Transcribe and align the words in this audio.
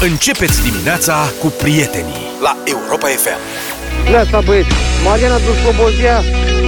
Începeți 0.00 0.62
dimineața 0.62 1.32
cu 1.40 1.46
prietenii 1.46 2.20
la 2.42 2.56
Europa 2.64 3.06
FM. 3.06 3.40
Neața 4.10 4.40
băieți, 4.40 4.68
Mariana 5.04 5.38
Duslobozia, 5.38 6.22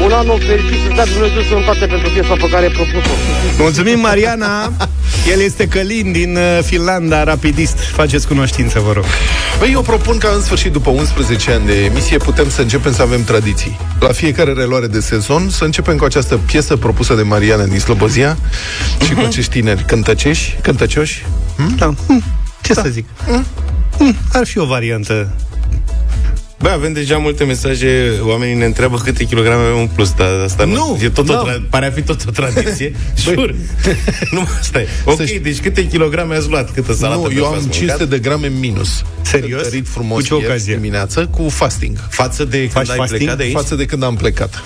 un 0.04 0.12
an 0.12 0.26
nou 0.26 0.36
fericit 0.36 0.80
să-ți 0.82 0.94
dea 0.94 1.04
Dumnezeu 1.04 1.42
sănătate 1.42 1.86
pentru 1.86 2.10
piesa 2.10 2.34
pe 2.34 2.48
care 2.50 2.64
ai 2.64 2.72
propus-o. 2.72 3.14
Mulțumim, 3.58 4.00
Mariana! 4.00 4.72
El 5.32 5.40
este 5.40 5.66
Călin 5.66 6.12
din 6.12 6.36
uh, 6.36 6.58
Finlanda, 6.62 7.24
rapidist. 7.24 7.78
Faceți 7.78 8.26
cunoștință, 8.26 8.80
vă 8.80 8.92
rog. 8.92 9.04
Băi, 9.58 9.72
eu 9.72 9.82
propun 9.82 10.18
ca 10.18 10.28
în 10.34 10.42
sfârșit, 10.42 10.72
după 10.72 10.90
11 10.90 11.52
ani 11.52 11.66
de 11.66 11.84
emisie, 11.84 12.16
putem 12.16 12.50
să 12.50 12.60
începem 12.60 12.92
să 12.92 13.02
avem 13.02 13.24
tradiții. 13.24 13.78
La 14.00 14.12
fiecare 14.12 14.52
reluare 14.52 14.86
de 14.86 15.00
sezon, 15.00 15.48
să 15.50 15.64
începem 15.64 15.96
cu 15.96 16.04
această 16.04 16.36
piesă 16.36 16.76
propusă 16.76 17.14
de 17.14 17.22
Mariana 17.22 17.64
din 17.64 17.80
Slobozia 17.80 18.36
și 19.04 19.12
cu 19.12 19.20
acești 19.26 19.50
tineri 19.50 19.84
cântăceși, 19.84 20.58
cântăcioși. 20.62 21.26
Da. 21.76 21.94
Hm, 22.62 22.66
Ce 22.66 22.74
să 22.74 22.88
zic? 22.90 23.04
Hm, 23.98 24.16
Ar 24.32 24.46
fi 24.46 24.58
o 24.58 24.64
variantă. 24.66 25.32
Bă, 26.60 26.68
avem 26.68 26.92
deja 26.92 27.16
multe 27.16 27.44
mesaje, 27.44 28.12
oamenii 28.22 28.54
ne 28.54 28.64
întreabă 28.64 28.96
câte 28.98 29.24
kilograme 29.24 29.62
avem 29.62 29.78
în 29.78 29.86
plus, 29.94 30.12
dar 30.12 30.28
asta 30.44 30.64
nu, 30.64 30.72
Nu, 30.74 30.98
e 31.02 31.08
tot 31.08 31.28
o 31.28 31.32
da. 31.32 31.42
tra- 31.46 31.68
pare 31.70 31.86
a 31.86 31.90
fi 31.90 32.02
tot 32.02 32.24
o 32.28 32.30
tradiție. 32.30 32.94
Jur. 33.22 33.54
nu, 34.30 34.46
stai. 34.62 34.86
Ok, 35.04 35.16
Să 35.16 35.24
știi- 35.24 35.38
deci 35.40 35.60
câte 35.60 35.86
kilograme 35.86 36.34
ați 36.36 36.48
luat? 36.48 36.72
Câtă 36.74 36.92
salată 36.92 37.20
Nu, 37.20 37.26
pe 37.26 37.34
eu 37.34 37.42
față 37.42 37.54
am 37.54 37.60
mâncat? 37.60 37.76
500 37.78 38.04
de 38.04 38.18
grame 38.18 38.46
minus. 38.48 39.02
Serios? 39.22 39.60
Cântărit 39.60 39.88
frumos 39.88 40.18
Cu 40.20 40.26
ce 40.26 40.34
ieri 40.34 40.46
ocazie? 40.46 40.74
dimineață 40.74 41.26
cu 41.26 41.48
fasting. 41.48 41.96
Față 42.10 42.44
de 42.44 42.56
Faci 42.72 42.86
când 42.86 42.90
ai 42.90 42.96
fasting? 42.96 43.18
plecat 43.20 43.36
de 43.36 43.42
aici? 43.42 43.52
Față 43.54 43.74
de 43.74 43.84
când 43.84 44.02
am 44.02 44.16
plecat. 44.16 44.62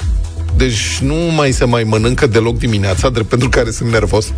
Deci 0.56 0.98
nu 1.00 1.14
mai 1.14 1.52
se 1.52 1.64
mai 1.64 1.82
mănâncă 1.84 2.26
deloc 2.26 2.58
dimineața, 2.58 3.08
drept 3.08 3.28
pentru 3.28 3.48
care 3.48 3.70
sunt 3.70 3.90
nervos. 3.90 4.26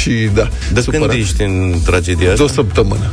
și 0.00 0.28
da, 0.34 0.48
De 0.72 0.80
supărat. 0.80 1.08
când 1.08 1.20
ești 1.20 1.42
în 1.42 1.74
tragedia 1.84 2.26
De 2.26 2.30
asta? 2.32 2.44
o 2.44 2.48
săptămână. 2.48 3.12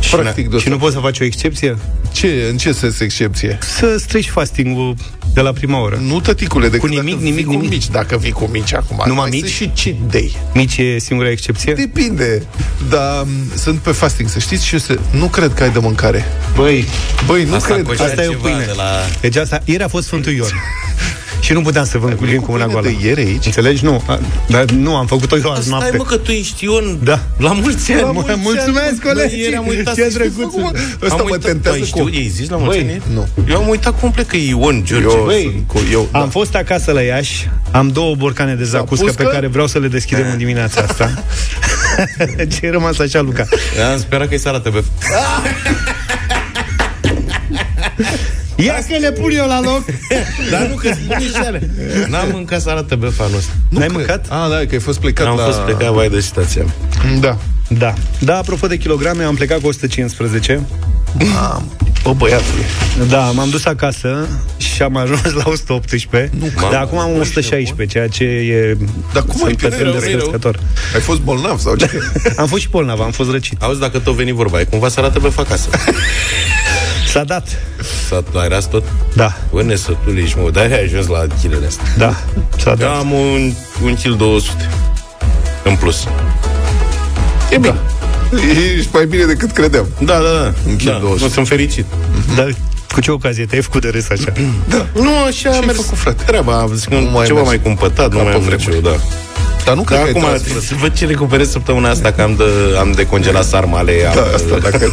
Și 0.00 0.14
Practic 0.14 0.48
de 0.50 0.56
o 0.56 0.58
Și 0.58 0.68
nu 0.68 0.76
poți 0.78 0.94
să 0.94 1.00
faci 1.00 1.20
o 1.20 1.24
excepție? 1.24 1.76
Ce, 2.12 2.46
în 2.50 2.56
ce 2.56 2.72
sens 2.72 3.00
excepție? 3.00 3.58
Să 3.78 3.96
strici 3.98 4.28
fasting-ul 4.28 4.94
de 5.34 5.40
la 5.40 5.52
prima 5.52 5.80
oră. 5.80 5.98
Nu, 6.06 6.20
tăticule, 6.20 6.64
decât 6.68 6.80
Cu 6.80 6.86
nimic, 6.94 7.04
dacă 7.14 7.24
nimic, 7.24 7.34
vii 7.34 7.44
cu 7.44 7.50
nimic? 7.50 7.70
mici. 7.70 7.88
Dacă 7.88 8.16
vii 8.16 8.30
cu 8.30 8.48
mici 8.52 8.74
acum. 8.74 9.02
Numai 9.06 9.28
mai 9.28 9.40
mici? 9.40 9.52
sunt 9.54 9.76
și 9.76 9.82
cheat 9.84 10.10
day. 10.10 10.36
Mici 10.54 10.76
e 10.76 10.98
singura 10.98 11.30
excepție? 11.30 11.72
Depinde. 11.74 12.42
Dar 12.88 13.22
m, 13.24 13.56
sunt 13.56 13.78
pe 13.78 13.90
fasting, 13.90 14.28
să 14.28 14.38
știți 14.38 14.66
și 14.66 14.72
eu 14.74 14.80
se... 14.80 14.98
Nu 15.10 15.26
cred 15.26 15.54
că 15.54 15.62
ai 15.62 15.70
de 15.70 15.78
mâncare. 15.78 16.24
Băi, 16.56 16.84
Băi, 17.26 17.44
nu 17.44 17.54
Asta 17.54 17.72
cred. 17.74 17.84
cu 17.86 17.90
asta 17.90 18.22
e 18.22 18.26
o 18.26 18.30
ceva 18.30 18.42
pâine. 18.48 18.64
de 18.64 18.72
la... 18.76 18.84
deci 19.20 19.36
asta, 19.36 19.60
ieri 19.64 19.82
a 19.82 19.88
fost 19.88 20.06
Sfântul 20.06 20.32
Ion. 20.32 20.48
și 21.42 21.52
nu 21.52 21.60
puteam 21.62 21.84
să 21.84 21.98
vă 21.98 22.08
încurcim 22.08 22.38
cu 22.38 22.44
cu 22.44 22.52
una 22.52 22.64
pâine 22.64 22.80
goală. 22.80 22.96
de 23.00 23.06
ieri 23.06 23.20
aici? 23.20 23.46
Înțelegi? 23.46 23.84
Nu. 23.84 24.02
A, 24.06 24.18
dar 24.48 24.64
nu, 24.64 24.96
am 24.96 25.06
făcut-o 25.06 25.36
eu 25.36 25.50
azi 25.50 25.66
Stai 25.66 25.78
noapte. 25.78 25.96
mă 25.96 26.04
că 26.04 26.16
tu 26.16 26.30
ești 26.30 26.64
Ion 26.64 26.98
Da. 27.02 27.20
La 27.38 27.52
mulți 27.52 27.92
ani 27.92 28.00
La 28.00 28.10
mulți 28.12 28.38
Mulțumesc, 28.42 28.86
ani, 28.86 28.98
mă. 29.04 29.08
colegi. 29.12 29.34
Bă, 29.34 29.40
Ieri 29.40 29.54
am 29.56 29.66
uitat 29.66 29.94
Ce 29.98 30.02
să- 30.10 30.18
drăguț. 30.18 30.54
Am 30.54 30.74
Ăsta 31.02 31.16
mă 31.16 31.22
uitat. 31.22 31.40
tentează 31.40 31.78
Băi, 31.78 31.88
cu- 31.90 31.98
știu, 32.08 32.20
ei 32.20 32.28
zis 32.28 32.48
la 32.48 32.56
mulți 32.56 32.78
Băi, 32.78 32.90
ani? 32.90 33.02
nu. 33.14 33.28
Eu 33.48 33.56
am 33.62 33.68
uitat 33.68 34.00
complet 34.00 34.28
că 34.28 34.36
e 34.36 34.48
Ion 34.48 34.82
George 34.84 35.06
Eu, 35.06 35.22
Băi, 35.24 35.42
sunt 35.54 35.66
cu, 35.66 35.80
eu, 35.92 36.08
Am 36.12 36.20
da. 36.20 36.28
fost 36.30 36.54
acasă 36.54 36.92
la 36.92 37.00
Iași, 37.00 37.48
am 37.70 37.88
două 37.88 38.14
borcane 38.14 38.54
de 38.54 38.64
zacuscă 38.64 39.04
Zacuscă? 39.04 39.22
pe 39.22 39.28
care 39.34 39.46
vreau 39.46 39.66
să 39.66 39.78
le 39.78 39.88
deschidem 39.88 40.26
în 40.30 40.38
dimineața 40.38 40.80
asta. 40.88 41.24
Ce 42.60 42.70
rămas 42.70 42.98
așa, 42.98 43.20
Luca? 43.20 43.46
Am 43.92 43.98
sperat 43.98 44.28
că-i 44.28 44.38
Sara 44.38 44.60
TV 44.60 44.84
Ia 48.64 48.74
că 48.88 48.96
le 49.00 49.12
pun 49.12 49.30
eu 49.30 49.46
la 49.46 49.60
loc! 49.60 49.84
Dar 50.50 50.66
nu, 50.66 50.74
că 50.74 50.90
spune 50.94 51.20
și 51.34 51.36
ale 51.46 51.70
N-am 52.08 52.28
mâncat 52.32 52.60
Sara 52.60 52.82
TV 52.82 53.20
anul 53.20 53.36
ăsta 53.36 53.52
N-ai 53.68 53.80
cred. 53.86 53.90
mâncat? 53.96 54.26
Ah, 54.28 54.48
da, 54.50 54.56
că 54.56 54.68
ai 54.70 54.78
fost 54.80 54.98
plecat 55.00 55.26
Am 55.26 55.36
la... 55.36 55.44
fost 55.44 55.58
plecat, 55.58 55.92
vai 55.92 56.08
de 56.08 56.20
situația 56.20 56.62
mea. 56.62 57.18
Da. 57.20 57.36
Da. 57.68 57.94
Da, 58.18 58.36
apropo 58.36 58.66
de 58.66 58.76
kilograme, 58.76 59.22
am 59.24 59.34
plecat 59.34 59.60
cu 59.60 59.66
115. 59.66 60.60
Bă, 62.02 62.12
băiatule. 62.12 62.62
Da, 63.08 63.20
m-am 63.30 63.50
dus 63.50 63.64
acasă 63.64 64.26
și 64.56 64.82
am 64.82 64.96
ajuns 64.96 65.32
la 65.32 65.42
118. 65.46 66.30
Nu, 66.38 66.46
dar 66.70 66.80
acum 66.80 66.98
am 66.98 67.10
116, 67.20 67.86
ceea 67.86 68.08
ce 68.08 68.24
e... 68.24 68.76
Dar 69.12 69.22
cum 69.22 69.44
ai 69.44 69.54
sunt 69.56 69.56
pierdut? 69.56 69.78
extrem 69.78 69.92
de 69.92 69.98
Rău, 69.98 70.00
rău. 70.00 70.00
recunoscător. 70.00 70.58
Ai 70.94 71.00
fost 71.00 71.20
bolnav 71.20 71.58
sau 71.60 71.76
ce? 71.76 71.90
Am 72.36 72.46
fost 72.46 72.62
și 72.62 72.68
bolnav, 72.68 73.00
am 73.00 73.10
fost 73.10 73.30
răcit. 73.30 73.62
Auzi, 73.62 73.80
dacă 73.80 73.98
tot 73.98 74.14
veni 74.14 74.32
vorba, 74.32 74.60
e 74.60 74.64
cumva 74.64 74.88
Sara 74.88 75.10
TV 75.10 75.38
acasă 75.38 75.68
S-a 77.08 77.24
dat. 77.24 77.48
S-a 78.12 78.40
aeras 78.40 78.66
tot? 78.68 78.84
Da, 79.14 79.36
Bă, 79.50 79.62
nesătul 79.62 80.18
ești, 80.18 80.38
mă, 80.42 80.50
dar 80.50 80.64
ai 80.64 80.82
ajuns 80.84 81.06
la 81.06 81.24
kilele 81.40 81.66
astea 81.66 81.84
da, 81.98 82.14
s-a 82.58 82.70
Eu 82.70 82.76
dat. 82.76 82.96
am 82.98 83.12
un, 83.12 83.52
un 83.84 83.94
kil 83.94 84.14
200 84.16 84.68
În 85.64 85.76
plus 85.76 86.06
E 87.50 87.58
bine. 87.58 87.74
Ești 88.76 88.88
mai 88.92 89.06
bine 89.06 89.24
decât 89.24 89.50
credeam. 89.50 89.86
Da, 89.98 90.14
da, 90.14 90.20
da, 90.42 90.52
Un 90.68 90.76
kil 90.76 90.90
da 90.90 90.98
200. 90.98 91.24
Nu, 91.24 91.28
sunt 91.30 91.48
fericit 91.48 91.84
Dar 92.36 92.54
cu 92.94 93.00
ce 93.00 93.10
ocazie 93.10 93.44
te-ai 93.46 93.62
făcut 93.62 93.80
de 93.82 93.88
râs 93.88 94.08
așa? 94.10 94.32
Nu, 95.04 95.10
așa 95.26 95.48
a 95.48 95.52
Ce-ai 95.52 95.62
mers 95.66 95.76
făcut, 95.80 95.98
frate? 95.98 96.22
Treaba, 96.26 96.68
zic, 96.74 96.88
Nu 96.90 97.00
mai 97.10 97.26
ceva 97.26 97.38
mers. 97.38 97.48
mai 97.48 97.60
cumpătat, 97.62 98.10
nu 98.10 98.16
Ca 98.16 98.22
mai 98.22 98.32
pe 98.32 98.38
am 98.38 98.44
vremuri. 98.44 98.66
nicio, 98.68 98.80
da. 98.90 98.96
Dar 99.64 99.74
nu 99.74 99.82
cred 99.82 99.98
Dar 99.98 100.06
că 100.06 100.10
acum, 100.18 100.24
ai 100.28 100.30
tras, 100.38 100.42
frate. 100.50 100.66
să 100.66 100.74
văd 100.80 100.92
ce 100.96 101.06
recuperez 101.06 101.50
săptămâna 101.50 101.90
asta, 101.90 102.12
că 102.12 102.22
am 102.22 102.34
de, 102.36 102.44
am 102.78 102.92
de 102.92 103.06
congelat 103.06 103.44
sarmale, 103.44 103.92
am 104.08 104.14
Da, 104.14 104.22
asta, 104.34 104.58
dacă 104.70 104.90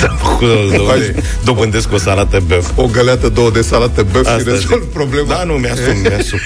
s-am 0.00 0.16
făcut, 0.22 0.48
Faci- 0.72 1.44
dobândesc 1.44 1.92
o 1.92 1.98
salată 1.98 2.42
băf. 2.46 2.70
o 2.74 2.86
găleată, 2.86 3.28
două 3.28 3.50
de 3.50 3.60
salată 3.62 4.06
băf 4.12 4.22
și 4.22 4.28
Asta 4.32 4.42
rezolv 4.50 4.82
zic. 4.82 4.92
problema. 4.92 5.26
Da, 5.28 5.44
nu, 5.44 5.52
mi-asum, 5.52 5.96
mi-asum. 6.02 6.38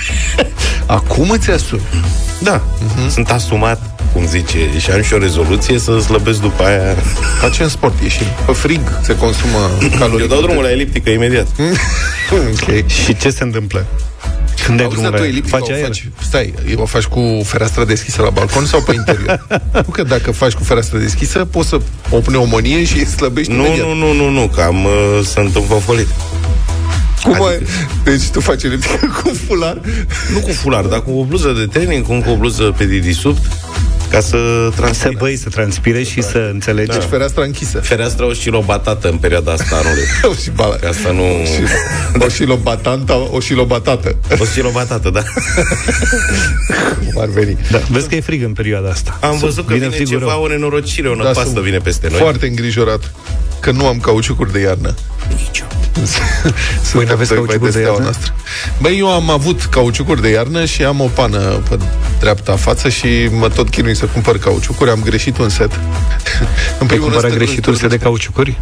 Acum 0.87 1.31
îți 1.31 1.51
asumi. 1.51 1.81
Da, 2.43 2.63
sunt 3.11 3.31
asumat, 3.31 4.01
cum 4.13 4.27
zice, 4.27 4.59
și 4.79 4.91
am 4.91 5.03
și 5.03 5.15
o 5.15 5.19
rezoluție 5.19 5.79
să 5.79 5.99
slăbesc 5.99 6.41
după 6.41 6.63
aia. 6.65 6.95
Facem 7.41 7.69
sport, 7.69 8.03
ieșim. 8.03 8.27
Pe 8.47 8.53
frig 8.53 8.81
se 9.03 9.17
consumă 9.17 9.71
calorii. 9.99 10.21
Eu 10.21 10.27
dau 10.27 10.41
drumul 10.41 10.63
la 10.63 10.71
eliptică 10.71 11.11
imediat. 11.11 11.47
Ok. 12.33 12.87
Și 12.89 13.17
ce 13.17 13.31
se 13.31 13.43
întâmplă? 13.43 13.87
Când 14.69 14.81
dai 14.81 14.87
Auzi, 14.87 14.99
drumul 15.01 15.11
dar 15.11 15.21
la 15.21 15.27
tu 15.27 15.33
el? 15.33 15.37
eliptică 15.37 15.57
Faci 15.57 15.69
o 15.69 15.73
aer? 15.73 15.85
faci, 15.85 16.09
stai, 16.23 16.55
o 16.75 16.87
faci 16.87 17.05
cu 17.05 17.43
fereastra 17.45 17.85
deschisă 17.85 18.23
la 18.23 18.31
balcon 18.31 18.65
sau 18.65 18.81
pe 18.83 18.95
interior? 18.95 19.47
nu 19.87 19.93
că 19.93 20.03
dacă 20.03 20.31
faci 20.31 20.53
cu 20.53 20.65
fereastra 20.65 20.99
deschisă, 20.99 21.45
poți 21.45 21.69
să 21.69 21.81
o 22.11 22.19
pneumonie 22.19 22.85
și 22.85 23.07
slăbești 23.07 23.53
Nu, 23.53 23.67
imediat. 23.67 23.87
nu, 23.87 23.95
nu, 23.95 24.13
nu, 24.13 24.29
nu, 24.31 24.47
că 24.47 24.61
am, 24.61 24.85
uh, 24.85 25.21
sunt 25.25 25.57
înfofolit. 25.57 26.07
Cum 27.23 27.33
ai... 27.33 27.59
Deci 28.05 28.29
tu 28.29 28.41
faci 28.41 28.63
eliptică 28.63 29.21
cu 29.23 29.33
fular? 29.47 29.81
Nu 30.33 30.39
cu 30.39 30.51
fular, 30.51 30.85
dar 30.85 31.03
cu 31.03 31.11
o 31.11 31.25
bluză 31.25 31.53
de 31.59 31.67
training, 31.67 32.07
cu 32.07 32.13
încă 32.13 32.31
o 32.31 32.37
bluză 32.37 32.75
pe 32.77 32.85
dedesubt, 32.85 33.43
ca 34.11 34.21
să 34.21 34.29
Să 34.31 34.73
transpire. 34.77 35.15
băi, 35.19 35.37
să 35.37 35.49
transpire 35.49 36.03
și 36.03 36.23
să 36.23 36.49
înțelegi. 36.53 36.91
Deci 36.91 37.03
fereastra 37.11 37.43
închisă. 37.43 37.79
Fereastra 37.79 38.27
o 38.27 38.33
șirobatată 38.33 39.09
în 39.09 39.17
perioada 39.17 39.53
asta 39.53 39.77
anului. 39.77 40.03
O 40.31 40.35
și 40.35 40.51
bala. 40.51 40.75
Ca 40.77 40.89
asta 40.89 41.11
nu... 41.13 41.25
O 42.19 42.29
și 42.29 42.45
lobatanta, 42.45 43.29
o 43.31 43.41
și 43.41 43.55
lobatată. 43.55 44.17
O 44.39 44.45
șirobatată, 44.45 45.11
da. 45.11 45.23
Cum 47.13 47.21
ar 47.21 47.29
veni. 47.29 47.57
Da, 47.71 47.79
vezi 47.91 48.09
că 48.09 48.15
e 48.15 48.21
frig 48.21 48.43
în 48.43 48.53
perioada 48.53 48.89
asta. 48.89 49.19
Am 49.21 49.39
văzut 49.39 49.67
că 49.67 49.75
vine, 49.75 49.89
frigul 49.89 50.19
ceva, 50.19 50.31
rău. 50.33 50.43
o 50.43 50.47
nenorocire, 50.49 51.09
o 51.09 51.15
Da, 51.15 51.23
năpastă 51.23 51.51
sunt 51.51 51.65
vine 51.65 51.79
peste 51.79 52.09
noi. 52.11 52.19
Foarte 52.19 52.47
îngrijorat 52.47 53.13
că 53.61 53.71
nu 53.71 53.87
am 53.87 53.99
cauciucuri 54.01 54.53
de 54.53 54.59
iarnă. 54.61 54.95
Voi 56.93 57.05
n-aveți 57.05 57.35
cauciucuri 57.35 57.73
de 57.73 57.81
iarnă? 57.81 58.03
Noastră. 58.03 58.35
Băi, 58.81 58.99
eu 58.99 59.13
am 59.13 59.31
avut 59.31 59.65
cauciucuri 59.65 60.21
de 60.23 60.29
iarnă 60.29 60.65
și 60.65 60.85
am 60.85 61.01
o 61.01 61.05
pană 61.07 61.39
pe 61.69 61.79
dreapta 62.21 62.57
față 62.57 62.89
și 62.89 63.29
mă 63.31 63.49
tot 63.49 63.69
chinui 63.71 63.97
să 63.97 64.05
cumpăr 64.07 64.39
cauciucuri. 64.39 64.91
Am 64.91 65.01
greșit 65.05 65.39
un 65.39 65.49
set. 65.49 65.71
în 66.81 66.87
Ai 66.91 66.97
cumpărat 66.99 67.23
rând, 67.23 67.35
greșit 67.35 67.67
un 67.67 67.75
set 67.75 67.91
de 67.91 67.97
cauciucuri? 67.99 68.59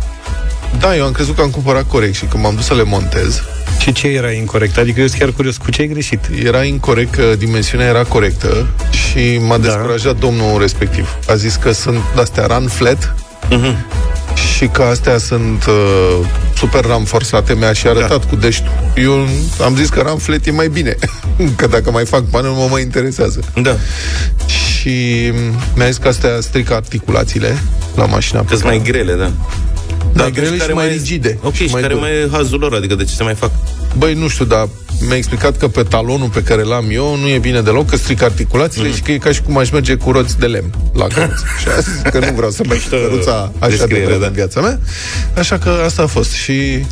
Da, 0.78 0.96
eu 0.96 1.04
am 1.04 1.12
crezut 1.12 1.34
că 1.36 1.42
am 1.42 1.50
cumpărat 1.50 1.86
corect 1.88 2.14
și 2.14 2.24
când 2.24 2.42
m-am 2.42 2.54
dus 2.54 2.64
să 2.64 2.74
le 2.74 2.82
montez, 2.82 3.42
Și 3.78 3.92
ce 3.92 4.06
era 4.08 4.30
incorrect? 4.30 4.76
Adică 4.78 5.00
eu 5.00 5.06
sunt 5.06 5.20
chiar 5.20 5.30
curios 5.30 5.56
cu 5.56 5.70
ce 5.70 5.80
ai 5.80 5.88
greșit. 5.88 6.20
era 6.44 6.62
incorrect 6.64 7.14
că 7.14 7.34
dimensiunea 7.38 7.86
era 7.86 8.02
corectă 8.02 8.66
și 8.90 9.38
m-a 9.38 9.56
Da. 9.58 9.62
descurajat 9.62 10.16
domnul 10.18 10.60
respectiv. 10.60 11.16
A 11.28 11.34
zis 11.34 11.54
că 11.54 11.72
sunt 11.72 12.00
astea 12.20 12.46
run 12.46 12.68
flat 12.68 13.14
Mhm. 13.50 13.86
Și 14.36 14.66
că 14.66 14.82
astea 14.82 15.18
sunt 15.18 15.64
uh, 15.66 16.26
super 16.56 16.84
ramforsate. 16.84 17.54
Mi-a 17.54 17.72
și 17.72 17.86
arătat 17.86 18.20
Da. 18.20 18.26
cu 18.28 18.36
deștul. 18.36 18.70
Eu 18.96 19.26
am 19.64 19.76
zis 19.76 19.88
că 19.88 20.00
run 20.00 20.18
flat 20.18 20.46
e 20.46 20.50
mai 20.50 20.68
bine, 20.68 20.96
că 21.56 21.66
dacă 21.66 21.90
mai 21.90 22.04
fac 22.06 22.22
bani 22.22 22.46
nu 22.46 22.54
mă 22.54 22.66
mai 22.70 22.82
interesează. 22.82 23.40
Da, 23.62 23.76
Și 24.46 25.32
mi-a 25.74 25.86
zis 25.86 25.96
că 25.96 26.08
astea 26.08 26.30
strică 26.40 26.74
articulațiile 26.74 27.58
la 27.96 28.06
mașina 28.06 28.40
pe 28.40 28.46
că 28.46 28.52
sunt 28.54 28.64
care- 28.64 28.76
mai 28.76 28.86
grele, 28.90 29.12
da. 29.14 29.30
Mai 30.12 30.30
grele 30.30 30.56
și 30.58 30.70
mai 30.72 30.88
rigide. 30.88 31.38
Ok, 31.42 31.52
și 31.54 31.66
și 31.66 31.72
mai 31.72 31.80
care 31.82 31.94
dure. 31.94 32.06
mai 32.06 32.16
e 32.22 32.28
hazul 32.32 32.58
lor, 32.58 32.74
adică 32.74 32.94
de 32.94 33.04
ce 33.04 33.14
se 33.14 33.22
mai 33.22 33.34
fac? 33.34 33.50
Băi, 33.96 34.14
nu 34.14 34.28
știu, 34.28 34.44
dar 34.44 34.68
mi-a 35.00 35.16
explicat 35.16 35.56
că 35.56 35.68
pe 35.68 35.82
talonul 35.82 36.28
pe 36.28 36.42
care 36.42 36.62
l-am 36.62 36.84
eu 36.90 37.16
nu 37.16 37.28
e 37.28 37.38
bine 37.38 37.60
deloc, 37.60 37.88
că 37.90 37.96
strică 37.96 38.24
articulațiile 38.24 38.88
mm. 38.88 38.94
și 38.94 39.00
că 39.00 39.12
e 39.12 39.18
ca 39.18 39.32
și 39.32 39.42
cum 39.42 39.58
aș 39.58 39.70
merge 39.70 39.94
cu 39.94 40.10
roți 40.10 40.38
de 40.38 40.46
lemn 40.46 40.70
la 40.94 41.06
căruță. 41.14 41.44
și 41.60 41.66
a 41.76 41.80
zis 41.80 42.00
că 42.10 42.18
nu 42.18 42.32
vreau 42.34 42.50
să 42.50 42.62
merg 42.68 42.80
cu 42.82 42.88
căruța 42.88 43.52
așa 43.58 43.68
de 43.68 43.76
descriere, 43.76 44.04
vreme 44.04 44.20
da. 44.20 44.26
în 44.26 44.32
viața 44.32 44.60
mea. 44.60 44.80
Așa 45.38 45.58
că 45.58 45.70
asta 45.84 46.02
a 46.02 46.06
fost. 46.06 46.32
Și 46.32 46.84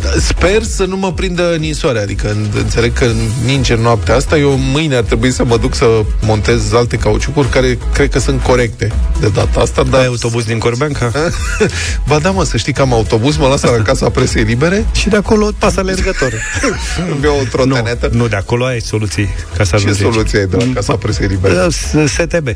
Da, 0.00 0.08
Sper 0.20 0.62
să 0.62 0.84
nu 0.84 0.96
mă 0.96 1.12
prindă 1.12 1.56
ninsoare, 1.58 1.98
adică 1.98 2.28
în- 2.30 2.46
înțeleg 2.56 2.92
că 2.92 3.06
ninge 3.44 3.74
noaptea 3.74 4.14
asta, 4.14 4.38
eu 4.38 4.50
mâine 4.72 4.96
ar 4.96 5.02
trebui 5.02 5.30
să 5.30 5.44
mă 5.44 5.56
duc 5.56 5.74
să 5.74 5.86
montez 6.20 6.72
alte 6.72 6.96
cauciucuri 6.96 7.48
care 7.48 7.78
cred 7.92 8.10
că 8.10 8.18
sunt 8.18 8.42
corecte 8.42 8.92
de 9.20 9.28
data 9.28 9.60
asta, 9.60 9.80
Ai 9.80 9.90
dar... 9.90 10.04
autobuz 10.06 10.44
din 10.44 10.58
Corbeanca? 10.58 11.10
ba 12.08 12.18
da, 12.18 12.30
mă, 12.30 12.44
să 12.44 12.56
știi 12.56 12.72
că 12.72 12.82
am 12.82 12.92
autobuz, 12.92 13.36
mă 13.36 13.46
lasă 13.46 13.66
la 13.76 13.82
casa 13.82 14.08
presei 14.10 14.42
libere 14.42 14.86
și 14.92 15.08
de 15.08 15.16
acolo 15.16 15.50
pas 15.58 15.76
alergător. 15.76 16.32
îmi 17.10 17.18
beau 17.20 17.41
o 17.42 17.48
trotenetă. 17.50 18.10
nu, 18.12 18.28
de 18.28 18.36
acolo 18.36 18.64
ai 18.64 18.80
soluții 18.80 19.28
ca 19.56 19.64
să 19.64 19.70
Ce 19.70 19.74
ajungi 19.76 20.02
aici. 20.04 20.12
soluție 20.12 20.38
ai 20.38 20.46
de 20.46 20.56
la 20.56 20.64
casa 20.74 20.96
presei 20.96 21.26
libere? 21.26 21.54
Da, 21.54 21.68
S- 21.70 22.10
STB. 22.12 22.48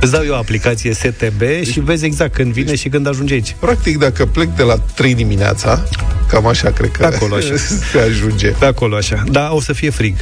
Îți 0.00 0.12
dau 0.12 0.22
eu 0.24 0.32
o 0.32 0.36
aplicație 0.36 0.92
STB 0.94 1.42
și 1.70 1.80
vezi 1.80 2.04
exact 2.04 2.34
când 2.34 2.52
vine 2.52 2.74
și 2.74 2.88
când 2.88 3.06
ajunge 3.06 3.34
aici. 3.34 3.56
Practic, 3.58 3.98
dacă 3.98 4.26
plec 4.26 4.48
de 4.48 4.62
la 4.62 4.76
3 4.94 5.14
dimineața, 5.14 5.82
cam 6.28 6.46
așa 6.46 6.70
cred 6.70 6.90
că 6.90 7.06
Pe 7.08 7.14
acolo, 7.14 7.34
așa. 7.34 7.54
se 7.92 7.98
ajunge. 7.98 8.48
Pe 8.48 8.64
acolo, 8.64 8.96
așa. 8.96 9.24
Da, 9.30 9.52
o 9.52 9.60
să 9.60 9.72
fie 9.72 9.90
frig. 9.90 10.16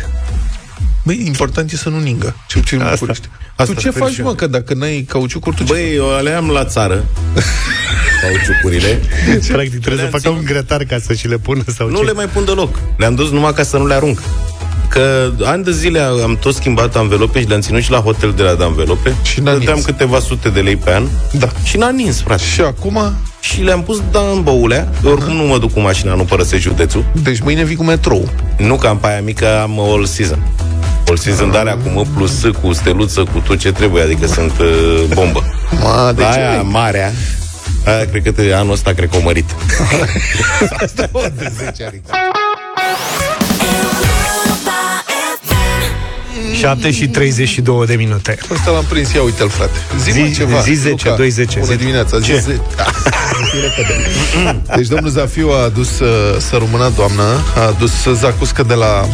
Băi, 1.04 1.22
important 1.26 1.72
e 1.72 1.76
să 1.76 1.88
nu 1.88 1.98
ningă. 2.00 2.36
Ce, 2.48 2.60
ce 2.60 2.76
Asta. 2.76 3.12
Asta. 3.56 3.64
Tu 3.64 3.78
Asta 3.78 3.80
ce 3.80 3.90
sper 3.90 4.02
faci, 4.02 4.12
și 4.12 4.20
eu. 4.20 4.26
mă, 4.26 4.34
că 4.34 4.46
dacă 4.46 4.74
n-ai 4.74 5.04
cauciucuri, 5.08 5.56
tu 5.56 5.64
ce 5.64 5.72
Băi, 5.72 5.94
eu 5.94 6.04
le 6.22 6.30
am 6.30 6.48
la 6.48 6.64
țară. 6.64 7.04
Cauciucurile. 8.22 9.00
Practic 9.26 9.70
trebuie 9.80 9.82
să 9.82 9.94
Le-am 9.96 10.10
facă 10.10 10.28
un 10.28 10.44
grătar 10.44 10.84
ca 10.84 10.98
să 11.06 11.12
și 11.14 11.28
le 11.28 11.36
pună 11.38 11.62
sau 11.76 11.88
Nu 11.88 11.98
ce. 11.98 12.04
le 12.04 12.12
mai 12.12 12.26
pun 12.26 12.44
deloc. 12.44 12.78
Le-am 12.96 13.14
dus 13.14 13.30
numai 13.30 13.52
ca 13.54 13.62
să 13.62 13.76
nu 13.76 13.86
le 13.86 13.94
arunc. 13.94 14.22
Că 14.88 15.30
ani 15.42 15.64
de 15.64 15.72
zile 15.72 16.00
am 16.00 16.36
tot 16.40 16.54
schimbat 16.54 16.96
anvelope 16.96 17.40
și 17.40 17.46
le-am 17.46 17.60
ținut 17.60 17.82
și 17.82 17.90
la 17.90 17.98
hotel 17.98 18.32
de 18.36 18.42
la 18.42 18.54
de 18.54 18.64
anvelope. 18.64 19.14
Și 19.22 19.40
n-a 19.40 19.52
Dădeam 19.52 19.74
nins. 19.74 19.86
câteva 19.86 20.20
sute 20.20 20.48
de 20.48 20.60
lei 20.60 20.76
pe 20.76 20.94
an. 20.94 21.06
Da. 21.32 21.48
Și 21.64 21.76
n-a 21.76 21.90
nins, 21.90 22.20
frate. 22.20 22.42
Și 22.54 22.60
acum, 22.60 22.98
Și 23.42 23.60
le-am 23.62 23.82
pus 23.82 24.02
da 24.10 24.20
în 24.34 24.42
băulea. 24.42 24.88
Oricum 25.04 25.32
nu 25.36 25.42
mă 25.42 25.58
duc 25.58 25.72
cu 25.72 25.80
mașina, 25.80 26.14
nu 26.14 26.24
părăsesc 26.24 26.62
județul. 26.62 27.04
deci 27.22 27.40
mâine 27.40 27.64
vii 27.64 27.76
cu 27.76 27.84
metrou. 27.84 28.28
Nu 28.56 28.76
ca 28.76 28.90
în 28.90 28.96
paia 28.96 29.20
mică 29.20 29.60
am 29.60 29.80
all 29.80 30.04
season. 30.04 30.46
All 31.08 31.16
season 31.16 31.50
de 31.50 31.58
alea 31.58 31.76
cu 31.76 31.88
M 32.00 32.06
plus 32.16 32.38
S, 32.38 32.42
cu 32.62 32.72
steluță, 32.72 33.20
cu 33.20 33.38
tot 33.46 33.58
ce 33.58 33.72
trebuie, 33.72 34.02
adică 34.02 34.26
sunt 34.26 34.58
uh, 34.58 35.02
bombă. 35.14 35.44
Ma, 35.82 36.12
de 36.12 36.22
La 36.22 36.32
ce? 36.32 36.38
aia 36.38 36.62
marea, 36.62 37.12
aia 37.86 38.04
cred 38.10 38.22
că 38.22 38.32
te, 38.32 38.52
anul 38.52 38.72
ăsta 38.72 38.92
cred 38.92 39.08
că 39.10 39.16
o 39.20 39.22
mărit. 39.22 39.44
7 46.58 46.90
și 46.90 47.08
32 47.08 47.86
de 47.86 47.94
minute. 47.94 48.38
Ăsta 48.50 48.70
l-am 48.70 48.84
prins, 48.88 49.12
ia 49.12 49.22
uite-l, 49.22 49.48
frate. 49.48 49.78
Zi, 50.02 50.10
Zi- 50.10 50.20
mă, 50.20 50.28
ceva. 50.36 50.60
zi 50.60 50.72
10, 50.72 50.88
Luca. 51.04 51.16
2 51.16 51.28
10, 51.30 51.58
Bună 51.58 51.70
zi. 51.72 51.76
dimineața, 51.78 52.18
zi 52.18 52.26
Ce? 52.26 52.38
10. 52.38 52.60
Zi 53.52 53.60
repede. 53.60 53.94
deci 54.76 54.86
domnul 54.86 55.10
Zafiu 55.10 55.48
a 55.50 55.62
adus 55.64 55.98
uh, 56.00 56.08
să 56.38 56.56
rămână 56.58 56.92
doamnă, 56.96 57.22
a 57.56 57.60
adus 57.66 57.92
zacuscă 58.20 58.62
de 58.62 58.74
la 58.74 59.08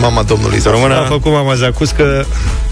mama 0.00 0.22
domnului 0.22 0.58
Zafiu. 0.58 0.70
rămână- 0.80 1.00
A 1.00 1.04
făcut 1.04 1.32
mama 1.32 1.54
Zacuscă 1.54 2.26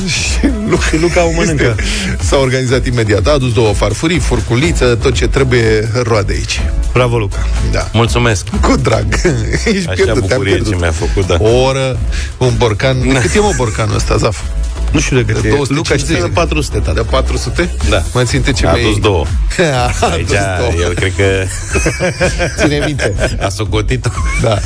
Și 0.07 0.47
Luca, 0.69 0.85
Luca 1.01 1.25
o 1.25 1.31
mănâncă. 1.37 1.75
S-a 2.29 2.37
organizat 2.37 2.87
imediat. 2.87 3.27
A 3.27 3.31
adus 3.33 3.53
două 3.53 3.73
farfurii, 3.73 4.19
furculiță, 4.19 4.85
tot 5.03 5.15
ce 5.15 5.27
trebuie 5.29 5.91
roade 6.03 6.33
aici. 6.33 6.61
Bravo, 6.93 7.19
Luca. 7.19 7.47
Da. 7.73 7.89
Mulțumesc! 7.93 8.47
Cu 8.61 8.77
drag. 8.77 9.07
Ești 9.65 9.89
Așa 9.89 9.93
pierdut, 9.95 10.05
te-am 10.05 10.19
bucurie 10.21 10.53
ce 10.55 10.59
pierdut. 10.61 10.81
mi-a 10.81 10.93
făcut, 10.93 11.27
da. 11.27 11.37
O 11.41 11.63
oră, 11.63 11.99
un 12.39 12.53
borcan. 12.57 13.13
De 13.13 13.19
cât 13.21 13.35
e 13.35 13.39
mă 13.39 13.53
borcanul 13.57 13.95
ăsta, 13.97 14.17
Zaf? 14.17 14.41
Nu 14.97 15.03
știu 15.03 15.17
de 15.17 15.33
cât 15.33 15.43
De 15.43 15.49
e. 15.49 15.51
250. 15.51 15.77
Luca, 15.77 15.97
știi? 15.97 16.29
De 16.29 16.35
400, 16.35 16.79
De 16.79 16.85
tata. 16.85 17.03
400? 17.11 17.71
Da. 17.89 18.03
Mai 18.15 18.25
ținte 18.25 18.53
ce 18.53 18.67
A 18.67 18.71
mai 18.71 18.81
adus 18.81 18.99
două. 18.99 19.25
A 20.01 20.07
Aici, 20.11 20.33
adus 20.33 20.37
două. 20.59 20.73
el 20.87 20.95
cred 20.95 21.13
că 21.17 21.25
Ține 22.63 22.83
minte. 22.87 23.37
a 23.41 23.49
socotit-o. 23.49 24.09
Da, 24.43 24.59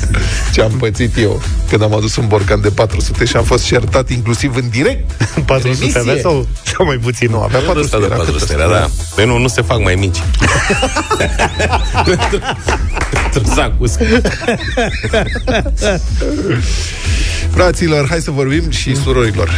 ce 0.53 0.61
am 0.62 0.71
pățit 0.71 1.19
eu 1.19 1.43
când 1.69 1.82
am 1.82 1.94
adus 1.94 2.17
un 2.17 2.27
borcan 2.27 2.61
de 2.61 2.69
400 2.69 3.25
și 3.25 3.37
am 3.37 3.44
fost 3.44 3.65
certat 3.65 4.09
inclusiv 4.11 4.56
în 4.56 4.69
direct. 4.71 5.11
400 5.47 5.82
Emisie. 5.82 6.00
avea 6.00 6.17
sau, 6.21 6.47
sau 6.76 6.87
mai 6.87 6.97
puțin? 6.97 7.29
Nu, 7.31 7.41
avea 7.43 7.61
400, 7.61 7.97
de 7.99 8.05
era 8.05 8.15
400 8.15 8.44
cât 8.53 8.61
era, 8.61 8.69
ăsta. 8.71 8.79
da. 8.81 8.91
Păi 9.15 9.26
nu, 9.26 9.38
nu 9.38 9.49
se 9.49 9.62
fac 9.62 9.83
mai 9.83 9.94
mici. 9.94 10.19
Pentru 13.33 13.53
zacus. 13.55 13.93
Fraților, 17.55 18.06
hai 18.09 18.21
să 18.21 18.31
vorbim 18.31 18.71
și 18.71 18.97
surorilor. 18.97 19.50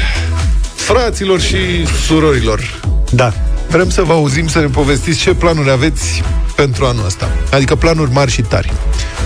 Fraților 0.87 1.41
și 1.41 1.87
surorilor, 2.07 2.81
Da. 3.11 3.33
vrem 3.69 3.91
să 3.91 4.03
vă 4.03 4.13
auzim 4.13 4.49
să 4.49 4.59
ne 4.59 4.67
povestiți 4.67 5.19
ce 5.19 5.35
planuri 5.35 5.71
aveți 5.71 6.23
pentru 6.57 6.85
anul 6.85 7.07
ăsta. 7.07 7.31
Adică 7.53 7.75
planuri 7.75 8.11
mari 8.13 8.31
și 8.31 8.43
tari. 8.43 8.73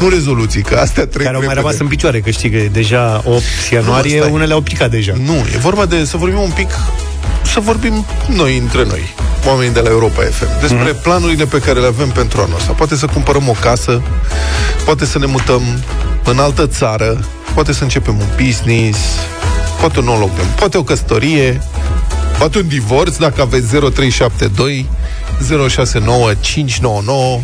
Nu 0.00 0.08
rezoluții, 0.08 0.62
că 0.62 0.75
astea 0.76 1.06
trec 1.06 1.23
Care 1.25 1.35
au 1.35 1.41
mai 1.41 1.49
repede. 1.49 1.61
rămas 1.61 1.79
în 1.81 1.87
picioare, 1.87 2.20
că 2.20 2.31
știi 2.31 2.50
că 2.50 2.56
e 2.56 2.69
deja 2.69 3.23
8 3.25 3.43
ianuarie, 3.70 4.19
stai. 4.19 4.31
unele 4.31 4.53
au 4.53 4.61
picat 4.61 4.91
deja. 4.91 5.12
Nu, 5.25 5.35
e 5.55 5.58
vorba 5.58 5.87
de 5.87 6.05
să 6.05 6.17
vorbim 6.17 6.38
un 6.41 6.50
pic 6.55 6.70
să 7.43 7.61
vorbim 7.61 8.05
noi 8.29 8.59
între 8.59 8.85
noi, 8.85 9.14
oamenii 9.47 9.73
de 9.75 9.81
la 9.81 9.88
Europa 9.88 10.23
FM, 10.23 10.61
despre 10.61 10.93
mm-hmm. 10.93 11.02
planurile 11.02 11.44
pe 11.44 11.59
care 11.59 11.81
le 11.81 11.87
avem 11.87 12.09
pentru 12.09 12.41
anul 12.41 12.56
ăsta. 12.56 12.73
Poate 12.73 12.97
să 12.97 13.06
cumpărăm 13.06 13.49
o 13.49 13.55
casă, 13.61 14.02
poate 14.85 15.05
să 15.05 15.19
ne 15.19 15.26
mutăm 15.26 15.62
în 16.25 16.38
altă 16.38 16.67
țară, 16.67 17.25
poate 17.55 17.73
să 17.73 17.82
începem 17.82 18.19
un 18.19 18.44
business, 18.44 18.99
poate 19.87 20.00
un 20.00 20.06
nou 20.06 20.19
loc 20.19 20.35
de 20.35 20.43
poate 20.56 20.79
o 20.79 20.83
căsătorie, 20.83 21.62
poate 22.38 22.59
un 22.59 22.69
divorț, 22.69 23.17
dacă 23.17 23.41
aveți 23.41 23.67
0372 23.67 24.88
069 25.69 26.35
599 26.41 27.41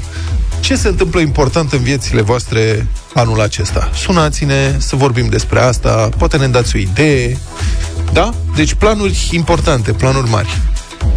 ce 0.61 0.77
se 0.77 0.89
întâmplă 0.89 1.21
important 1.21 1.73
în 1.73 1.83
viețile 1.83 2.21
voastre 2.21 2.87
anul 3.15 3.41
acesta. 3.41 3.91
Sunați-ne 3.95 4.77
să 4.79 4.97
vorbim 4.97 5.29
despre 5.29 5.61
asta, 5.61 6.09
poate 6.19 6.37
ne 6.37 6.49
dați 6.49 6.77
o 6.77 6.79
idee, 6.79 7.39
da? 8.13 8.35
Deci 8.55 8.75
planuri 8.75 9.29
importante, 9.33 9.93
planuri 9.93 10.31
mari. 10.31 10.59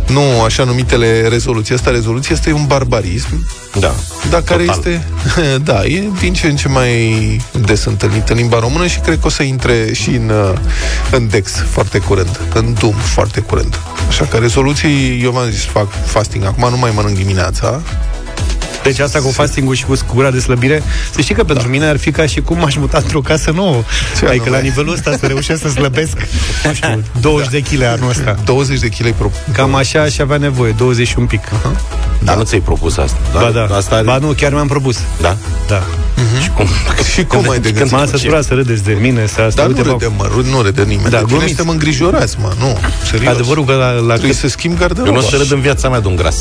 Nu 0.08 0.42
așa 0.44 0.64
numitele 0.64 1.28
rezoluții. 1.28 1.76
Asta 1.76 1.92
rezoluție 1.92 2.36
este 2.36 2.52
un 2.52 2.66
barbarism, 2.66 3.48
Da. 3.80 3.96
dar 4.30 4.42
care 4.42 4.64
Total. 4.64 4.78
este, 4.78 5.08
da, 5.72 5.84
e 5.84 6.04
din 6.20 6.34
ce 6.34 6.48
în 6.48 6.56
ce 6.56 6.68
mai 6.68 6.92
des 7.66 7.86
întâlnit 7.86 8.30
în 8.30 8.36
limba 8.36 8.60
română 8.60 8.88
și 8.88 9.00
cred 9.00 9.20
că 9.20 9.26
o 9.26 9.30
să 9.30 9.44
intre 9.44 9.94
și 9.94 10.10
în, 10.10 10.30
uh, 10.30 10.58
în 11.12 11.28
Dex 11.28 11.52
foarte 11.70 12.00
curând, 12.00 12.40
în 12.54 12.74
Doom 12.80 12.94
foarte 12.94 13.40
curând. 13.40 13.80
Așa 14.08 14.26
că 14.26 14.38
rezoluții, 14.38 15.22
eu 15.24 15.32
v-am 15.32 15.50
zis, 15.50 15.64
fac 15.64 15.88
fasting. 16.06 16.44
Acum 16.46 16.70
nu 16.70 16.78
mai 16.78 16.92
mănânc 16.96 17.16
dimineața, 17.18 17.82
Deci 18.86 19.00
asta 19.00 19.20
cu 19.20 19.30
fasting 19.32 19.74
și 19.74 19.86
cu 19.86 19.96
gura 20.14 20.32
de 20.32 20.40
slăbire, 20.40 20.84
să 21.14 21.22
știi 21.22 21.36
că 21.36 21.44
pentru 21.44 21.68
mine 21.68 21.86
ar 21.86 21.98
fi 21.98 22.12
ca 22.12 22.26
și 22.26 22.42
cum 22.42 22.58
m-aș 22.58 22.76
muta 22.76 22.98
într-o 22.98 23.20
casă 23.20 23.52
nouă. 23.52 23.84
Ce 24.18 24.26
adică 24.26 24.42
anume? 24.42 24.50
la 24.50 24.60
nivelul 24.60 24.94
ăsta 24.94 25.18
să 25.20 25.26
reușesc 25.26 25.62
să 25.62 25.70
slăbesc, 25.70 26.18
nu 26.66 26.74
știu, 26.74 27.04
20 27.22 27.50
de 27.50 27.60
kg 27.60 27.82
anul 27.82 28.10
ăsta. 28.10 28.36
20 28.46 28.80
de 28.80 28.88
kg 28.88 29.14
pro... 29.14 29.32
Cam 29.52 29.76
așa 29.76 30.02
aș 30.02 30.18
avea 30.18 30.38
nevoie, 30.38 30.72
20 30.72 31.08
și 31.08 31.16
un 31.18 31.26
pic. 31.26 31.42
Dar 32.20 32.36
nu 32.38 32.44
ți-ai 32.44 32.60
propus 32.62 32.98
asta. 32.98 33.18
Ba 33.34 33.52
da. 33.52 33.76
Asta 33.76 34.02
Ba 34.02 34.18
nu, 34.18 34.28
chiar 34.28 34.52
mi-am 34.52 34.68
propus. 34.68 34.98
Da? 35.22 35.38
Da. 35.68 35.84
Și 36.42 36.50
cum? 36.50 36.68
Și 37.14 37.24
cum 37.24 37.50
ai 37.50 37.60
de 37.60 37.68
Când 37.68 37.78
gândit? 37.78 37.92
m-am 37.92 38.08
săturat 38.08 38.44
să 38.44 38.54
râdeți 38.54 38.84
de 38.84 38.98
mine, 39.02 39.26
să 39.26 39.42
asta. 39.42 39.62
Dar 39.62 39.70
nu 39.72 39.78
Uite, 39.78 39.90
râde, 39.90 40.14
mă, 40.18 40.30
râd, 40.36 40.46
nu 40.46 40.62
râde 40.62 40.82
nimeni. 40.84 41.04
Da, 41.04 41.10
Da, 41.10 41.18
de 41.18 41.24
tine 41.24 41.38
glumiți. 41.38 41.56
suntem 41.56 41.70
îngrijorați, 41.74 42.36
mă, 42.42 42.54
nu, 42.60 42.78
serios. 43.12 43.34
Adevărul 43.34 43.64
că 43.66 43.74
la, 43.74 43.92
la 43.92 44.00
Trebuie 44.14 44.32
cât, 44.32 44.40
să 44.40 44.48
schimb 44.48 44.74
Eu 44.74 44.80
garderoba. 44.80 45.12
nu 45.12 45.18
o 45.18 45.30
să 45.30 45.36
râd 45.36 45.52
în 45.52 45.60
viața 45.62 45.90
mea 45.90 46.00
de 46.00 46.08
un 46.08 46.16
gras. 46.16 46.36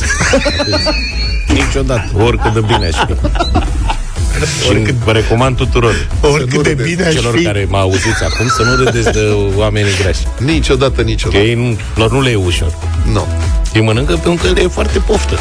Niciodată. 1.55 2.11
Oricât 2.17 2.53
de 2.53 2.61
bine 2.61 2.87
aș 2.87 2.95
fi. 3.07 3.15
Și 4.63 4.95
vă 5.05 5.13
recomand 5.13 5.57
tuturor 5.57 6.09
oricât 6.21 6.63
de 6.63 6.69
râdeți. 6.69 6.89
bine 6.89 7.07
aș 7.07 7.15
celor 7.15 7.35
fi, 7.37 7.43
care 7.45 7.67
mă 7.69 7.77
auziți 7.77 8.25
acum 8.33 8.49
să 8.49 8.63
nu 8.63 8.85
râdeți 8.85 9.13
de 9.13 9.21
oamenii 9.57 9.93
grași. 10.03 10.21
Niciodată, 10.39 10.95
Că 10.95 11.03
niciodată. 11.03 11.45
ei 11.45 11.55
nu, 11.55 11.77
lor 11.95 12.13
nu 12.13 12.21
le 12.21 12.31
e 12.31 12.35
ușor. 12.35 12.73
Nu. 13.13 13.27
Ei 13.75 13.81
mănâncă 13.83 14.13
pentru 14.23 14.47
că 14.47 14.53
le 14.53 14.63
e 14.63 14.67
foarte 14.69 14.99
poftă. 14.99 15.39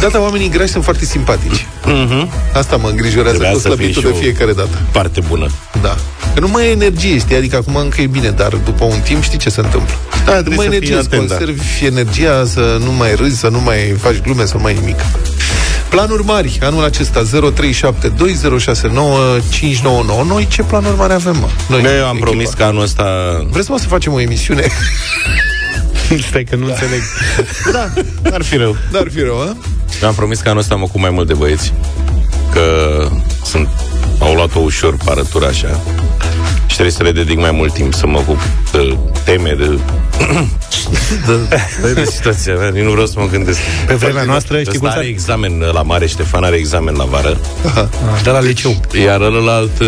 Da, 0.00 0.06
dar 0.08 0.20
oamenii 0.20 0.48
grași 0.48 0.70
sunt 0.70 0.84
foarte 0.84 1.04
simpatici. 1.04 1.66
Mm-hmm. 1.84 2.52
Asta 2.52 2.76
mă 2.76 2.88
îngrijorează 2.88 3.38
Trebuia 3.38 3.50
cu 3.52 3.58
să 3.58 3.68
fie 3.68 3.76
slăbitul 3.76 4.02
și 4.02 4.08
de 4.08 4.14
o- 4.14 4.20
fiecare 4.20 4.52
dată. 4.52 4.78
Parte 4.90 5.20
bună. 5.28 5.50
Da. 5.82 5.96
Că 6.34 6.40
nu 6.40 6.48
mai 6.48 6.66
e 6.66 6.70
energie, 6.70 7.18
știi? 7.18 7.36
Adică 7.36 7.56
acum 7.56 7.76
încă 7.76 8.00
e 8.00 8.06
bine, 8.06 8.30
dar 8.30 8.48
după 8.64 8.84
un 8.84 8.98
timp 9.04 9.22
știi 9.22 9.38
ce 9.38 9.48
se 9.48 9.60
întâmplă. 9.60 9.94
Da, 10.24 10.34
nu 10.34 10.40
trebuie 10.40 10.56
mai 10.56 10.66
să 10.66 10.72
energie, 10.74 10.94
fii 10.94 11.02
să 11.02 11.08
atent, 11.14 11.28
da. 11.28 11.34
conservi 11.36 11.84
energia, 11.84 12.44
să 12.44 12.76
nu 12.84 12.92
mai 12.92 13.14
râzi, 13.14 13.38
să 13.38 13.48
nu 13.48 13.60
mai 13.60 13.78
faci 14.00 14.20
glume, 14.20 14.44
să 14.46 14.52
nu 14.56 14.62
mai 14.62 14.74
nimic. 14.74 14.96
Planuri 15.88 16.24
mari, 16.24 16.58
anul 16.62 16.84
acesta 16.84 17.22
0372069599. 17.22 17.28
Noi 20.26 20.46
ce 20.50 20.62
planuri 20.62 20.96
mari 20.96 21.12
avem, 21.12 21.36
mă? 21.36 21.48
Noi, 21.68 21.82
Noi 21.82 21.96
eu 21.98 22.04
am 22.06 22.10
echipa. 22.16 22.26
promis 22.30 22.50
că 22.50 22.64
anul 22.64 22.82
ăsta... 22.82 23.04
Vreți, 23.50 23.70
mă, 23.70 23.78
să 23.78 23.86
facem 23.88 24.12
o 24.12 24.20
emisiune? 24.20 24.66
stai 26.28 26.44
că 26.44 26.56
nu 26.56 26.66
înțeleg. 26.66 27.00
Da, 27.72 27.88
n-ar 28.30 28.42
fi 28.42 28.56
rău. 28.56 28.76
N-ar 28.92 29.08
fi 29.12 29.20
rău, 29.20 29.40
a? 29.40 29.56
Eu 30.02 30.08
am 30.08 30.14
promis 30.14 30.40
că 30.40 30.48
anul 30.48 30.60
ăsta 30.60 30.74
mă 30.74 30.82
ocup 30.84 31.00
mai 31.00 31.10
mult 31.10 31.26
de 31.26 31.34
băieți. 31.34 31.72
Că 32.52 32.62
sunt, 33.44 33.68
au 34.18 34.34
luat-o 34.34 34.58
ușor 34.58 34.96
parătura 35.04 35.46
așa. 35.46 35.80
Și 36.76 36.82
trebuie 36.82 36.92
să 36.92 37.02
le 37.14 37.22
dedic 37.24 37.38
mai 37.40 37.50
mult 37.50 37.72
timp 37.72 37.94
să 37.94 38.06
mă 38.06 38.18
ocup 38.18 38.38
de 38.72 38.96
teme, 39.24 39.54
de... 39.58 39.64
de, 41.26 41.32
de, 41.82 41.92
de 41.92 42.04
situația 42.04 42.54
mea, 42.54 42.68
nici 42.68 42.82
nu 42.82 42.90
vreau 42.90 43.06
să 43.06 43.14
mă 43.16 43.26
gândesc. 43.26 43.58
Pe 43.86 43.94
vremea 43.94 44.22
noastră, 44.22 44.60
știi 44.62 44.78
cum 44.78 44.86
Ăsta 44.86 44.98
are 44.98 45.06
s-a... 45.08 45.12
examen 45.12 45.58
la 45.72 45.82
mare, 45.82 46.06
Ștefan 46.06 46.42
are 46.44 46.56
examen 46.56 46.94
la 46.94 47.04
vară, 47.04 47.36
De 48.22 48.30
la 48.30 48.40
liceu. 48.40 48.74
iar 49.04 49.20
ălălalt... 49.20 49.80
uh, 49.80 49.86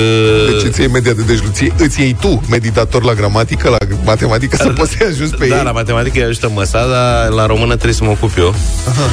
Deci 0.52 0.62
îți 0.68 0.80
iei 0.80 0.88
media 0.88 1.12
de 1.12 1.22
dejluție, 1.22 1.72
îți 1.78 2.00
iei 2.00 2.16
tu, 2.20 2.42
meditator 2.50 3.02
la 3.04 3.12
gramatică, 3.12 3.68
la 3.68 3.76
matematică, 4.04 4.56
să 4.56 4.68
poți 4.68 4.90
să-i 4.90 5.06
ajuns 5.06 5.30
pe 5.30 5.46
da, 5.46 5.56
ei. 5.56 5.62
la 5.64 5.70
matematică 5.72 6.18
îi 6.18 6.24
ajută 6.24 6.50
măsa, 6.54 6.86
dar 6.86 7.28
la 7.32 7.46
română 7.46 7.72
trebuie 7.74 7.94
să 7.94 8.04
mă 8.04 8.10
ocup 8.10 8.32
eu. 8.38 8.54
Aha. 8.88 9.10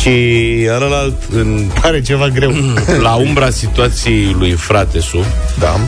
Și 0.00 0.10
ălălalt, 0.74 1.16
în, 1.34 1.70
Pare 1.80 2.00
ceva 2.00 2.28
greu. 2.28 2.52
la 3.00 3.14
umbra 3.14 3.50
situației 3.50 4.36
lui 4.38 4.50
Fratesu, 4.52 5.24
Da. 5.58 5.80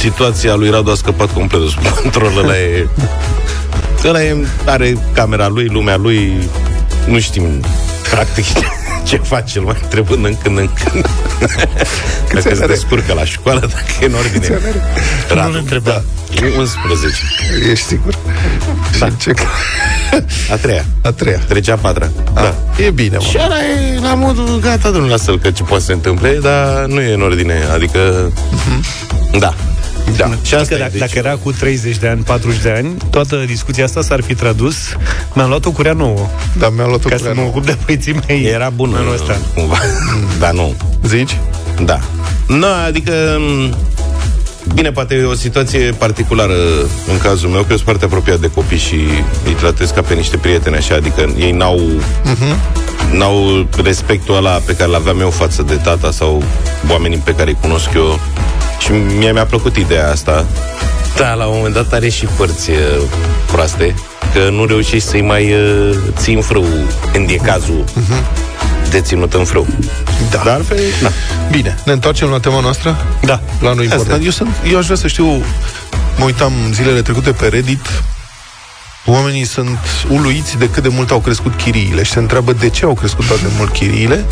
Situația 0.00 0.54
lui 0.54 0.70
Radu 0.70 0.90
a 0.90 0.94
scăpat 0.94 1.32
complet 1.32 1.60
de 1.60 1.66
sub 1.68 1.86
control. 2.02 2.38
Ăla 2.38 2.58
e... 2.58 2.88
Ăla 4.04 4.22
e, 4.22 4.36
are 4.64 4.96
camera 5.12 5.46
lui, 5.48 5.66
lumea 5.68 5.96
lui, 5.96 6.48
nu 7.06 7.18
știm 7.20 7.64
practic 8.10 8.44
ce 9.08 9.16
face, 9.16 9.58
îl 9.58 9.64
mai 9.64 9.76
întrebând 9.82 10.24
în 10.24 10.36
când 10.42 10.58
în 10.58 10.68
când. 10.84 11.06
dacă 12.32 12.40
se 12.40 12.48
are? 12.62 12.66
descurcă 12.66 13.12
la 13.12 13.24
școală, 13.24 13.60
dacă 13.60 13.84
e 14.00 14.04
în 14.06 14.14
ordine. 14.14 14.58
Radu, 15.28 15.48
Nu-l 15.48 15.56
întreba. 15.58 15.90
da. 15.90 16.02
11. 16.58 17.16
Ești 17.70 17.84
sigur? 17.86 18.14
Da. 18.98 19.06
Și 19.06 19.16
ce... 19.16 19.32
A 20.50 20.56
treia. 20.56 20.84
A 21.02 21.12
treia. 21.12 21.38
Trecea 21.48 21.72
a 21.72 21.76
patra. 21.76 22.08
Da. 22.34 22.54
E 22.86 22.90
bine, 22.90 23.18
Și 23.18 23.36
mă. 23.36 23.42
ăla 23.44 23.56
e 23.64 24.00
la 24.02 24.14
modul, 24.14 24.58
gata, 24.60 24.90
domnule, 24.90 25.12
lasă-l 25.12 25.38
că 25.38 25.50
ce 25.50 25.62
poate 25.62 25.80
să 25.82 25.86
se 25.86 25.92
întâmple, 25.92 26.38
dar 26.42 26.84
nu 26.86 27.00
e 27.00 27.14
în 27.14 27.22
ordine, 27.22 27.54
adică... 27.74 28.32
Da. 29.38 29.54
Da. 30.16 30.26
Și 30.26 30.36
Știi 30.42 30.56
asta 30.56 30.68
că 30.68 30.74
e, 30.74 30.78
dacă, 30.78 30.90
deci, 30.90 31.00
dacă 31.00 31.12
era 31.18 31.36
cu 31.36 31.52
30 31.52 31.96
de 31.96 32.08
ani, 32.08 32.22
40 32.22 32.62
de 32.62 32.70
ani, 32.76 32.96
toată 33.10 33.36
discuția 33.46 33.84
asta 33.84 34.02
s-ar 34.02 34.20
fi 34.22 34.34
tradus. 34.34 34.76
Mi-am 35.34 35.48
luat 35.48 35.64
o 35.64 35.70
curea 35.70 35.92
nouă, 35.92 36.28
Dar 36.58 36.70
mi-a 36.76 36.86
luat 36.86 37.04
o 37.04 37.08
ca 37.08 37.16
să 37.16 37.22
curea 37.22 37.32
mă 37.34 37.40
nouă. 37.40 37.48
ocup 37.48 37.66
de 37.66 37.76
băieții 37.84 38.14
mei. 38.26 38.44
era 38.44 38.68
bună, 38.68 38.96
anul 38.98 39.12
ăsta. 39.12 39.36
cumva. 39.54 39.78
Dar 40.40 40.52
nu. 40.52 40.74
Zici? 41.06 41.36
Da. 41.84 42.00
Nu, 42.48 42.66
adică... 42.86 43.12
m, 44.68 44.74
Bine, 44.74 44.90
poate 44.90 45.14
e 45.14 45.24
o 45.24 45.34
situație 45.34 45.90
particulară 45.98 46.54
în 47.10 47.18
cazul 47.22 47.48
meu, 47.48 47.60
că 47.60 47.66
eu 47.70 47.76
sunt 47.76 47.80
foarte 47.88 48.04
apropiat 48.04 48.38
de 48.38 48.50
copii 48.50 48.78
și 48.78 48.94
îi 49.44 49.52
tratez 49.52 49.90
ca 49.90 50.00
pe 50.00 50.14
niște 50.14 50.36
prieteni, 50.36 50.76
așa, 50.76 50.94
adică 50.94 51.34
ei 51.38 51.50
n-au, 51.50 51.80
n-au 53.12 53.66
respectul 53.82 54.36
ăla 54.36 54.50
pe 54.50 54.76
care 54.76 54.90
l-aveam 54.90 55.20
eu 55.20 55.30
față 55.30 55.62
de 55.62 55.74
tata 55.74 56.10
sau 56.10 56.42
oamenii 56.90 57.18
pe 57.18 57.34
care 57.34 57.50
îi 57.50 57.56
cunosc 57.60 57.88
eu. 57.94 58.20
Și 58.78 58.90
mie 59.18 59.32
mi-a 59.32 59.46
plăcut 59.46 59.76
ideea 59.76 60.10
asta. 60.10 60.46
Da, 61.16 61.34
la 61.34 61.46
un 61.46 61.56
moment 61.56 61.74
dat 61.74 61.92
are 61.92 62.08
și 62.08 62.26
părți 62.36 62.70
uh, 62.70 62.76
proaste, 63.52 63.94
că 64.34 64.50
nu 64.50 64.64
reușești 64.64 65.08
să-i 65.08 65.22
mai 65.22 65.52
uh, 65.52 65.96
ții 66.16 66.34
în 66.34 66.40
frâu, 66.40 66.66
când 67.12 67.30
e 67.30 67.34
cazul 67.34 67.84
de 67.94 68.45
ținut 69.00 69.34
în 69.34 69.44
frâu. 69.44 69.66
Da. 70.30 70.42
Dar 70.44 70.54
altfel, 70.54 70.78
na. 71.02 71.10
Bine, 71.50 71.78
ne 71.84 71.92
întoarcem 71.92 72.28
la 72.28 72.40
tema 72.40 72.60
noastră? 72.60 73.06
Da. 73.22 73.40
La 73.60 73.72
nu 73.72 73.82
important. 73.82 74.10
Asta. 74.10 74.24
Eu, 74.24 74.30
sunt, 74.30 74.48
eu 74.70 74.78
aș 74.78 74.84
vrea 74.84 74.96
să 74.96 75.06
știu, 75.06 75.26
mă 76.16 76.24
uitam 76.24 76.52
zilele 76.72 77.02
trecute 77.02 77.30
pe 77.30 77.46
Reddit, 77.46 78.02
oamenii 79.06 79.44
sunt 79.44 79.78
uluiți 80.08 80.58
de 80.58 80.70
cât 80.70 80.82
de 80.82 80.88
mult 80.88 81.10
au 81.10 81.20
crescut 81.20 81.56
chiriile 81.56 82.02
și 82.02 82.10
se 82.10 82.18
întreabă 82.18 82.52
de 82.52 82.68
ce 82.68 82.84
au 82.84 82.94
crescut 82.94 83.30
atât 83.30 83.40
de 83.40 83.50
mult 83.56 83.72
chiriile. 83.72 84.24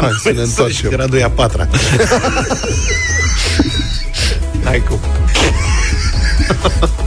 Hai 0.00 0.10
să 0.22 0.32
ne 0.34 0.40
întoarcem. 0.40 0.92
Era 0.92 1.06
doi 1.06 1.22
a 1.22 1.30
patra. 1.30 1.68
Hai 4.64 4.82
cu... 4.88 5.00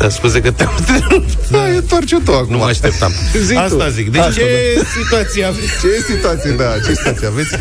Da, 0.00 0.08
scuze 0.08 0.40
că 0.40 0.50
te-am 0.50 0.74
întrerupt. 0.78 1.48
Da, 1.50 1.64
întoarce 1.64 2.16
tu 2.24 2.32
acum. 2.32 2.52
Nu 2.52 2.58
mă 2.58 2.64
așteptam. 2.64 3.12
Zi 3.44 3.52
tu. 3.52 3.58
Asta 3.58 3.88
zic. 3.88 4.10
Deci 4.10 4.20
Asta, 4.20 4.32
ce 4.32 4.84
situație 5.00 5.44
aveți? 5.44 5.66
Ce 5.80 6.12
situație, 6.12 6.50
da, 6.50 6.64
ce 6.86 6.94
situație 6.94 7.26
aveți? 7.26 7.54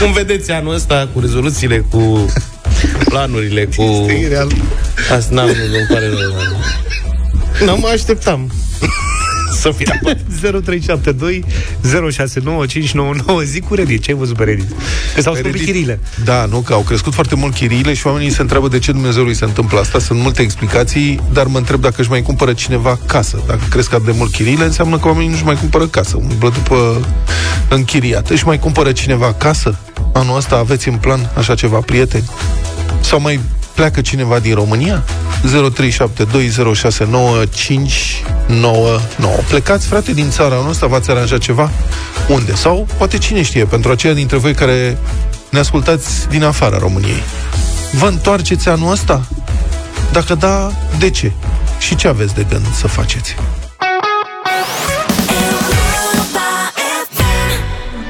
Cum 0.00 0.12
vedeți 0.12 0.50
anul 0.50 0.74
ăsta 0.74 1.08
cu 1.12 1.20
rezoluțiile, 1.20 1.84
cu 1.90 2.32
planurile, 3.04 3.68
cu... 3.76 3.82
E 4.22 4.28
real. 4.28 4.52
Asta 5.16 5.34
n-am, 5.34 5.48
îmi 5.48 5.86
pare 5.88 6.08
rău. 6.08 7.66
Nu 7.66 7.76
mă 7.76 7.88
așteptam. 7.88 8.52
Să 9.60 9.70
fie 9.76 10.00
0372 10.40 11.44
069599 11.90 13.42
Zi 13.52 13.60
cu 13.60 13.74
Reddit, 13.74 14.02
ce 14.02 14.10
ai 14.10 14.16
văzut 14.16 14.36
pe 14.36 14.44
Reddit? 14.44 14.68
Că 15.14 15.20
s-au 15.20 15.32
Pe 15.32 15.38
scumpit 15.38 15.60
Reddit- 15.60 15.64
chirile 15.72 16.00
Da, 16.24 16.44
nu, 16.44 16.58
că 16.60 16.72
au 16.72 16.80
crescut 16.80 17.14
foarte 17.14 17.34
mult 17.34 17.54
chiriile 17.54 17.94
și 17.94 18.06
oamenii 18.06 18.30
se 18.30 18.40
întreabă 18.40 18.68
de 18.68 18.78
ce 18.78 18.92
Dumnezeului 18.92 19.34
se 19.34 19.44
întâmplă 19.44 19.78
asta. 19.80 19.98
Sunt 19.98 20.20
multe 20.20 20.42
explicații, 20.42 21.20
dar 21.32 21.46
mă 21.46 21.58
întreb 21.58 21.80
dacă 21.80 21.94
își 22.00 22.10
mai 22.10 22.22
cumpără 22.22 22.52
cineva 22.52 22.98
casă. 23.06 23.42
Dacă 23.46 23.60
cresc 23.70 23.92
atât 23.92 24.04
de 24.06 24.12
mult 24.16 24.32
chiriile, 24.32 24.64
înseamnă 24.64 24.98
că 24.98 25.06
oamenii 25.08 25.28
nu-și 25.30 25.44
mai 25.44 25.54
cumpără 25.56 25.86
casă. 25.86 26.16
Umblă 26.16 26.48
după 26.50 27.06
închiriat. 27.68 28.30
Își 28.30 28.46
mai 28.46 28.58
cumpără 28.58 28.92
cineva 28.92 29.32
casă? 29.34 29.78
Anul 30.12 30.36
ăsta 30.36 30.56
aveți 30.56 30.88
în 30.88 30.96
plan 30.96 31.30
așa 31.36 31.54
ceva, 31.54 31.78
prieteni? 31.78 32.24
Sau 33.00 33.20
mai 33.20 33.40
pleacă 33.78 34.00
cineva 34.00 34.38
din 34.38 34.54
România? 34.54 35.04
0372069599 35.42 35.46
Plecați, 39.48 39.86
frate, 39.86 40.12
din 40.12 40.30
țara 40.30 40.54
noastră, 40.54 40.86
v-ați 40.86 41.10
aranjat 41.10 41.38
ceva? 41.38 41.70
Unde? 42.28 42.54
Sau, 42.54 42.86
poate 42.96 43.18
cine 43.18 43.42
știe, 43.42 43.64
pentru 43.64 43.90
aceia 43.90 44.12
dintre 44.12 44.36
voi 44.36 44.54
care 44.54 44.98
ne 45.50 45.58
ascultați 45.58 46.28
din 46.28 46.44
afara 46.44 46.78
României. 46.78 47.22
Vă 47.92 48.06
întoarceți 48.06 48.68
anul 48.68 48.90
ăsta? 48.90 49.26
Dacă 50.12 50.34
da, 50.34 50.70
de 50.98 51.10
ce? 51.10 51.32
Și 51.78 51.96
ce 51.96 52.08
aveți 52.08 52.34
de 52.34 52.46
gând 52.48 52.74
să 52.74 52.86
faceți? 52.86 53.34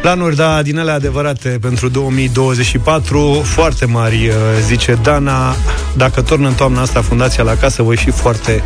Planuri, 0.00 0.36
da, 0.36 0.62
din 0.62 0.78
ele 0.78 0.90
adevărate 0.90 1.48
pentru 1.60 1.88
2024 1.88 3.42
Foarte 3.44 3.84
mari, 3.84 4.28
uh, 4.28 4.34
zice 4.66 4.98
Dana 5.02 5.54
Dacă 5.96 6.20
torn 6.22 6.44
în 6.44 6.52
toamna 6.54 6.80
asta 6.80 7.02
fundația 7.02 7.42
la 7.42 7.54
casă 7.56 7.82
Voi 7.82 7.96
fi 7.96 8.10
foarte 8.10 8.62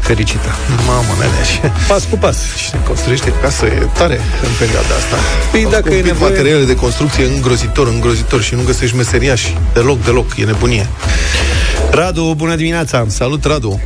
fericită 0.00 0.48
Mamă, 0.86 1.06
nene, 1.18 1.72
Pas 1.88 2.04
cu 2.10 2.16
pas 2.16 2.36
Cine 2.56 2.80
construiește 2.86 3.32
casă 3.42 3.66
e 3.66 3.86
tare 3.94 4.14
în 4.42 4.48
perioada 4.58 4.94
asta. 4.98 5.16
Păi 5.50 5.64
Au 5.64 5.70
dacă 5.70 5.88
e 5.88 5.90
scumpit 5.92 6.12
nevoie- 6.12 6.30
materiale 6.30 6.64
de 6.64 6.74
construcție 6.74 7.24
îngrozitor, 7.24 7.86
îngrozitor 7.88 8.42
și 8.42 8.54
nu 8.54 8.62
găsești 8.64 8.96
meseriași. 8.96 9.56
Deloc, 9.72 10.04
deloc, 10.04 10.36
e 10.36 10.44
nebunie. 10.44 10.86
Radu, 11.90 12.34
bună 12.36 12.54
dimineața 12.54 13.04
Salut, 13.08 13.44
Radu! 13.44 13.80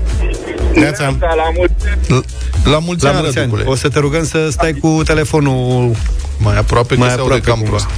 Neața. 0.75 1.17
la 1.21 1.51
mulți 1.57 1.75
L- 2.09 2.71
La 2.71 2.79
mulți 2.79 3.05
La 3.05 3.11
ani, 3.11 3.19
mulți 3.19 3.39
ani 3.39 3.47
Răducule. 3.51 3.65
O 3.71 3.75
să 3.75 3.89
te 3.89 3.99
rugăm 3.99 4.25
să 4.25 4.49
stai 4.51 4.73
cu 4.73 5.01
telefonul 5.05 5.97
Mai 6.39 6.57
aproape, 6.57 6.95
că 6.95 7.01
Mai 7.01 7.09
se 7.09 7.21
aude 7.21 7.35
aproape 7.35 7.51
cam 7.51 7.59
cumva. 7.61 7.71
prost. 7.71 7.89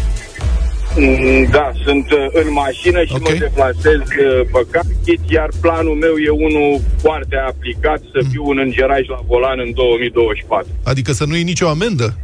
Mm, 0.96 1.46
Da, 1.50 1.70
sunt 1.84 2.10
uh, 2.10 2.18
în 2.32 2.52
mașină 2.52 3.02
și 3.04 3.12
Ok. 3.14 3.20
mă 3.28 3.34
deplasez 3.38 4.00
uh, 4.00 4.40
pe 4.52 4.66
Carchit, 4.70 5.20
iar 5.30 5.48
planul 5.60 5.94
meu 5.94 6.14
e 6.26 6.28
unul 6.30 6.80
foarte 7.02 7.36
aplicat, 7.48 8.00
să 8.12 8.20
fiu 8.30 8.42
un 8.46 8.58
îngeraj 8.58 9.06
la 9.08 9.20
volan 9.26 9.58
în 9.66 9.72
2024. 9.74 10.66
Adică 10.84 11.12
să 11.12 11.24
nu 11.24 11.34
iei 11.34 11.42
nicio 11.42 11.68
amendă? 11.68 12.16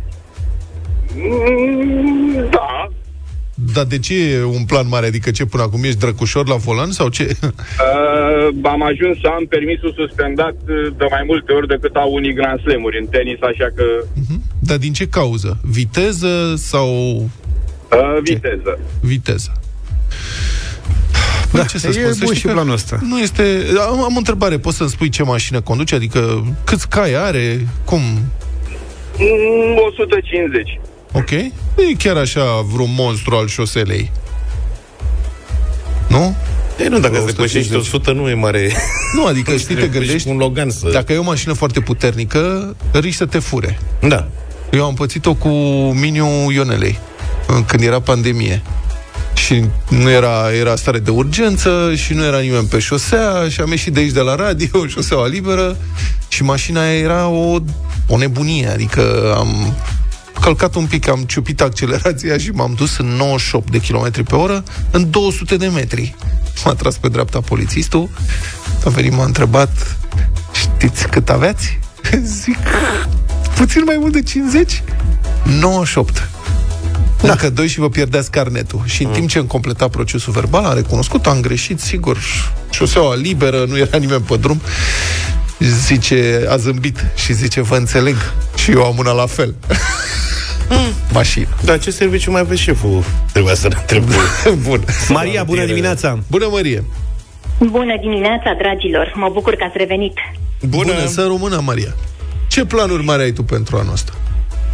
Mm, 1.16 2.48
Da, 2.50 2.88
Dar 3.74 3.84
de 3.84 3.98
ce 3.98 4.14
e 4.32 4.42
un 4.44 4.64
plan 4.64 4.88
mare? 4.88 5.06
Adică 5.06 5.30
ce, 5.30 5.44
până 5.44 5.62
acum 5.62 5.84
ești 5.84 5.98
drăcușor 5.98 6.48
la 6.48 6.54
volan 6.54 6.90
sau 6.90 7.08
ce? 7.08 7.36
uh, 7.42 8.48
am 8.62 8.82
ajuns 8.82 9.20
să 9.20 9.26
am 9.36 9.44
permisul 9.48 9.92
suspendat 9.96 10.56
uh, 10.68 10.92
de 10.98 11.06
mai 11.10 11.22
multe 11.26 11.52
ori 11.52 11.66
decât 11.68 11.94
au 11.94 12.12
unii 12.12 12.32
Grand 12.34 12.60
Slam-uri 12.60 12.98
în 12.98 13.06
tenis, 13.06 13.38
așa 13.40 13.68
că 13.76 13.84
Dar 14.66 14.76
din 14.76 14.92
ce 14.92 15.06
cauză? 15.06 15.58
Viteză 15.62 16.54
sau 16.56 16.88
uh, 17.90 18.18
viteză. 18.22 18.78
viteză? 19.00 19.52
Păi 21.50 21.60
Da, 21.60 21.66
ce 21.66 21.78
să 21.78 21.88
e 21.88 21.92
spun? 21.92 22.12
Să 22.12 22.18
bun 22.18 22.26
știi 22.26 22.36
și 22.36 22.46
că 22.46 22.52
planul 22.52 22.72
ăsta. 22.72 22.98
Nu 23.02 23.18
este... 23.18 23.66
Am, 23.88 24.02
am 24.02 24.14
o 24.14 24.18
întrebare. 24.18 24.58
Poți 24.58 24.76
să-mi 24.76 24.88
spui 24.88 25.08
ce 25.08 25.22
mașină 25.22 25.60
conduce? 25.60 25.94
Adică 25.94 26.46
câți 26.64 26.88
cai 26.88 27.14
are? 27.14 27.68
Cum? 27.84 28.00
Mm, 29.18 29.76
150. 29.88 30.80
Ok? 31.12 31.30
Nu 31.76 31.82
e 31.82 31.94
chiar 31.98 32.16
așa 32.16 32.60
vreun 32.72 32.94
monstru 32.96 33.34
al 33.34 33.46
șoselei. 33.46 34.10
Nu? 36.08 36.36
Ei, 36.80 36.88
nu, 36.88 36.98
dacă 36.98 37.14
îți 37.14 37.22
150. 37.22 37.36
depășești 37.36 37.74
100, 37.74 38.12
nu 38.12 38.28
e 38.28 38.34
mare... 38.34 38.72
Nu, 39.14 39.26
adică 39.26 39.56
știi, 39.56 39.74
te 39.74 39.80
Trebuie 39.80 40.00
și 40.00 40.06
gândești 40.06 40.28
cu 40.28 40.34
un 40.34 40.40
Logan 40.40 40.70
să... 40.70 40.88
Dacă 40.90 41.12
ai 41.12 41.18
o 41.18 41.22
mașină 41.22 41.52
foarte 41.52 41.80
puternică, 41.80 42.76
riști 42.92 43.16
să 43.16 43.26
te 43.26 43.38
fure. 43.38 43.78
Da. 44.08 44.28
Eu 44.72 44.84
am 44.84 44.94
pățit-o 44.94 45.34
cu 45.34 45.48
Miniu 45.94 46.50
Ionelei, 46.50 46.98
în- 47.46 47.64
când 47.64 47.82
era 47.82 48.00
pandemie. 48.00 48.62
Și 49.34 49.64
nu 49.88 50.10
era, 50.10 50.52
era 50.58 50.76
stare 50.76 50.98
de 50.98 51.10
urgență 51.10 51.92
și 51.94 52.12
nu 52.12 52.24
era 52.24 52.38
nimeni 52.38 52.66
pe 52.66 52.78
șosea 52.78 53.48
și 53.48 53.60
am 53.60 53.70
ieșit 53.70 53.92
de 53.92 54.00
aici 54.00 54.12
de 54.12 54.20
la 54.20 54.34
radio, 54.34 54.86
șoseaua 54.94 55.26
liberă 55.26 55.76
și 56.28 56.42
mașina 56.42 56.80
aia 56.80 56.98
era 56.98 57.26
o, 57.28 57.58
o 58.06 58.16
nebunie, 58.16 58.68
adică 58.68 59.34
am 59.36 59.74
călcat 60.40 60.74
un 60.74 60.86
pic, 60.86 61.08
am 61.08 61.22
ciupit 61.22 61.60
accelerația 61.60 62.38
și 62.38 62.50
m-am 62.50 62.74
dus 62.76 62.96
în 62.98 63.06
98 63.06 63.70
de 63.70 63.78
km 63.78 64.24
pe 64.24 64.34
oră 64.34 64.64
în 64.90 65.10
200 65.10 65.56
de 65.56 65.66
metri. 65.66 66.14
M-a 66.64 66.74
tras 66.74 66.96
pe 66.96 67.08
dreapta 67.08 67.40
polițistul, 67.40 68.08
a 68.84 68.88
venit, 68.88 69.12
m-a 69.12 69.24
întrebat, 69.24 69.96
știți 70.52 71.06
cât 71.08 71.28
aveați? 71.30 71.78
Zic, 72.42 72.56
puțin 73.56 73.82
mai 73.84 73.96
mult 73.98 74.12
de 74.12 74.22
50? 74.22 74.82
98. 75.60 76.28
Da. 77.22 77.30
Încă 77.30 77.50
doi 77.50 77.66
și 77.66 77.78
vă 77.78 77.88
pierdeați 77.88 78.30
carnetul. 78.30 78.82
Și 78.84 79.02
în 79.02 79.08
mm. 79.08 79.14
timp 79.14 79.28
ce 79.28 79.38
îmi 79.38 79.46
completa 79.46 79.88
procesul 79.88 80.32
verbal, 80.32 80.64
am 80.64 80.74
recunoscut, 80.74 81.26
am 81.26 81.40
greșit, 81.40 81.80
sigur, 81.80 82.18
șoseaua 82.70 83.14
liberă, 83.14 83.64
nu 83.68 83.78
era 83.78 83.98
nimeni 83.98 84.20
pe 84.20 84.36
drum. 84.36 84.60
Zice, 85.58 86.46
a 86.48 86.56
zâmbit 86.56 87.04
și 87.14 87.32
zice, 87.32 87.60
vă 87.60 87.76
înțeleg. 87.76 88.16
Și 88.56 88.70
eu 88.70 88.84
am 88.84 88.94
una 88.98 89.12
la 89.12 89.26
fel. 89.26 89.54
Mm. 90.68 90.92
Mașină. 91.12 91.46
Dar 91.64 91.78
ce 91.78 91.90
serviciu 91.90 92.30
mai 92.30 92.40
aveți 92.40 92.60
șeful? 92.60 93.04
Trebuia 93.32 93.54
să 93.54 93.68
ne 93.68 93.76
întreb. 93.80 94.04
Bun. 94.66 94.84
Maria, 95.08 95.44
bună 95.44 95.64
dimineața! 95.64 96.18
Bună, 96.30 96.46
Marie! 96.50 96.84
Bună 97.58 97.96
dimineața, 98.00 98.54
dragilor! 98.58 99.12
Mă 99.14 99.30
bucur 99.32 99.54
că 99.54 99.64
ați 99.64 99.78
revenit. 99.78 100.14
Bună, 100.60 100.92
Bună 100.92 101.06
să 101.06 101.24
română, 101.26 101.60
Maria! 101.64 101.94
Ce 102.56 102.64
planuri 102.64 103.04
mari 103.04 103.22
ai 103.22 103.32
tu 103.32 103.42
pentru 103.42 103.76
anul 103.76 103.92
ăsta? 103.92 104.12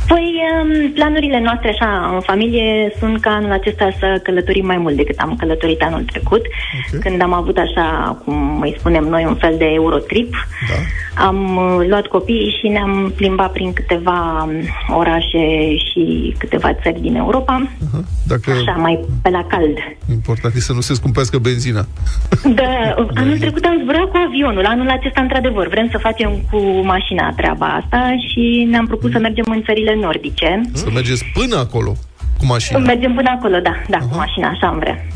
Păi, 0.06 0.34
um, 0.62 0.90
planurile 0.92 1.40
noastre, 1.40 1.68
așa, 1.68 2.10
în 2.14 2.20
familie, 2.20 2.92
sunt 2.98 3.20
ca 3.20 3.30
anul 3.30 3.52
acesta 3.52 3.88
să 3.98 4.20
călătorim 4.22 4.66
mai 4.66 4.76
mult 4.76 4.96
decât 4.96 5.18
am 5.18 5.36
călătorit 5.36 5.82
anul 5.82 6.02
trecut, 6.02 6.40
okay. 6.86 7.00
când 7.00 7.22
am 7.22 7.32
avut 7.32 7.56
așa, 7.56 8.18
cum 8.24 8.60
îi 8.60 8.74
spunem 8.78 9.04
noi, 9.04 9.24
un 9.24 9.34
fel 9.34 9.54
de 9.58 9.64
Eurotrip. 9.64 10.34
Da. 10.68 10.74
Am 11.24 11.56
uh, 11.56 11.86
luat 11.88 12.06
copiii 12.06 12.56
și 12.60 12.68
ne-am 12.68 13.12
plimbat 13.16 13.52
prin 13.52 13.72
câteva 13.72 14.48
um, 14.48 14.96
orașe 14.96 15.76
și 15.76 16.34
câteva 16.38 16.74
țări 16.82 17.00
din 17.00 17.16
Europa. 17.16 17.68
Uh-huh. 17.68 18.02
Dacă... 18.26 18.50
Așa, 18.50 18.72
mai 18.72 18.98
pe 19.22 19.30
la 19.30 19.44
cald. 19.44 19.76
Important 20.10 20.54
e 20.54 20.60
să 20.60 20.72
nu 20.72 20.80
se 20.80 20.94
scumpească 20.94 21.38
benzina. 21.38 21.86
Da, 22.60 22.94
anul 23.14 23.38
trecut 23.38 23.64
am 23.64 23.80
zburat 23.82 24.08
cu 24.10 24.18
avionul, 24.26 24.64
anul 24.66 24.88
acesta, 24.88 25.20
într-adevăr, 25.20 25.68
vrem 25.68 25.88
să 25.90 25.98
facem 25.98 26.30
cu 26.50 26.58
mașina 26.84 27.32
treaba 27.36 27.66
asta 27.66 28.14
și 28.28 28.66
ne-am 28.70 28.86
propus 28.86 29.08
mm. 29.08 29.12
să 29.12 29.18
mergem 29.18 29.44
în 29.48 29.62
țările 29.62 29.91
nordice. 29.94 30.60
Să 30.72 30.90
mergeți 30.92 31.24
până 31.34 31.56
acolo 31.56 31.96
cu 32.38 32.44
mașina? 32.46 32.78
Mergem 32.78 33.14
până 33.14 33.30
acolo, 33.36 33.58
da, 33.58 33.82
da, 33.88 33.98
uh-huh. 33.98 34.10
cu 34.10 34.16
mașina, 34.16 34.48
așa 34.48 34.66
am 34.66 34.78
vrea. 34.78 35.06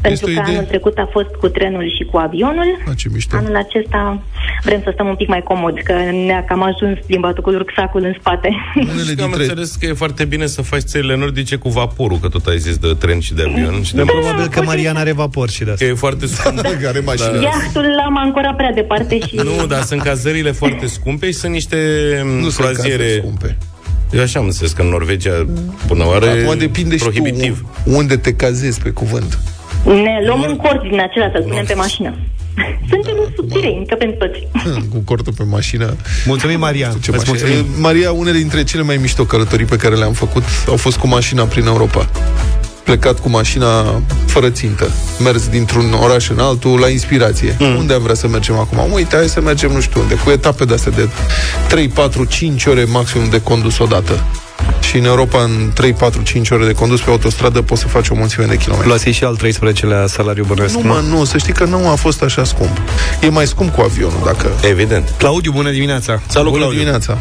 Pentru 0.00 0.26
că 0.34 0.42
anul 0.44 0.64
trecut 0.64 0.98
a 0.98 1.08
fost 1.12 1.28
cu 1.40 1.48
trenul 1.48 1.92
și 1.96 2.04
cu 2.10 2.16
avionul. 2.16 2.82
A, 2.88 2.94
ce 2.94 3.08
mișto. 3.12 3.36
Anul 3.36 3.56
acesta 3.56 4.22
vrem 4.62 4.80
să 4.82 4.90
stăm 4.92 5.06
un 5.06 5.14
pic 5.14 5.28
mai 5.28 5.42
comod, 5.42 5.78
că 5.84 5.92
ne-a 6.26 6.44
cam 6.44 6.62
ajuns 6.62 6.98
plimbatul 7.06 7.42
cu 7.42 7.50
rucsacul 7.50 8.04
în 8.04 8.14
spate. 8.18 8.48
Unele 8.74 9.02
dintre... 9.02 9.24
Am 9.24 9.32
înțeles 9.32 9.74
că 9.74 9.86
e 9.86 9.92
foarte 9.92 10.24
bine 10.24 10.46
să 10.46 10.62
faci 10.62 10.82
țările 10.82 11.16
nordice 11.16 11.56
cu 11.56 11.68
vaporul, 11.68 12.18
că 12.18 12.28
tot 12.28 12.46
ai 12.46 12.58
zis 12.58 12.76
de 12.76 12.94
tren 12.98 13.20
și 13.20 13.34
de 13.34 13.42
avion. 13.48 13.82
Și 13.82 13.94
da, 13.94 14.02
de 14.02 14.10
probabil 14.10 14.48
că 14.48 14.62
Mariana 14.62 15.00
are 15.00 15.12
vapor 15.12 15.48
și 15.50 15.64
de 15.64 15.70
asta. 15.70 15.84
Că 15.84 15.90
e 15.90 15.94
foarte 15.94 16.26
scump. 16.34 16.60
Da, 16.60 16.88
are 16.88 17.00
mașină. 17.00 17.30
Da. 17.30 17.40
Iahtul 17.40 17.94
l-am 17.96 18.18
ancorat 18.18 18.56
prea 18.56 18.72
departe 18.72 19.18
și... 19.18 19.34
Nu, 19.36 19.66
dar 19.66 19.82
sunt 19.82 20.02
cazările 20.02 20.50
foarte 20.50 20.86
scumpe 20.86 21.26
și 21.26 21.32
sunt 21.32 21.52
niște 21.52 21.78
nu 22.40 22.48
croaziere... 22.48 23.08
Sunt 23.08 23.22
scumpe. 23.22 23.56
Eu 24.14 24.22
așa 24.22 24.38
am 24.38 24.44
înțeles 24.44 24.72
că 24.72 24.82
în 24.82 24.88
Norvegia, 24.88 25.46
până 25.86 26.06
oară, 26.06 26.30
Acum 26.30 26.58
depinde 26.58 26.96
prohibitiv. 26.96 27.56
Și 27.56 27.82
tu 27.84 27.96
unde 27.96 28.16
te 28.16 28.34
cazezi 28.34 28.80
pe 28.80 28.90
cuvânt. 28.90 29.38
Ne 29.84 30.22
luăm 30.26 30.44
un 30.48 30.56
cort 30.56 30.82
din 30.82 31.00
acela 31.00 31.30
să-l 31.32 31.42
punem 31.42 31.64
pe 31.64 31.74
mașină. 31.74 32.14
Suntem 32.88 33.32
subțireni, 33.36 33.86
că 33.86 33.94
pentru 33.94 34.26
toți. 34.26 34.48
Cu 34.92 34.98
cortul 35.04 35.32
pe 35.36 35.42
mașină. 35.42 35.96
Mulțumim, 36.26 36.58
Maria. 36.58 36.94
Ce 37.02 37.10
mulțumim. 37.10 37.66
Maria, 37.80 38.12
unele 38.12 38.38
dintre 38.38 38.64
cele 38.64 38.82
mai 38.82 38.96
mișto 38.96 39.24
călătorii 39.24 39.66
pe 39.66 39.76
care 39.76 39.94
le-am 39.94 40.12
făcut 40.12 40.42
au 40.68 40.76
fost 40.76 40.96
cu 40.96 41.06
mașina 41.06 41.44
prin 41.44 41.66
Europa 41.66 42.08
plecat 42.84 43.18
cu 43.20 43.28
mașina 43.28 44.02
fără 44.26 44.50
țintă, 44.50 44.90
mers 45.22 45.48
dintr-un 45.48 45.92
oraș 46.02 46.28
în 46.28 46.38
altul 46.38 46.78
la 46.78 46.88
inspirație. 46.88 47.56
Mm. 47.58 47.76
Unde 47.76 47.94
am 47.94 48.02
vrea 48.02 48.14
să 48.14 48.28
mergem 48.28 48.54
acum? 48.54 48.92
Uite, 48.92 49.16
hai 49.16 49.28
să 49.28 49.40
mergem 49.40 49.72
nu 49.72 49.80
știu 49.80 50.00
unde, 50.00 50.14
cu 50.14 50.30
etape 50.30 50.64
de 50.64 50.74
astea 50.74 50.92
de 50.92 51.08
3, 51.68 51.88
4, 51.88 52.24
5 52.24 52.64
ore 52.64 52.84
maximum 52.84 53.28
de 53.28 53.40
condus 53.40 53.78
odată. 53.78 54.24
Și 54.80 54.96
în 54.96 55.04
Europa, 55.04 55.42
în 55.42 55.70
3, 55.74 55.92
4, 55.92 56.22
5 56.22 56.50
ore 56.50 56.66
de 56.66 56.72
condus 56.72 57.00
pe 57.00 57.10
autostradă, 57.10 57.62
poți 57.62 57.80
să 57.80 57.86
faci 57.86 58.08
o 58.08 58.14
mulțime 58.14 58.44
de 58.44 58.56
kilometri. 58.56 58.88
Luați 58.88 59.08
și 59.08 59.24
al 59.24 59.38
13-lea 59.38 60.04
salariu 60.06 60.44
bănesc, 60.44 60.74
nu? 60.74 60.88
Mă, 60.88 61.02
nu, 61.08 61.24
să 61.24 61.38
știi 61.38 61.52
că 61.52 61.64
nu 61.64 61.88
a 61.88 61.94
fost 61.94 62.22
așa 62.22 62.44
scump. 62.44 62.80
E 63.20 63.28
mai 63.28 63.46
scump 63.46 63.74
cu 63.74 63.80
avionul, 63.80 64.20
dacă... 64.24 64.50
Evident. 64.68 65.14
Claudiu, 65.18 65.52
bună 65.52 65.70
dimineața! 65.70 66.20
Salut, 66.26 66.48
bună 66.48 66.58
Claudiu. 66.58 66.78
dimineața! 66.78 67.18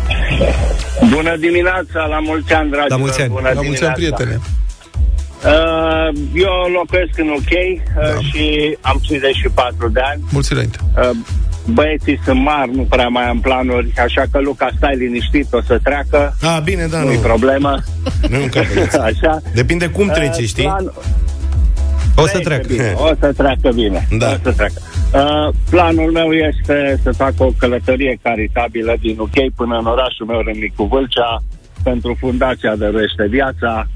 Bună 1.10 1.36
dimineața, 1.40 2.06
la 2.10 2.20
mulți 2.20 2.54
ani, 2.54 2.70
dragi! 2.70 2.90
La 2.90 2.98
mulți 2.98 3.22
ani! 3.22 3.30
Bună 3.30 3.52
la 3.56 3.62
mulți 3.62 3.84
ani, 3.84 3.94
prietene! 3.94 4.40
Uh, 5.46 6.08
eu 6.34 6.54
locuiesc 6.80 7.18
în 7.18 7.28
UK 7.28 7.52
uh, 7.52 8.14
da. 8.14 8.20
și 8.20 8.78
am 8.82 9.00
54 9.02 9.90
de 9.90 10.00
ani. 10.00 10.22
Mulți 10.32 10.54
înainte. 10.54 10.78
Uh, 10.98 11.10
băieții 11.66 12.20
sunt 12.26 12.40
mari, 12.40 12.76
nu 12.76 12.82
prea 12.82 13.08
mai 13.08 13.24
am 13.24 13.40
planuri, 13.40 13.94
așa 13.98 14.24
că 14.32 14.40
Luca, 14.40 14.70
stai 14.78 14.96
liniștit, 14.96 15.54
o 15.54 15.62
să 15.62 15.80
treacă. 15.84 16.36
Ah, 16.42 16.58
bine, 16.64 16.86
da, 16.86 17.00
nu-i 17.00 17.16
nu. 17.16 17.22
problemă. 17.22 17.78
Nu 18.30 18.38
așa. 19.10 19.42
Depinde 19.54 19.88
cum 19.88 20.08
trece, 20.08 20.42
uh, 20.42 20.48
știi? 20.48 20.64
Plan... 20.64 20.94
O 22.16 22.28
să 22.28 22.40
treacă. 22.40 22.68
Bine, 22.68 22.94
o 22.96 23.12
să 23.20 23.34
treacă 23.38 23.72
bine. 23.74 24.08
Da. 24.18 24.30
O 24.32 24.36
să 24.44 24.52
treacă. 24.52 24.82
Uh, 25.14 25.54
planul 25.70 26.12
meu 26.12 26.32
este 26.32 27.00
să 27.04 27.12
fac 27.12 27.34
o 27.38 27.52
călătorie 27.58 28.20
caritabilă 28.22 28.96
din 29.00 29.20
UK 29.20 29.54
până 29.56 29.78
în 29.78 29.86
orașul 29.86 30.26
meu, 30.26 30.40
Râmnicu 30.40 30.84
Vâlcea, 30.84 31.44
pentru 31.84 32.16
fundația 32.20 32.76
de 32.76 32.86
Răște 32.86 33.28
Viața, 33.30 33.88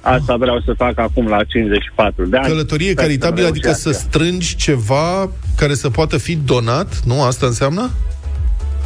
Asta 0.00 0.36
vreau 0.36 0.60
să 0.64 0.72
fac 0.76 0.98
acum 0.98 1.26
la 1.28 1.44
54 1.44 2.26
de 2.26 2.36
ani. 2.36 2.46
Călătorie 2.46 2.94
caritabilă, 2.94 3.46
adică 3.46 3.72
să 3.72 3.90
strângi 3.90 4.56
ceva 4.56 5.30
care 5.56 5.74
să 5.74 5.90
poată 5.90 6.18
fi 6.18 6.36
donat, 6.36 7.00
nu? 7.04 7.22
Asta 7.22 7.46
înseamnă? 7.46 7.90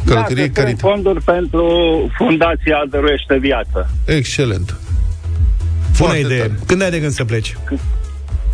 Călătorie 0.05 0.45
da, 0.45 0.61
caritabilă. 0.61 0.93
fonduri 0.93 1.23
pentru 1.23 1.65
Fundația 2.17 2.83
Dăruiește 2.89 3.37
Viață. 3.39 3.89
Excelent. 4.05 4.75
Bună 5.97 6.15
idee. 6.15 6.37
Tare. 6.37 6.59
Când 6.65 6.81
ai 6.81 6.89
de 6.89 6.99
gând 6.99 7.11
să 7.11 7.25
pleci? 7.25 7.57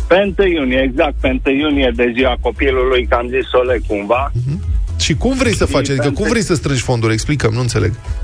Pe 0.06 0.34
1 0.38 0.48
iunie, 0.48 0.80
exact, 0.90 1.14
pe 1.20 1.40
1 1.46 1.56
iunie 1.56 1.92
de 1.96 2.12
ziua 2.14 2.36
copilului, 2.40 3.06
că 3.06 3.14
am 3.14 3.26
zis-o 3.28 3.62
le 3.62 3.80
cumva. 3.86 4.30
Uh-huh. 4.30 4.72
Și 4.98 5.14
cum 5.14 5.36
vrei 5.36 5.54
să 5.54 5.64
faci? 5.64 5.88
Adică 5.88 6.10
cum 6.10 6.28
vrei 6.28 6.42
să 6.42 6.54
strângi 6.54 6.82
fonduri? 6.82 7.12
Explicăm, 7.12 7.52
nu 7.52 7.60
înțeleg. 7.60 7.92
Păi 7.92 8.21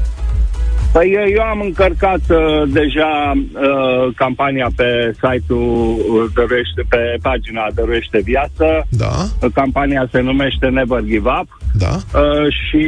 eu 0.95 1.43
am 1.43 1.61
încărcat 1.61 2.21
uh, 2.31 2.63
deja 2.67 3.33
uh, 3.35 4.15
campania 4.17 4.71
pe 4.77 5.13
site-ul 5.13 6.31
Dăruiește, 6.35 6.83
pe 6.89 7.17
pagina 7.23 7.67
Dăruiește 7.75 8.21
Viață. 8.25 8.87
Da. 8.91 9.49
Campania 9.55 10.09
se 10.13 10.21
numește 10.21 10.67
Never 10.67 11.03
Give 11.03 11.29
Up. 11.41 11.59
Da. 11.75 12.19
Uh, 12.21 12.53
și 12.53 12.85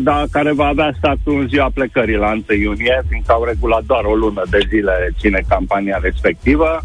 da, 0.00 0.24
care 0.30 0.52
va 0.52 0.66
avea 0.66 0.94
startul 0.98 1.40
în 1.40 1.48
ziua 1.48 1.70
plecării 1.74 2.16
la 2.16 2.30
1 2.30 2.58
iunie, 2.58 3.02
fiindcă 3.08 3.32
au 3.32 3.44
regulat 3.44 3.82
doar 3.84 4.04
o 4.04 4.14
lună 4.14 4.42
de 4.50 4.58
zile 4.68 4.92
ține 5.18 5.40
campania 5.48 5.98
respectivă. 6.02 6.80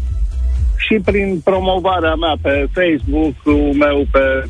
Și 0.76 1.00
prin 1.04 1.40
promovarea 1.44 2.14
mea 2.14 2.36
pe 2.42 2.66
Facebook-ul 2.72 3.72
meu, 3.78 4.06
pe 4.10 4.44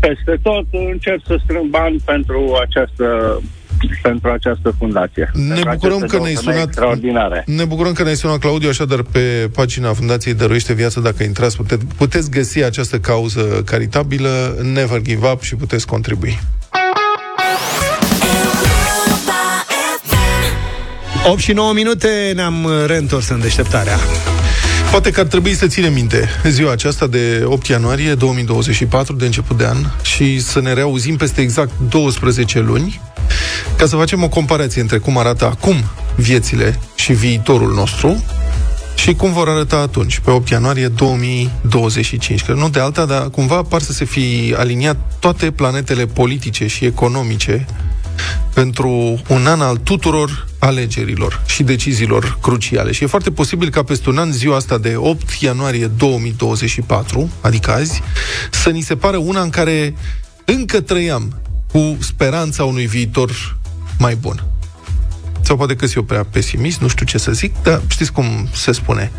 peste 0.00 0.38
tot, 0.42 0.64
încerc 0.90 1.20
să 1.26 1.40
strâng 1.44 1.70
bani 1.70 1.96
pentru 2.04 2.58
această 2.60 3.40
pentru 4.02 4.30
această 4.30 4.74
fundație. 4.78 5.30
Ne 5.32 5.60
bucurăm 5.70 6.00
că 6.00 6.18
ne-ai 6.18 6.34
sunat. 6.34 6.74
Ne 7.46 7.64
bucurăm 7.64 7.92
că 7.92 8.02
ne-ai 8.02 8.16
sunat, 8.16 8.38
Claudiu, 8.38 8.68
așadar 8.68 9.02
pe 9.02 9.50
pagina 9.54 9.92
Fundației 9.92 10.34
Dăruiește 10.34 10.72
Viață, 10.72 11.00
dacă 11.00 11.22
intrați, 11.22 11.56
puteți, 11.56 11.84
puteți 11.96 12.30
găsi 12.30 12.64
această 12.64 12.98
cauză 12.98 13.62
caritabilă, 13.64 14.58
Never 14.72 15.00
Give 15.00 15.28
Up 15.32 15.42
și 15.42 15.54
puteți 15.54 15.86
contribui. 15.86 16.38
8 21.26 21.38
și 21.38 21.52
9 21.52 21.72
minute 21.72 22.32
ne-am 22.34 22.68
reîntors 22.86 23.28
în 23.28 23.40
deșteptarea. 23.40 23.98
Poate 24.90 25.10
că 25.10 25.20
ar 25.20 25.26
trebui 25.26 25.54
să 25.54 25.66
ținem 25.66 25.92
minte 25.92 26.28
ziua 26.44 26.72
aceasta 26.72 27.06
de 27.06 27.42
8 27.44 27.66
ianuarie 27.66 28.14
2024, 28.14 29.14
de 29.14 29.24
început 29.24 29.56
de 29.56 29.66
an, 29.66 29.76
și 30.02 30.40
să 30.40 30.60
ne 30.60 30.72
reauzim 30.72 31.16
peste 31.16 31.40
exact 31.40 31.70
12 31.88 32.60
luni, 32.60 33.00
ca 33.76 33.86
să 33.86 33.96
facem 33.96 34.22
o 34.22 34.28
comparație 34.28 34.80
între 34.80 34.98
cum 34.98 35.18
arată 35.18 35.44
acum 35.44 35.76
viețile 36.16 36.78
și 36.94 37.12
viitorul 37.12 37.74
nostru 37.74 38.24
și 38.94 39.14
cum 39.14 39.32
vor 39.32 39.48
arăta 39.48 39.76
atunci, 39.76 40.18
pe 40.18 40.30
8 40.30 40.48
ianuarie 40.48 40.88
2025. 40.88 42.44
Că 42.44 42.52
nu 42.52 42.68
de 42.68 42.80
alta, 42.80 43.04
dar 43.04 43.30
cumva 43.30 43.62
par 43.62 43.80
să 43.80 43.92
se 43.92 44.04
fi 44.04 44.54
aliniat 44.56 44.96
toate 45.18 45.50
planetele 45.50 46.06
politice 46.06 46.66
și 46.66 46.84
economice 46.84 47.66
pentru 48.54 49.22
un 49.28 49.46
an 49.46 49.60
al 49.60 49.76
tuturor 49.76 50.48
alegerilor 50.58 51.42
și 51.46 51.62
deciziilor 51.62 52.38
cruciale. 52.42 52.92
Și 52.92 53.04
e 53.04 53.06
foarte 53.06 53.30
posibil 53.30 53.70
ca 53.70 53.82
peste 53.82 54.08
un 54.08 54.18
an, 54.18 54.32
ziua 54.32 54.56
asta 54.56 54.78
de 54.78 54.94
8 54.96 55.30
ianuarie 55.30 55.86
2024, 55.86 57.30
adică 57.40 57.72
azi, 57.72 58.02
să 58.50 58.70
ni 58.70 58.80
se 58.80 58.96
pară 58.96 59.16
una 59.16 59.40
în 59.40 59.50
care 59.50 59.94
încă 60.44 60.80
trăiam 60.80 61.40
cu 61.72 61.96
speranța 62.00 62.64
unui 62.64 62.86
viitor 62.86 63.56
mai 64.02 64.14
bun. 64.14 64.44
Să 65.32 65.42
Sau 65.42 65.56
poate 65.56 65.76
că 65.76 65.86
eu 65.96 66.02
prea 66.02 66.24
pesimist, 66.24 66.80
nu 66.80 66.88
știu 66.88 67.06
ce 67.06 67.18
să 67.18 67.32
zic, 67.32 67.62
dar 67.62 67.82
știți 67.88 68.12
cum 68.12 68.24
se 68.54 68.72
spune. 68.72 69.12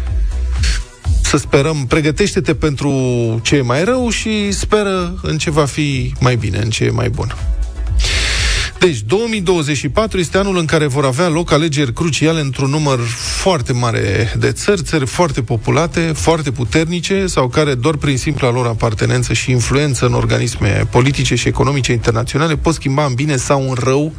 Să 1.21 1.37
sperăm, 1.37 1.85
pregătește-te 1.87 2.53
pentru 2.55 2.91
ce 3.43 3.55
e 3.55 3.61
mai 3.61 3.83
rău 3.83 4.09
și 4.09 4.51
speră 4.51 5.19
în 5.21 5.37
ce 5.37 5.51
va 5.51 5.65
fi 5.65 6.13
mai 6.19 6.35
bine, 6.35 6.57
în 6.57 6.69
ce 6.69 6.83
e 6.83 6.89
mai 6.89 7.09
bun. 7.09 7.35
Deci, 8.83 9.01
2024 9.01 10.19
este 10.19 10.37
anul 10.37 10.57
în 10.57 10.65
care 10.65 10.85
vor 10.85 11.05
avea 11.05 11.27
loc 11.27 11.51
alegeri 11.51 11.93
cruciale 11.93 12.39
într-un 12.39 12.69
număr 12.69 12.99
foarte 13.37 13.73
mare 13.73 14.33
de 14.37 14.51
țări, 14.51 14.81
țări 14.81 15.05
foarte 15.05 15.41
populate, 15.41 15.99
foarte 15.99 16.51
puternice, 16.51 17.27
sau 17.27 17.47
care 17.47 17.75
doar 17.75 17.95
prin 17.95 18.17
simpla 18.17 18.51
lor 18.51 18.67
apartenență 18.67 19.33
și 19.33 19.51
influență 19.51 20.05
în 20.05 20.13
organisme 20.13 20.87
politice 20.91 21.35
și 21.35 21.47
economice 21.47 21.91
internaționale 21.91 22.55
pot 22.55 22.73
schimba 22.73 23.05
în 23.05 23.13
bine 23.13 23.35
sau 23.35 23.69
în 23.69 23.75
rău 23.79 24.13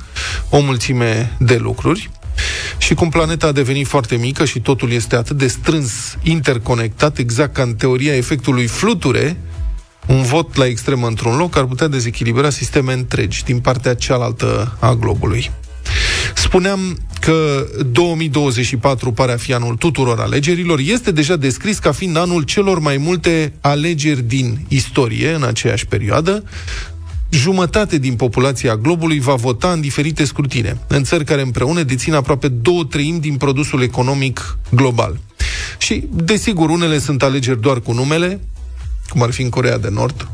o 0.50 0.60
mulțime 0.60 1.36
de 1.38 1.56
lucruri. 1.56 2.10
Și 2.78 2.94
cum 2.94 3.08
planeta 3.08 3.46
a 3.46 3.52
devenit 3.52 3.86
foarte 3.86 4.16
mică 4.16 4.44
și 4.44 4.60
totul 4.60 4.90
este 4.90 5.16
atât 5.16 5.36
de 5.36 5.46
strâns 5.46 6.16
interconectat, 6.22 7.18
exact 7.18 7.54
ca 7.54 7.62
în 7.62 7.74
teoria 7.74 8.16
efectului 8.16 8.66
fluture, 8.66 9.36
un 10.06 10.22
vot 10.22 10.56
la 10.56 10.66
extremă 10.66 11.06
într-un 11.06 11.36
loc 11.36 11.56
ar 11.56 11.64
putea 11.64 11.88
dezechilibra 11.88 12.50
sisteme 12.50 12.92
întregi 12.92 13.44
din 13.44 13.58
partea 13.58 13.94
cealaltă 13.94 14.76
a 14.80 14.94
globului. 14.94 15.50
Spuneam 16.34 16.98
că 17.20 17.66
2024 17.90 19.12
pare 19.12 19.32
a 19.32 19.36
fi 19.36 19.52
anul 19.52 19.76
tuturor 19.76 20.20
alegerilor, 20.20 20.78
este 20.78 21.10
deja 21.10 21.36
descris 21.36 21.78
ca 21.78 21.92
fiind 21.92 22.16
anul 22.16 22.42
celor 22.42 22.78
mai 22.78 22.96
multe 22.96 23.52
alegeri 23.60 24.22
din 24.22 24.58
istorie 24.68 25.32
în 25.32 25.42
aceeași 25.42 25.86
perioadă. 25.86 26.44
Jumătate 27.30 27.98
din 27.98 28.14
populația 28.14 28.76
globului 28.76 29.20
va 29.20 29.34
vota 29.34 29.72
în 29.72 29.80
diferite 29.80 30.24
scrutine, 30.24 30.78
în 30.86 31.04
țări 31.04 31.24
care 31.24 31.42
împreună 31.42 31.82
dețin 31.82 32.14
aproape 32.14 32.48
două 32.48 32.84
treimi 32.84 33.20
din 33.20 33.36
produsul 33.36 33.82
economic 33.82 34.58
global. 34.70 35.18
Și, 35.78 36.08
desigur, 36.10 36.70
unele 36.70 36.98
sunt 36.98 37.22
alegeri 37.22 37.60
doar 37.60 37.80
cu 37.80 37.92
numele, 37.92 38.40
cum 39.08 39.22
ar 39.22 39.30
fi 39.30 39.42
în 39.42 39.48
Corea 39.48 39.78
de 39.78 39.88
Nord, 39.88 40.28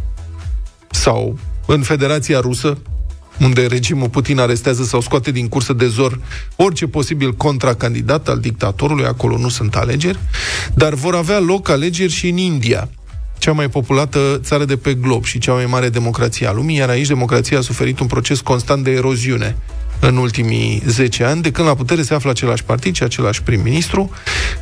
sau 0.91 1.39
în 1.67 1.83
Federația 1.83 2.41
Rusă, 2.41 2.79
unde 3.41 3.67
regimul 3.67 4.09
Putin 4.09 4.39
arestează 4.39 4.83
sau 4.83 5.01
scoate 5.01 5.31
din 5.31 5.49
cursă 5.49 5.73
de 5.73 5.87
zor 5.87 6.21
orice 6.57 6.87
posibil 6.87 7.35
contracandidat 7.35 8.29
al 8.29 8.39
dictatorului, 8.39 9.05
acolo 9.05 9.39
nu 9.39 9.49
sunt 9.49 9.77
alegeri, 9.77 10.19
dar 10.75 10.95
vor 10.95 11.15
avea 11.15 11.39
loc 11.39 11.69
alegeri 11.69 12.13
și 12.13 12.29
în 12.29 12.37
India, 12.37 12.89
cea 13.39 13.53
mai 13.53 13.69
populată 13.69 14.41
țară 14.43 14.65
de 14.65 14.77
pe 14.77 14.95
glob 14.95 15.25
și 15.25 15.39
cea 15.39 15.53
mai 15.53 15.67
mare 15.67 15.89
democrație 15.89 16.47
a 16.47 16.53
lumii, 16.53 16.77
iar 16.77 16.89
aici 16.89 17.07
democrația 17.07 17.59
a 17.59 17.61
suferit 17.61 18.01
un 18.01 18.07
proces 18.07 18.41
constant 18.41 18.85
de 18.85 18.91
eroziune 18.91 19.57
în 20.01 20.17
ultimii 20.17 20.83
10 20.87 21.25
ani, 21.25 21.43
de 21.43 21.51
când 21.51 21.69
la 21.69 21.75
putere 21.75 22.03
se 22.03 22.15
află 22.15 22.31
același 22.31 22.65
partid 22.65 22.95
și 22.95 23.03
același 23.03 23.43
prim-ministru. 23.43 24.11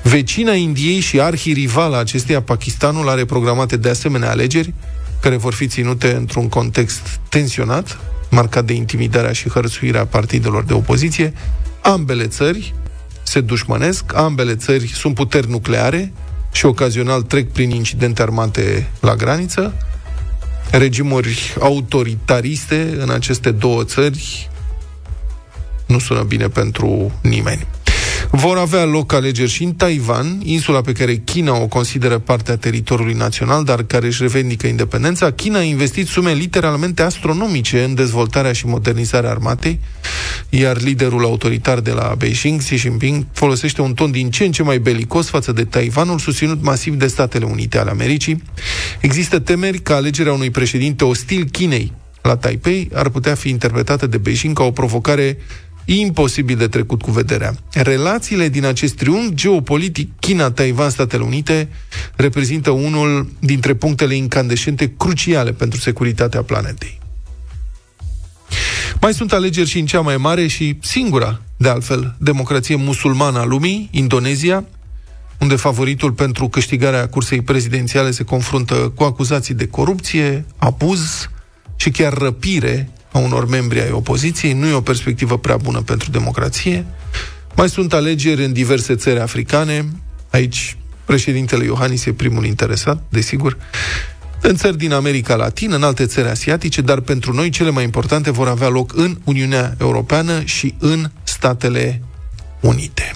Vecina 0.03 0.53
Indiei 0.53 1.01
și 1.01 1.20
arhirivala 1.20 1.98
acesteia, 1.98 2.42
Pakistanul, 2.42 3.09
are 3.09 3.24
programate 3.24 3.77
de 3.77 3.88
asemenea 3.88 4.31
alegeri, 4.31 4.74
care 5.20 5.37
vor 5.37 5.55
fi 5.55 5.66
ținute 5.66 6.14
într-un 6.14 6.48
context 6.48 7.20
tensionat, 7.29 7.98
marcat 8.31 8.64
de 8.64 8.72
intimidarea 8.72 9.33
și 9.33 9.48
hărțuirea 9.48 10.07
partidelor 10.07 10.64
de 10.64 10.72
opoziție. 10.72 11.33
Ambele 11.81 12.27
țări 12.27 12.74
se 13.22 13.40
dușmănesc, 13.40 14.16
ambele 14.16 14.55
țări 14.55 14.87
sunt 14.87 15.14
puteri 15.14 15.51
nucleare 15.51 16.12
și 16.53 16.66
ocazional 16.66 17.22
trec 17.22 17.53
prin 17.53 17.70
incidente 17.70 18.22
armate 18.22 18.88
la 19.01 19.14
graniță. 19.14 19.74
Regimuri 20.70 21.55
autoritariste 21.61 22.96
în 22.98 23.11
aceste 23.11 23.51
două 23.51 23.85
țări 23.85 24.51
nu 25.88 25.98
sună 25.98 26.22
bine 26.22 26.48
pentru 26.48 27.12
nimeni. 27.22 27.66
Vor 28.31 28.59
avea 28.59 28.85
loc 28.85 29.12
alegeri 29.12 29.51
și 29.51 29.62
în 29.62 29.72
Taiwan, 29.72 30.40
insula 30.44 30.81
pe 30.81 30.92
care 30.92 31.14
China 31.14 31.61
o 31.61 31.66
consideră 31.66 32.18
parte 32.18 32.53
a 32.53 32.57
teritoriului 32.57 33.14
național, 33.14 33.64
dar 33.64 33.83
care 33.83 34.07
își 34.07 34.22
revendică 34.22 34.66
independența. 34.66 35.31
China 35.31 35.59
a 35.59 35.62
investit 35.62 36.07
sume 36.07 36.33
literalmente 36.33 37.03
astronomice 37.03 37.83
în 37.83 37.94
dezvoltarea 37.94 38.53
și 38.53 38.66
modernizarea 38.66 39.31
armatei, 39.31 39.81
iar 40.48 40.81
liderul 40.81 41.24
autoritar 41.24 41.81
de 41.81 41.90
la 41.90 42.14
Beijing, 42.18 42.61
Xi 42.61 42.77
Jinping, 42.77 43.27
folosește 43.33 43.83
un 43.83 43.94
ton 43.94 44.11
din 44.11 44.31
ce 44.31 44.44
în 44.44 44.53
ce 44.53 44.62
mai 44.62 44.79
belicos 44.79 45.29
față 45.29 45.53
de 45.53 45.64
Taiwanul, 45.64 46.18
susținut 46.18 46.62
masiv 46.62 46.94
de 46.94 47.07
Statele 47.07 47.44
Unite 47.44 47.79
ale 47.79 47.90
Americii. 47.90 48.42
Există 49.01 49.38
temeri 49.38 49.79
că 49.79 49.92
alegerea 49.92 50.33
unui 50.33 50.51
președinte 50.51 51.05
ostil 51.05 51.44
Chinei 51.44 51.92
la 52.22 52.37
Taipei 52.37 52.90
ar 52.94 53.09
putea 53.09 53.35
fi 53.35 53.48
interpretată 53.48 54.07
de 54.07 54.16
Beijing 54.16 54.57
ca 54.57 54.62
o 54.62 54.70
provocare 54.70 55.38
imposibil 55.94 56.57
de 56.57 56.68
trecut 56.68 57.03
cu 57.03 57.11
vederea. 57.11 57.55
Relațiile 57.72 58.48
din 58.48 58.64
acest 58.64 58.94
triunghi 58.94 59.35
geopolitic, 59.35 60.11
China, 60.20 60.51
Taiwan, 60.51 60.90
Statele 60.90 61.22
Unite, 61.22 61.68
reprezintă 62.16 62.70
unul 62.70 63.33
dintre 63.38 63.74
punctele 63.74 64.14
incandescente 64.14 64.94
cruciale 64.96 65.53
pentru 65.53 65.81
securitatea 65.81 66.42
planetei. 66.42 66.98
Mai 69.01 69.14
sunt 69.14 69.33
alegeri 69.33 69.68
și 69.68 69.79
în 69.79 69.87
cea 69.87 70.01
mai 70.01 70.16
mare 70.16 70.46
și 70.46 70.79
singura, 70.83 71.40
de 71.57 71.68
altfel, 71.68 72.16
democrație 72.18 72.77
musulmană 72.77 73.38
a 73.38 73.44
lumii, 73.44 73.88
Indonezia, 73.90 74.64
unde 75.38 75.57
favoritul 75.57 76.12
pentru 76.12 76.48
câștigarea 76.48 77.09
cursei 77.09 77.42
prezidențiale 77.42 78.11
se 78.11 78.22
confruntă 78.22 78.74
cu 78.74 79.03
acuzații 79.03 79.55
de 79.55 79.66
corupție, 79.66 80.44
abuz 80.57 81.29
și 81.77 81.90
chiar 81.90 82.12
răpire 82.12 82.90
a 83.18 83.20
unor 83.20 83.48
membri 83.48 83.81
ai 83.81 83.90
opoziției, 83.90 84.52
nu 84.52 84.66
e 84.66 84.72
o 84.72 84.81
perspectivă 84.81 85.38
prea 85.38 85.57
bună 85.57 85.81
pentru 85.81 86.11
democrație. 86.11 86.87
Mai 87.57 87.68
sunt 87.68 87.92
alegeri 87.92 88.44
în 88.44 88.52
diverse 88.52 88.94
țări 88.94 89.20
africane, 89.20 89.88
aici 90.31 90.76
președintele 91.04 91.64
Iohannis 91.64 92.04
e 92.04 92.12
primul 92.12 92.44
interesat, 92.44 93.02
desigur, 93.09 93.57
în 94.40 94.57
țări 94.57 94.76
din 94.76 94.92
America 94.92 95.35
Latină, 95.35 95.76
în 95.76 95.83
alte 95.83 96.07
țări 96.07 96.28
asiatice, 96.28 96.81
dar 96.81 97.00
pentru 97.00 97.33
noi 97.33 97.50
cele 97.50 97.70
mai 97.70 97.85
importante 97.85 98.31
vor 98.31 98.48
avea 98.48 98.68
loc 98.68 98.92
în 98.96 99.18
Uniunea 99.24 99.74
Europeană 99.81 100.42
și 100.44 100.74
în 100.78 101.11
Statele 101.22 102.02
Unite. 102.61 103.07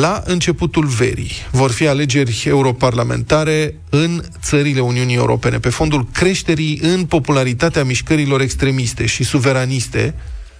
La 0.00 0.22
începutul 0.24 0.86
verii 0.86 1.32
vor 1.50 1.70
fi 1.70 1.86
alegeri 1.86 2.44
europarlamentare 2.46 3.74
în 3.90 4.22
țările 4.42 4.80
Uniunii 4.80 5.16
Europene, 5.16 5.58
pe 5.58 5.68
fondul 5.68 6.06
creșterii 6.12 6.78
în 6.82 7.04
popularitatea 7.04 7.84
mișcărilor 7.84 8.40
extremiste 8.40 9.06
și 9.06 9.24
suveraniste, 9.24 10.14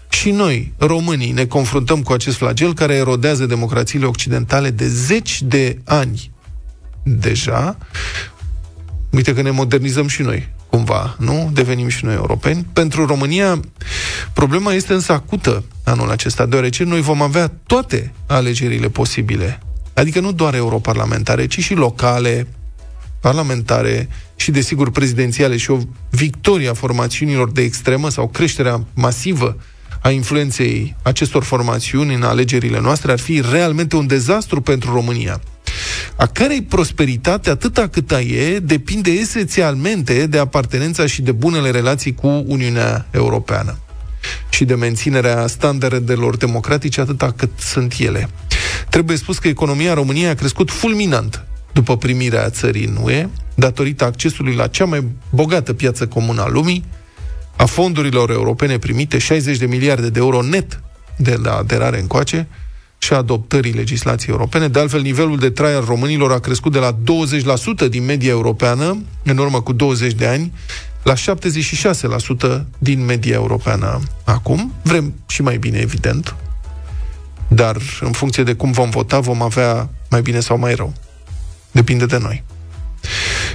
și 0.08 0.30
noi, 0.30 0.72
românii, 0.78 1.32
ne 1.32 1.46
confruntăm 1.46 2.02
cu 2.02 2.12
acest 2.12 2.36
flagel 2.36 2.74
care 2.74 2.94
erodează 2.94 3.46
democrațiile 3.46 4.06
occidentale 4.06 4.70
de 4.70 4.88
zeci 4.88 5.42
de 5.42 5.78
ani 5.84 6.30
deja. 7.02 7.78
Uite 9.10 9.34
că 9.34 9.42
ne 9.42 9.50
modernizăm 9.50 10.08
și 10.08 10.22
noi, 10.22 10.48
cumva, 10.76 11.16
nu? 11.18 11.50
Devenim 11.52 11.88
și 11.88 12.04
noi 12.04 12.14
europeni. 12.14 12.66
Pentru 12.72 13.06
România, 13.06 13.60
problema 14.32 14.72
este 14.72 14.92
însă 14.92 15.12
acută 15.12 15.64
anul 15.84 16.10
acesta, 16.10 16.46
deoarece 16.46 16.84
noi 16.84 17.00
vom 17.00 17.22
avea 17.22 17.52
toate 17.66 18.12
alegerile 18.26 18.88
posibile. 18.88 19.60
Adică 19.94 20.20
nu 20.20 20.32
doar 20.32 20.54
europarlamentare, 20.54 21.46
ci 21.46 21.60
și 21.60 21.74
locale, 21.74 22.46
parlamentare 23.20 24.08
și, 24.36 24.50
desigur, 24.50 24.90
prezidențiale 24.90 25.56
și 25.56 25.70
o 25.70 25.78
victorie 26.10 26.68
a 26.68 26.74
formațiunilor 26.74 27.50
de 27.50 27.62
extremă 27.62 28.08
sau 28.08 28.28
creșterea 28.28 28.84
masivă 28.94 29.56
a 30.00 30.10
influenței 30.10 30.96
acestor 31.02 31.42
formațiuni 31.42 32.14
în 32.14 32.22
alegerile 32.22 32.80
noastre 32.80 33.12
ar 33.12 33.18
fi 33.18 33.40
realmente 33.50 33.96
un 33.96 34.06
dezastru 34.06 34.60
pentru 34.60 34.92
România 34.92 35.40
a 36.16 36.26
cărei 36.26 36.62
prosperitate, 36.62 37.50
atâta 37.50 37.88
cât 37.88 38.12
a 38.12 38.20
e, 38.20 38.58
depinde 38.58 39.10
esențialmente 39.10 40.26
de 40.26 40.38
apartenența 40.38 41.06
și 41.06 41.22
de 41.22 41.32
bunele 41.32 41.70
relații 41.70 42.14
cu 42.14 42.44
Uniunea 42.46 43.06
Europeană 43.10 43.78
și 44.48 44.64
de 44.64 44.74
menținerea 44.74 45.46
standardelor 45.46 46.36
democratice 46.36 47.00
atâta 47.00 47.32
cât 47.36 47.50
sunt 47.58 47.94
ele. 47.98 48.28
Trebuie 48.88 49.16
spus 49.16 49.38
că 49.38 49.48
economia 49.48 49.94
României 49.94 50.28
a 50.28 50.34
crescut 50.34 50.70
fulminant 50.70 51.44
după 51.72 51.96
primirea 51.96 52.50
țării 52.50 52.84
în 52.84 52.98
UE, 53.02 53.28
datorită 53.54 54.04
accesului 54.04 54.54
la 54.54 54.66
cea 54.66 54.84
mai 54.84 55.04
bogată 55.30 55.72
piață 55.72 56.06
comună 56.06 56.42
a 56.42 56.48
lumii, 56.48 56.84
a 57.56 57.64
fondurilor 57.64 58.30
europene 58.30 58.78
primite, 58.78 59.18
60 59.18 59.56
de 59.56 59.66
miliarde 59.66 60.10
de 60.10 60.18
euro 60.18 60.42
net 60.42 60.80
de 61.16 61.38
la 61.42 61.56
aderare 61.56 62.00
încoace, 62.00 62.48
și 63.06 63.12
a 63.12 63.16
adoptării 63.16 63.72
legislației 63.72 64.34
europene. 64.34 64.68
De 64.68 64.78
altfel, 64.78 65.00
nivelul 65.00 65.38
de 65.38 65.50
trai 65.50 65.74
al 65.74 65.84
românilor 65.84 66.32
a 66.32 66.38
crescut 66.38 66.72
de 66.72 66.78
la 66.78 66.96
20% 67.86 67.88
din 67.88 68.04
media 68.04 68.30
europeană, 68.30 69.02
în 69.22 69.38
urmă 69.38 69.60
cu 69.60 69.72
20 69.72 70.12
de 70.12 70.26
ani, 70.26 70.52
la 71.02 71.14
76% 71.14 72.62
din 72.78 73.04
media 73.04 73.34
europeană 73.34 74.00
acum. 74.24 74.72
Vrem 74.82 75.14
și 75.28 75.42
mai 75.42 75.56
bine, 75.58 75.78
evident, 75.78 76.36
dar 77.48 77.76
în 78.00 78.12
funcție 78.12 78.42
de 78.42 78.54
cum 78.54 78.72
vom 78.72 78.90
vota, 78.90 79.20
vom 79.20 79.42
avea 79.42 79.88
mai 80.10 80.22
bine 80.22 80.40
sau 80.40 80.58
mai 80.58 80.74
rău. 80.74 80.92
Depinde 81.70 82.06
de 82.06 82.18
noi. 82.18 82.44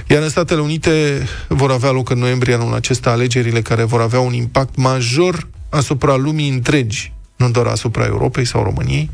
Iar 0.08 0.22
în 0.22 0.28
Statele 0.28 0.60
Unite 0.60 1.26
vor 1.48 1.70
avea 1.70 1.90
loc 1.90 2.10
în 2.10 2.18
noiembrie 2.18 2.54
anul 2.54 2.74
acesta 2.74 3.10
alegerile 3.10 3.60
care 3.60 3.84
vor 3.84 4.00
avea 4.00 4.20
un 4.20 4.32
impact 4.32 4.76
major 4.76 5.48
asupra 5.68 6.16
lumii 6.16 6.48
întregi 6.48 7.12
nu 7.42 7.50
doar 7.50 7.66
asupra 7.66 8.04
Europei 8.04 8.44
sau 8.44 8.62
României, 8.62 9.10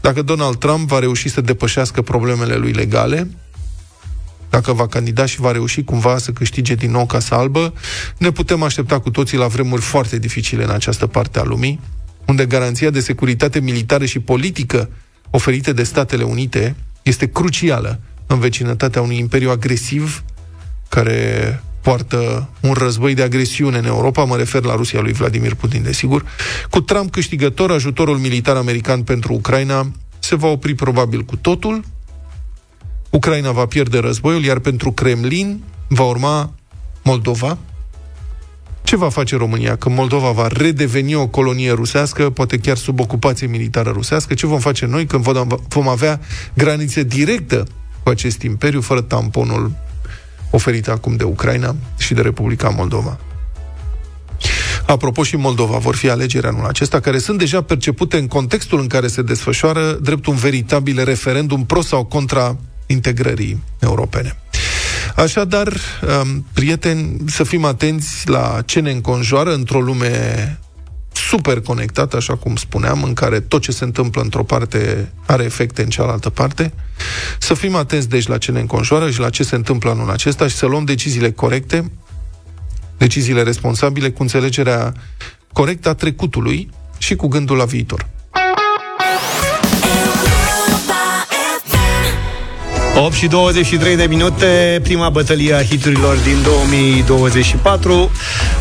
dacă 0.00 0.22
Donald 0.22 0.56
Trump 0.56 0.88
va 0.88 0.98
reuși 0.98 1.28
să 1.28 1.40
depășească 1.40 2.02
problemele 2.02 2.54
lui 2.54 2.72
legale, 2.72 3.28
dacă 4.50 4.72
va 4.72 4.86
candida 4.86 5.26
și 5.26 5.40
va 5.40 5.52
reuși 5.52 5.82
cumva 5.82 6.18
să 6.18 6.30
câștige 6.30 6.74
din 6.74 6.90
nou 6.90 7.06
Casa 7.06 7.36
Albă, 7.36 7.72
ne 8.18 8.30
putem 8.30 8.62
aștepta 8.62 9.00
cu 9.00 9.10
toții 9.10 9.38
la 9.38 9.46
vremuri 9.46 9.82
foarte 9.82 10.18
dificile 10.18 10.64
în 10.64 10.70
această 10.70 11.06
parte 11.06 11.38
a 11.38 11.42
lumii, 11.42 11.80
unde 12.26 12.46
garanția 12.46 12.90
de 12.90 13.00
securitate 13.00 13.60
militară 13.60 14.04
și 14.04 14.18
politică 14.18 14.90
oferite 15.30 15.72
de 15.72 15.82
Statele 15.82 16.22
Unite 16.22 16.76
este 17.02 17.26
crucială 17.28 18.00
în 18.26 18.38
vecinătatea 18.38 19.02
unui 19.02 19.18
imperiu 19.18 19.50
agresiv 19.50 20.24
care 20.88 21.62
poartă 21.82 22.48
un 22.60 22.72
război 22.72 23.14
de 23.14 23.22
agresiune 23.22 23.78
în 23.78 23.84
Europa, 23.84 24.24
mă 24.24 24.36
refer 24.36 24.62
la 24.62 24.74
Rusia 24.74 25.00
lui 25.00 25.12
Vladimir 25.12 25.54
Putin, 25.54 25.82
desigur. 25.82 26.24
Cu 26.70 26.80
Trump 26.80 27.10
câștigător, 27.10 27.70
ajutorul 27.70 28.16
militar 28.16 28.56
american 28.56 29.02
pentru 29.02 29.32
Ucraina 29.32 29.90
se 30.18 30.36
va 30.36 30.46
opri 30.46 30.74
probabil 30.74 31.22
cu 31.22 31.36
totul. 31.36 31.84
Ucraina 33.10 33.50
va 33.50 33.66
pierde 33.66 33.98
războiul, 33.98 34.44
iar 34.44 34.58
pentru 34.58 34.92
Kremlin 34.92 35.62
va 35.88 36.04
urma 36.04 36.52
Moldova. 37.02 37.58
Ce 38.82 38.96
va 38.96 39.08
face 39.08 39.36
România? 39.36 39.76
Că 39.76 39.88
Moldova 39.88 40.30
va 40.30 40.46
redeveni 40.46 41.14
o 41.14 41.26
colonie 41.26 41.72
rusească, 41.72 42.30
poate 42.30 42.58
chiar 42.58 42.76
sub 42.76 43.00
ocupație 43.00 43.46
militară 43.46 43.90
rusească. 43.90 44.34
Ce 44.34 44.46
vom 44.46 44.58
face 44.58 44.86
noi 44.86 45.06
când 45.06 45.24
vom 45.68 45.88
avea 45.88 46.20
granițe 46.54 47.02
directă 47.02 47.66
cu 48.02 48.08
acest 48.08 48.42
imperiu, 48.42 48.80
fără 48.80 49.00
tamponul 49.00 49.72
oferite 50.52 50.90
acum 50.90 51.16
de 51.16 51.24
Ucraina 51.24 51.76
și 51.98 52.14
de 52.14 52.20
Republica 52.20 52.68
Moldova. 52.68 53.18
Apropo, 54.86 55.22
și 55.22 55.36
Moldova 55.36 55.78
vor 55.78 55.94
fi 55.94 56.08
alegeri 56.08 56.46
anul 56.46 56.66
acesta, 56.66 57.00
care 57.00 57.18
sunt 57.18 57.38
deja 57.38 57.62
percepute 57.62 58.16
în 58.16 58.26
contextul 58.26 58.80
în 58.80 58.86
care 58.86 59.06
se 59.06 59.22
desfășoară 59.22 59.92
drept 59.92 60.26
un 60.26 60.34
veritabil 60.34 61.04
referendum 61.04 61.64
pro 61.64 61.80
sau 61.80 62.04
contra 62.04 62.56
integrării 62.86 63.62
europene. 63.78 64.36
Așadar, 65.16 65.72
um, 66.22 66.46
prieteni, 66.52 67.16
să 67.26 67.44
fim 67.44 67.64
atenți 67.64 68.28
la 68.28 68.62
ce 68.64 68.80
ne 68.80 68.90
înconjoară 68.90 69.54
într-o 69.54 69.80
lume 69.80 70.58
super 71.36 71.60
conectat, 71.60 72.14
așa 72.14 72.36
cum 72.36 72.56
spuneam, 72.56 73.02
în 73.02 73.12
care 73.12 73.40
tot 73.40 73.62
ce 73.62 73.72
se 73.72 73.84
întâmplă 73.84 74.22
într-o 74.22 74.42
parte 74.42 75.12
are 75.26 75.44
efecte 75.44 75.82
în 75.82 75.88
cealaltă 75.88 76.30
parte. 76.30 76.72
Să 77.38 77.54
fim 77.54 77.74
atenți, 77.74 78.08
deci, 78.08 78.26
la 78.26 78.38
ce 78.38 78.50
ne 78.50 78.60
înconjoară 78.60 79.10
și 79.10 79.20
la 79.20 79.30
ce 79.30 79.42
se 79.42 79.54
întâmplă 79.54 79.90
anul 79.90 80.10
acesta 80.10 80.48
și 80.48 80.54
să 80.54 80.66
luăm 80.66 80.84
deciziile 80.84 81.30
corecte, 81.30 81.92
deciziile 82.96 83.42
responsabile, 83.42 84.10
cu 84.10 84.22
înțelegerea 84.22 84.94
corectă 85.52 85.88
a 85.88 85.94
trecutului 85.94 86.70
și 86.98 87.16
cu 87.16 87.28
gândul 87.28 87.56
la 87.56 87.64
viitor. 87.64 88.08
8 92.96 93.14
și 93.14 93.26
23 93.26 93.96
de 93.96 94.06
minute, 94.08 94.80
prima 94.82 95.08
bătălie 95.08 95.54
a 95.54 95.62
hiturilor 95.62 96.16
din 96.16 96.36
2024, 96.44 98.10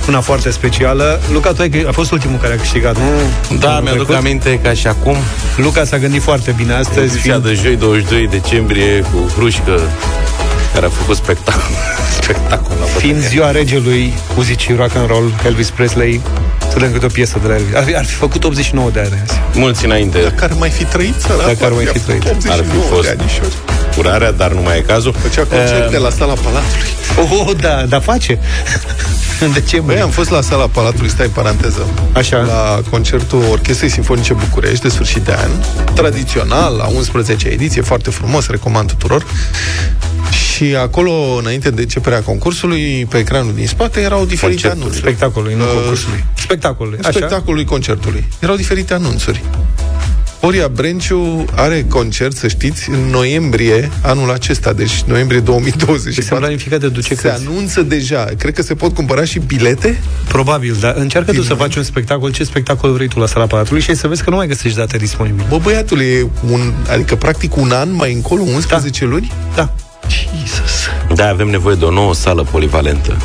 una 0.07 0.21
foarte 0.21 0.49
specială. 0.49 1.21
Luca, 1.31 1.51
tu 1.51 1.61
ai, 1.61 1.85
a 1.87 1.91
fost 1.91 2.11
ultimul 2.11 2.37
care 2.37 2.53
a 2.53 2.57
câștigat, 2.57 2.97
nu? 2.97 3.57
Da, 3.59 3.79
mi-aduc 3.79 4.05
trecut. 4.05 4.15
aminte 4.15 4.59
ca 4.63 4.73
și 4.73 4.87
acum. 4.87 5.15
Luca 5.55 5.83
s-a 5.83 5.97
gândit 5.97 6.21
foarte 6.21 6.53
bine 6.57 6.73
astăzi. 6.73 7.17
Fiind... 7.17 7.43
de 7.43 7.53
joi 7.53 7.75
22 7.75 8.27
decembrie 8.27 8.99
cu 8.99 9.31
Hrușcă, 9.35 9.81
care 10.73 10.85
a 10.85 10.89
făcut 10.89 11.15
spectacol. 11.15 11.61
spectacol 12.21 12.75
Fiind 12.97 13.21
ziua 13.21 13.51
regelui 13.51 14.13
muzicii 14.35 14.75
rock 14.75 14.95
and 14.95 15.07
roll, 15.07 15.33
Elvis 15.45 15.69
Presley, 15.69 16.21
să 16.71 16.79
dăm 16.79 16.91
câte 16.91 17.05
o 17.05 17.07
piesă 17.07 17.39
de 17.41 17.47
la 17.47 17.55
Elvis. 17.55 17.75
Ar 17.75 17.83
fi, 17.83 17.95
ar 17.95 18.05
fi 18.05 18.13
făcut 18.13 18.43
89 18.43 18.89
de 18.89 18.99
ani 18.99 19.21
azi. 19.23 19.39
Mulți 19.53 19.85
înainte. 19.85 20.21
Dacă 20.21 20.43
ar 20.43 20.51
mai 20.59 20.69
fi 20.69 20.85
trăit, 20.85 21.27
Dacă 21.27 21.65
ar 21.65 21.71
mai 21.71 21.85
fi 21.85 21.99
trăit. 21.99 22.25
Ar 22.25 22.63
fi 22.71 22.77
fost 22.89 23.17
curarea, 23.95 24.31
dar 24.31 24.51
nu 24.51 24.61
mai 24.61 24.77
e 24.77 24.81
cazul. 24.81 25.13
Făcea 25.13 25.43
concerte 25.43 25.95
uh, 25.95 26.01
la 26.01 26.09
sala 26.09 26.33
Palatului. 26.33 26.89
Oh, 27.17 27.55
da, 27.61 27.85
da 27.89 27.99
face. 27.99 28.39
De 29.53 29.61
ce, 29.61 29.79
băi? 29.79 29.99
am 29.99 30.09
fost 30.09 30.29
la 30.29 30.41
sala 30.41 30.67
Palatului, 30.67 31.09
stai 31.09 31.27
paranteză. 31.27 31.87
Așa. 32.13 32.37
La 32.37 32.81
concertul 32.89 33.43
Orchestrei 33.51 33.89
Sinfonice 33.89 34.33
București 34.33 34.81
de 34.81 34.89
sfârșit 34.89 35.21
de 35.21 35.31
an, 35.31 35.49
tradițional, 35.93 36.75
la 36.75 36.87
11 36.87 37.47
ediție, 37.47 37.81
foarte 37.81 38.09
frumos, 38.09 38.47
recomand 38.47 38.87
tuturor. 38.87 39.25
Și 40.31 40.75
acolo, 40.75 41.11
înainte 41.39 41.69
de 41.69 41.81
începerea 41.81 42.21
concursului, 42.21 43.05
pe 43.09 43.17
ecranul 43.17 43.53
din 43.53 43.67
spate, 43.67 43.99
erau 43.99 44.25
diferite 44.25 44.61
Concertul, 44.61 44.79
anunțuri. 44.79 45.01
Spectacolului, 45.01 45.55
nu 45.55 45.63
uh, 45.63 45.69
concursului. 45.73 46.25
Spectacolului, 46.33 46.99
așa? 46.99 47.11
Spectacolului 47.11 47.65
concertului. 47.65 48.27
Erau 48.39 48.55
diferite 48.55 48.93
anunțuri. 48.93 49.41
Horia 50.41 50.67
Brenciu 50.67 51.45
are 51.55 51.85
concert, 51.89 52.35
să 52.35 52.47
știți, 52.47 52.89
în 52.89 52.99
noiembrie 52.99 53.91
anul 54.01 54.31
acesta, 54.31 54.73
deci 54.73 55.01
noiembrie 55.01 55.39
2024. 55.39 56.21
Se 56.21 56.35
planificat 56.35 56.79
de 56.79 56.87
duce 56.87 57.15
Se 57.15 57.29
anunță 57.29 57.81
deja. 57.81 58.29
Cred 58.37 58.53
că 58.53 58.61
se 58.61 58.73
pot 58.73 58.93
cumpăra 58.93 59.23
și 59.23 59.39
bilete? 59.39 59.99
Probabil, 60.27 60.77
dar 60.79 60.95
încearcă 60.95 61.31
Din 61.31 61.39
tu 61.39 61.45
să 61.45 61.53
faci 61.53 61.75
un 61.75 61.83
spectacol. 61.83 62.31
Ce 62.31 62.43
spectacol 62.43 62.91
vrei 62.91 63.07
tu 63.07 63.19
la 63.19 63.25
sala 63.25 63.45
Palatului 63.45 63.81
și 63.81 63.95
să 63.95 64.07
vezi 64.07 64.23
că 64.23 64.29
nu 64.29 64.35
mai 64.35 64.47
găsești 64.47 64.77
date 64.77 64.97
disponibile. 64.97 65.45
Bă, 65.49 65.57
băiatul, 65.57 66.01
e 66.01 66.27
un, 66.51 66.73
adică 66.89 67.15
practic 67.15 67.55
un 67.55 67.71
an 67.71 67.93
mai 67.93 68.13
încolo, 68.13 68.41
11 68.41 69.05
da. 69.05 69.11
luni? 69.11 69.31
Da. 69.55 69.73
Jesus. 70.11 70.89
Da, 71.15 71.27
avem 71.27 71.47
nevoie 71.47 71.75
de 71.75 71.85
o 71.85 71.91
nouă 71.91 72.13
sală 72.13 72.47
polivalentă. 72.51 73.17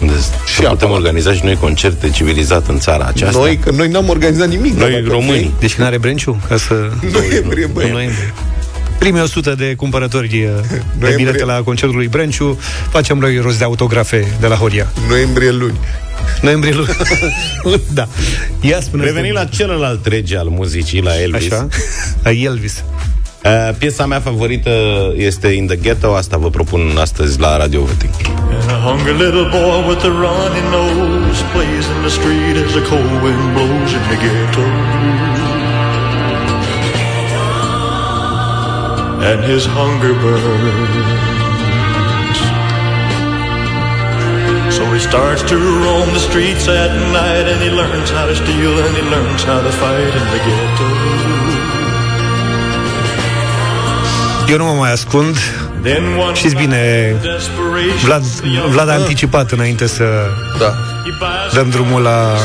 Unde 0.00 0.12
și 0.46 0.60
putem 0.60 0.88
apă. 0.88 0.96
organiza 0.96 1.32
și 1.32 1.44
noi 1.44 1.56
concerte 1.56 2.10
civilizat 2.10 2.68
în 2.68 2.78
țara 2.78 3.04
aceasta. 3.04 3.38
Noi, 3.38 3.56
că 3.56 3.70
noi 3.70 3.88
n-am 3.88 4.08
organizat 4.08 4.48
nimic. 4.48 4.74
Noi 4.74 5.04
români. 5.08 5.54
Deci 5.58 5.74
când 5.74 5.86
are 5.86 5.98
Brenciu? 5.98 6.40
Ca 6.48 6.56
să... 6.56 6.74
Noiembrie, 7.12 7.66
băi. 7.66 7.90
noiembrie 7.90 8.34
primii 8.98 9.20
100 9.20 9.54
de 9.54 9.74
cumpărători 9.74 10.44
uh, 10.44 10.78
de 10.98 11.12
bilete 11.16 11.44
la 11.44 11.62
concertul 11.62 11.96
lui 11.96 12.08
Brenciu, 12.08 12.58
facem 12.90 13.18
noi 13.18 13.38
rost 13.38 13.58
de 13.58 13.64
autografe 13.64 14.26
de 14.40 14.46
la 14.46 14.54
Horia. 14.54 14.92
Noiembrie 15.08 15.50
luni. 15.50 15.78
Noiembrie 16.40 16.72
luni. 16.72 16.88
da. 17.94 18.08
Ia 18.60 18.80
spune 18.80 19.04
Revenim 19.04 19.32
la 19.32 19.44
celălalt 19.44 20.06
rege 20.06 20.36
al 20.36 20.48
muzicii, 20.48 21.02
la 21.02 21.20
Elvis. 21.22 21.52
Așa? 21.52 21.68
La 22.22 22.30
Elvis. 22.30 22.84
Uh, 23.46 23.74
piesa 23.78 24.06
mea 24.06 24.20
favorită 24.20 24.70
este 25.16 25.48
In 25.48 25.66
the 25.66 25.76
Ghetto, 25.76 26.14
asta 26.14 26.36
vă 26.36 26.50
propun 26.50 26.80
astăzi 27.00 27.40
la 27.40 27.56
Radio 27.56 27.80
Voting. 27.80 28.14
And 28.60 28.70
a 28.70 28.78
hungry 28.88 29.14
little 29.24 29.48
boy 29.58 29.76
with 29.88 30.02
a 30.10 30.12
runny 30.24 30.62
nose 30.76 31.40
plays 31.52 31.86
in 31.94 31.98
the 32.06 32.12
street 32.18 32.56
as 32.64 32.70
the 32.78 32.84
cold 32.90 33.12
wind 33.24 33.44
blows 33.56 33.90
in 33.98 34.04
the 34.10 34.18
ghetto. 34.24 34.64
And 39.30 39.40
his 39.52 39.64
hunger 39.76 40.14
burns. 40.22 41.16
So 44.76 44.82
he 44.94 45.00
starts 45.10 45.42
to 45.50 45.56
roam 45.84 46.08
the 46.18 46.24
streets 46.28 46.64
at 46.82 46.92
night 47.20 47.46
and 47.52 47.60
he 47.66 47.70
learns 47.80 48.10
how 48.16 48.26
to 48.30 48.34
steal 48.42 48.74
and 48.84 48.92
he 48.98 49.04
learns 49.14 49.42
how 49.50 49.60
to 49.66 49.72
fight 49.82 50.12
in 50.20 50.26
the 50.34 50.40
ghetto. 50.46 51.75
Eu 54.48 54.56
nu 54.56 54.64
mă 54.64 54.72
mai 54.72 54.92
ascund 54.92 55.36
Știți 56.32 56.54
bine 56.54 57.14
Vlad, 58.04 58.22
Vlad 58.68 58.88
a 58.88 58.92
anticipat 58.92 59.50
înainte 59.50 59.86
să 59.86 60.04
da. 60.58 60.74
Dăm 61.54 61.70
drumul 61.70 62.02
la 62.02 62.36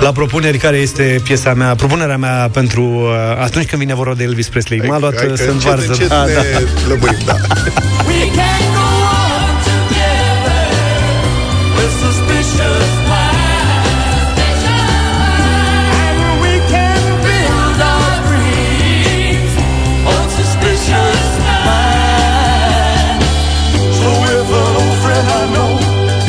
la 0.00 0.12
propuneri 0.12 0.58
care 0.58 0.76
este 0.76 1.20
piesa 1.24 1.54
mea, 1.54 1.74
propunerea 1.74 2.16
mea 2.16 2.48
pentru 2.52 2.82
uh, 2.82 3.42
atunci 3.42 3.66
când 3.66 3.82
vine 3.82 3.94
vorba 3.94 4.14
de 4.14 4.22
Elvis 4.22 4.48
Presley. 4.48 4.78
M-a 4.78 4.98
luat 4.98 5.14
să-mi 5.34 5.58
varză. 5.58 5.86
Încet, 5.88 6.10
ah, 6.10 6.26
da. 6.34 6.42
lăbărim, 6.88 7.18
da. 7.24 7.36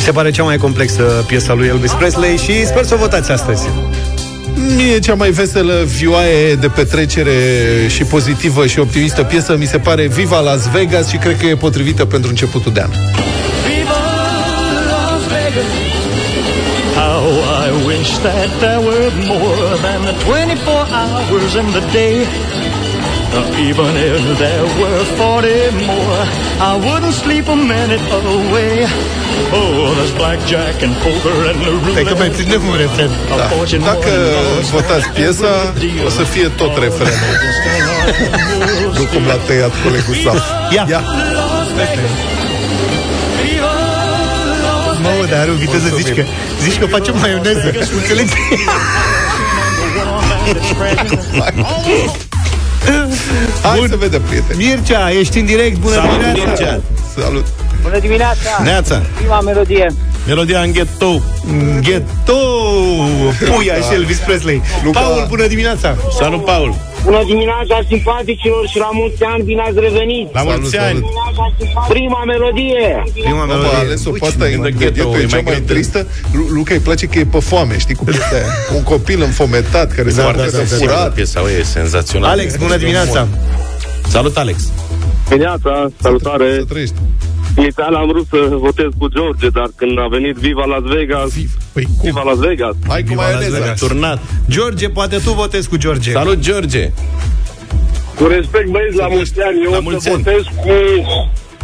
se 0.08 0.14
pare 0.14 0.30
cea 0.30 0.42
mai 0.42 0.56
complexă 0.56 1.02
piesa 1.02 1.54
lui 1.54 1.66
Elvis 1.66 1.92
Presley 1.92 2.36
și 2.36 2.66
sper 2.66 2.84
să 2.84 2.94
o 2.94 2.96
votați 2.96 3.30
astăzi. 3.30 3.68
Mie 4.76 4.98
cea 4.98 5.14
mai 5.14 5.30
veselă 5.30 5.84
vioaie 5.84 6.54
de 6.54 6.68
petrecere 6.68 7.32
și 7.88 8.04
pozitivă 8.04 8.66
și 8.66 8.78
optimistă 8.78 9.22
piesă 9.22 9.56
mi 9.56 9.66
se 9.66 9.78
pare 9.78 10.06
Viva 10.06 10.40
Las 10.40 10.70
Vegas 10.70 11.08
și 11.08 11.16
cred 11.16 11.38
că 11.38 11.46
e 11.46 11.54
potrivită 11.54 12.04
pentru 12.04 12.30
începutul 12.30 12.72
de 12.72 12.80
an. 12.80 12.90
Viva 12.90 14.00
Las 14.90 15.22
Vegas 15.32 15.70
How 16.94 17.24
I 17.66 17.86
wish 17.86 18.10
that 18.26 18.48
there 18.60 18.80
were 18.88 19.10
more 19.26 19.70
than 19.86 20.00
the 20.08 20.14
24 20.24 20.86
hours 20.96 21.52
in 21.54 21.66
the 21.76 21.84
day 21.92 22.16
Even 23.28 23.92
if 23.96 24.38
there 24.38 24.64
were 24.80 25.04
40 25.04 25.84
more, 25.84 26.22
I 26.64 26.80
wouldn't 26.80 27.12
sleep 27.12 27.46
a 27.48 27.56
minute 27.56 28.00
away. 28.08 28.86
Oh, 29.52 29.94
there's 29.96 30.12
blackjack 30.16 30.82
and 30.82 30.94
poker 31.04 31.36
and 31.50 31.60
the 31.60 31.90
Stai 31.90 32.04
că 32.04 32.14
mai 32.18 32.28
prindem 32.28 32.62
un 32.64 32.76
refren. 32.76 33.10
Da. 33.28 33.48
Dacă 33.84 34.12
votați 34.70 35.08
piesa, 35.08 35.74
o 36.06 36.08
să 36.08 36.22
fie 36.22 36.48
tot 36.48 36.78
refrenul. 36.78 37.12
nu 38.98 39.04
cum 39.04 39.26
l-a 39.26 39.36
tăiat 39.46 39.72
colegul 39.82 40.14
Saf. 40.24 40.42
Ia! 40.74 40.86
Ia. 40.88 41.02
Mă, 45.02 45.26
dar 45.30 45.38
are 45.38 45.50
o 45.50 45.54
viteză, 45.54 45.88
zici 45.96 46.14
că, 46.14 46.22
zici 46.62 46.78
că 46.78 46.86
facem 46.86 47.14
maioneză. 47.18 47.72
Înțelegi? 48.00 48.32
Hai 53.62 53.78
Bun. 53.78 53.88
să 53.88 53.96
vedem, 53.96 54.22
prieteni. 54.22 54.64
Mircea, 54.64 55.10
ești 55.10 55.38
în 55.38 55.44
direct, 55.44 55.78
bună 55.78 55.94
Salut, 55.94 56.10
dimineața! 56.10 56.50
Mircea. 56.50 56.80
Salut. 57.20 57.46
Bună 57.82 57.98
dimineața! 57.98 58.62
Neața. 58.62 59.02
Prima 59.16 59.40
melodie. 59.40 59.86
Melodia 60.26 60.60
în 60.60 60.72
ghetto. 60.72 61.20
Ghetto! 61.80 62.38
Puia 63.54 63.74
și 63.74 63.94
Elvis 63.94 64.18
Presley. 64.18 64.62
Luca. 64.84 65.00
Paul, 65.00 65.26
bună 65.28 65.46
dimineața! 65.46 65.96
Salut, 66.18 66.44
Paul. 66.44 66.74
Bună 67.04 67.22
dimineața, 67.26 67.76
simpaticilor, 67.88 68.66
și 68.72 68.78
la 68.78 68.90
mulți 68.92 69.22
ani 69.24 69.42
bine 69.44 69.60
ați 69.68 69.78
revenit! 69.86 70.26
La 70.32 70.42
mulți 70.42 70.70
Salut, 70.70 70.86
ani. 70.88 71.00
Prima 71.88 72.20
melodie! 72.26 73.02
Prima 73.12 73.44
Mă, 73.44 73.52
a 73.52 73.56
melodie. 73.56 73.78
ales 73.78 74.04
o 74.06 74.10
Uite, 74.12 74.24
pasta 74.24 74.48
in 74.48 74.60
the 74.60 74.68
în 74.70 74.76
ghetto, 74.78 75.02
ghetto, 75.02 75.18
e 75.18 75.22
e 75.22 75.26
cea 75.26 75.34
mai 75.36 75.42
mai 75.44 75.54
greu. 75.54 75.66
tristă. 75.76 76.06
Lu- 76.32 76.46
Luca 76.56 76.74
îi 76.74 76.80
place 76.80 77.06
că 77.06 77.18
e 77.18 77.24
pe 77.24 77.38
foame, 77.40 77.78
știi 77.78 77.94
cum 77.94 78.06
este 78.08 78.34
aia? 78.34 78.46
Un 78.78 78.82
copil 78.82 79.22
înfometat 79.22 79.92
care 79.92 80.08
se 80.10 80.20
Da, 80.20 80.26
aruncă 80.28 80.50
da, 80.50 80.56
de 80.58 80.64
da, 80.70 80.76
da. 80.76 80.76
furat. 80.76 81.14
Piesa 81.14 81.40
e 81.58 81.62
senzațională. 81.62 82.32
Alex, 82.32 82.56
bună 82.56 82.76
dimineața! 82.76 83.26
Salut, 84.08 84.36
Alex. 84.36 84.58
Dimineața, 85.28 85.86
salutare. 86.00 86.54
Să 86.58 86.64
trăiești. 86.64 86.94
Inițial 87.58 87.94
am 87.94 88.06
vrut 88.06 88.26
să 88.30 88.48
votez 88.50 88.88
cu 88.98 89.08
George, 89.08 89.48
dar 89.48 89.68
când 89.76 89.98
a 89.98 90.06
venit 90.10 90.34
Viva 90.36 90.64
Las 90.64 90.82
Vegas, 90.82 91.30
Păi 91.72 91.82
cum? 91.84 91.94
Viva 92.02 92.22
Las 92.22 92.38
Vegas. 92.38 92.74
Hai 92.88 93.02
cu 93.02 93.08
Viva 93.08 93.22
Las 93.22 93.32
maioneza. 93.32 93.58
Vegas. 93.58 93.78
Turnat. 93.78 94.18
George, 94.50 94.88
poate 94.88 95.16
tu 95.24 95.30
votezi 95.32 95.68
cu 95.68 95.76
George. 95.76 96.10
Salut, 96.12 96.38
George. 96.38 96.90
Cu 98.18 98.26
respect, 98.26 98.68
băieți, 98.70 98.96
la 98.96 99.08
mulți 99.08 99.32
ani, 99.48 99.58
eu 99.64 99.70
La 99.70 99.76
o 99.76 99.80
mulți 99.80 100.04
să 100.04 100.10
ani. 100.12 100.22
votez 100.22 100.42
cu, 100.62 100.72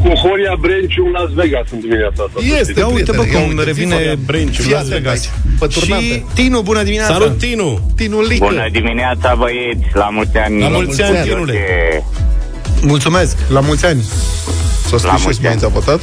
cu 0.02 0.08
Horia 0.22 0.54
Brenciu 0.60 1.04
în 1.06 1.10
Las 1.18 1.30
Vegas 1.32 1.66
în 1.72 1.80
dimineața 1.80 2.22
asta. 2.26 2.38
să 2.48 2.56
Este, 2.60 2.78
Ia 2.80 2.86
uite, 2.86 3.12
bă, 3.12 3.22
prietene, 3.22 3.38
ia 3.38 3.40
cum 3.46 3.48
uite, 3.56 3.64
revine 3.70 3.96
Viva 3.96 4.14
Brenciu, 4.26 4.62
Fii 4.62 4.70
Las 4.72 4.80
atent 4.84 4.94
Vegas. 5.02 5.12
aici, 5.14 5.28
păturnată. 5.58 6.02
Și 6.02 6.22
Tinu, 6.34 6.60
bună 6.62 6.82
dimineața! 6.82 7.12
Salut, 7.12 7.38
Tinu. 7.38 7.90
Tinulică. 7.96 8.44
Bună 8.44 8.66
dimineața, 8.72 9.34
băieți! 9.38 9.84
La 9.92 10.08
mulți 10.16 10.36
ani! 10.36 10.60
La 10.60 10.68
mulți 10.68 11.02
ani, 11.02 11.16
Tinule. 11.28 11.58
Mulțumesc, 12.86 13.36
la 13.48 13.60
mulți 13.60 13.84
ani! 13.86 14.04
Sospișios 14.88 15.22
mulți 15.22 15.40
mai 15.42 15.56
a 15.64 15.68
votat? 15.68 16.00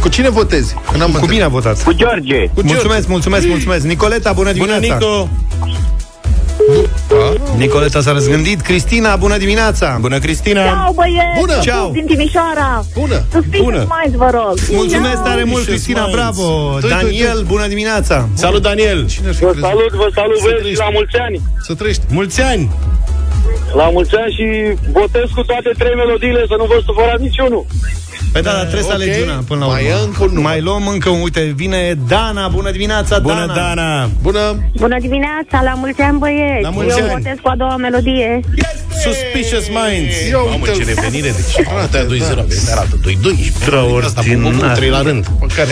Cu 0.00 0.08
cine 0.08 0.28
votezi? 0.30 0.74
Că 0.92 0.96
n-am 0.96 0.98
Cu 1.10 1.14
înțeles. 1.14 1.28
bine 1.30 1.42
a 1.42 1.48
votat. 1.48 1.82
Cu 1.82 1.92
George! 1.92 2.38
Cu 2.46 2.50
George. 2.54 2.72
Mulțumesc, 2.72 3.08
mulțumesc, 3.08 3.46
mulțumesc. 3.46 3.84
Nicoleta, 3.84 4.32
bună 4.32 4.52
Bună, 4.52 4.66
dimineața! 4.78 4.94
Nico. 5.06 5.28
Nicoleta 7.56 8.00
s-a 8.00 8.12
răzgândit. 8.12 8.60
Cristina, 8.60 9.16
bună 9.16 9.36
dimineața! 9.36 9.98
Bună, 10.00 10.18
Cristina. 10.18 10.64
Ciao, 10.64 10.92
băieți! 10.92 11.38
Bună! 11.38 11.58
Ciao! 11.62 11.90
Din 11.90 12.04
Timișoara! 12.06 12.84
Bună! 12.98 13.24
Suspicious 13.32 13.64
Bună! 13.64 13.86
Minds, 14.00 14.18
vă 14.18 14.30
rog! 14.32 14.54
Mulțumesc 14.70 15.14
Ciao! 15.14 15.22
tare 15.24 15.44
mult, 15.44 15.62
Vicious 15.62 15.66
Cristina, 15.66 16.00
Minds. 16.04 16.16
bravo! 16.20 16.70
Doi, 16.80 16.80
doi, 16.80 16.90
Daniel, 16.90 17.42
bună 17.46 17.66
dimineața! 17.66 18.28
Salut, 18.34 18.62
Daniel. 18.62 19.06
Cine 19.08 19.28
ar 19.28 19.34
fi 19.34 19.40
Vă 19.44 19.50
crezut? 19.50 19.68
salut, 19.68 19.90
vă 19.92 20.08
salut, 20.14 20.36
Să 20.36 20.42
băieți, 20.42 20.56
și 20.56 20.60
trăiești. 20.60 20.82
la 20.82 20.90
mulți 20.92 21.16
ani. 21.16 21.40
Să 21.66 21.74
trăiești. 21.74 22.02
Mulți 22.08 22.40
ani. 22.40 22.70
La 23.74 23.90
mulți 23.90 24.16
ani 24.16 24.32
și 24.32 24.46
votez 24.92 25.28
cu 25.34 25.42
toate 25.42 25.70
trei 25.78 25.94
melodiile, 25.94 26.44
să 26.46 26.54
nu 26.58 26.64
vă 26.64 26.82
supărați 26.84 27.22
niciunul. 27.22 27.66
Păi 28.32 28.42
da, 28.42 28.50
dar 28.50 28.60
trebuie 28.60 28.82
să 28.82 28.88
ok. 28.94 28.94
alegi 29.00 29.20
una 29.22 29.42
până 29.48 29.60
la 29.64 29.66
Mai 29.66 29.82
urmă. 29.84 29.96
e 29.96 30.04
încă 30.04 30.22
un 30.22 30.28
număr. 30.32 30.50
Mai 30.50 30.60
luăm 30.60 30.86
încă 30.86 31.08
un, 31.08 31.20
uite, 31.20 31.52
vine 31.56 31.98
Dana, 32.08 32.48
bună 32.48 32.70
dimineața, 32.70 33.18
Bună, 33.18 33.34
Dana! 33.46 33.54
Dana. 33.54 34.10
Bună! 34.22 34.42
Bună 34.76 34.96
dimineața, 35.00 35.56
la 35.62 35.74
mulți 35.76 36.00
ani, 36.00 36.18
băieți! 36.18 36.62
La 36.62 36.70
mulți 36.70 36.98
Eu 36.98 37.04
ani. 37.04 37.12
votez 37.12 37.36
cu 37.42 37.48
a 37.48 37.54
doua 37.56 37.76
melodie. 37.76 38.40
Suspicious 39.04 39.66
Minds. 39.68 40.14
Ia 40.30 40.36
Mamă, 40.36 40.54
uite-l. 40.54 40.74
ce 40.78 40.84
revenire. 40.94 41.30
Deci, 41.36 41.66
arată 41.68 42.06
2-0, 42.06 42.34
da. 42.34 42.42
vezi, 42.48 42.70
arată 42.70 42.96
2-2. 43.02 43.46
Extraordinar. 43.46 44.76
3 44.76 44.88
la 44.90 45.02
rând. 45.02 45.26
Pe 45.40 45.46
care 45.56 45.70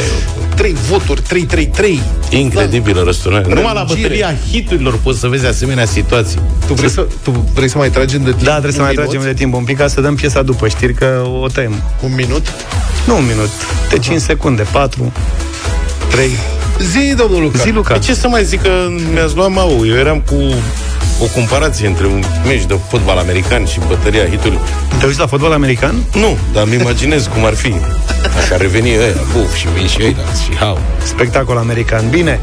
trei 0.54 0.72
voturi, 0.90 1.22
3-3-3. 1.22 1.98
Incredibilă 2.30 3.02
răsturnare. 3.02 3.44
Numai 3.48 3.62
la 3.62 3.70
Prelungire. 3.70 4.00
bătălia 4.08 4.34
hiturilor 4.50 4.98
poți 5.02 5.18
să 5.18 5.26
vezi 5.26 5.46
asemenea 5.46 5.84
situații. 5.84 6.38
Tu 6.66 6.74
vrei 6.74 6.88
să, 6.90 7.06
tu 7.22 7.30
vrei 7.54 7.68
să 7.68 7.78
mai 7.78 7.90
tragem 7.90 8.22
de 8.22 8.30
timp? 8.30 8.42
Da, 8.42 8.50
trebuie 8.50 8.72
să 8.72 8.78
un 8.78 8.84
mai 8.84 8.94
minut? 8.96 9.10
tragem 9.10 9.28
de 9.30 9.34
timp 9.38 9.54
un 9.54 9.64
pic 9.64 9.76
ca 9.76 9.86
să 9.86 10.00
dăm 10.00 10.14
piesa 10.14 10.42
după. 10.42 10.68
Știri 10.68 10.94
că 10.94 11.26
o 11.42 11.46
tăiem. 11.46 11.82
Un 12.04 12.14
minut? 12.14 12.47
Nu 13.06 13.16
un 13.16 13.26
minut, 13.26 13.50
de 13.90 13.98
5 13.98 14.20
secunde, 14.20 14.62
4, 14.62 15.12
3. 16.10 16.30
Zi, 16.80 17.14
domnul 17.14 17.42
Luca. 17.42 17.58
Zi, 17.58 17.70
Luca. 17.70 17.92
Pe 17.94 17.98
ce 17.98 18.14
să 18.14 18.28
mai 18.28 18.44
zic 18.44 18.62
că 18.62 18.70
mi-ați 19.12 19.34
luat 19.34 19.50
mau? 19.50 19.86
Eu 19.86 19.94
eram 19.94 20.20
cu 20.20 20.34
o 21.22 21.26
comparație 21.34 21.86
între 21.86 22.06
un 22.06 22.22
meci 22.46 22.64
de 22.64 22.78
fotbal 22.88 23.18
american 23.18 23.66
și 23.66 23.80
bătălia 23.88 24.24
hitului. 24.28 24.58
Te 24.98 25.06
uiți 25.06 25.18
la 25.18 25.26
fotbal 25.26 25.52
american? 25.52 25.94
Nu, 26.14 26.38
dar 26.52 26.64
îmi 26.66 26.74
imaginez 26.74 27.26
cum 27.26 27.44
ar 27.44 27.54
fi. 27.54 27.74
Dacă 28.22 28.54
ar 28.54 28.60
reveni 28.60 28.88
ăia, 28.88 29.14
buf, 29.32 29.54
și 29.54 29.66
vin 29.74 29.86
și 29.86 29.98
ăia, 30.02 30.14
și 30.44 30.56
hau. 30.56 30.78
Spectacol 31.04 31.56
american. 31.56 32.10
Bine. 32.10 32.40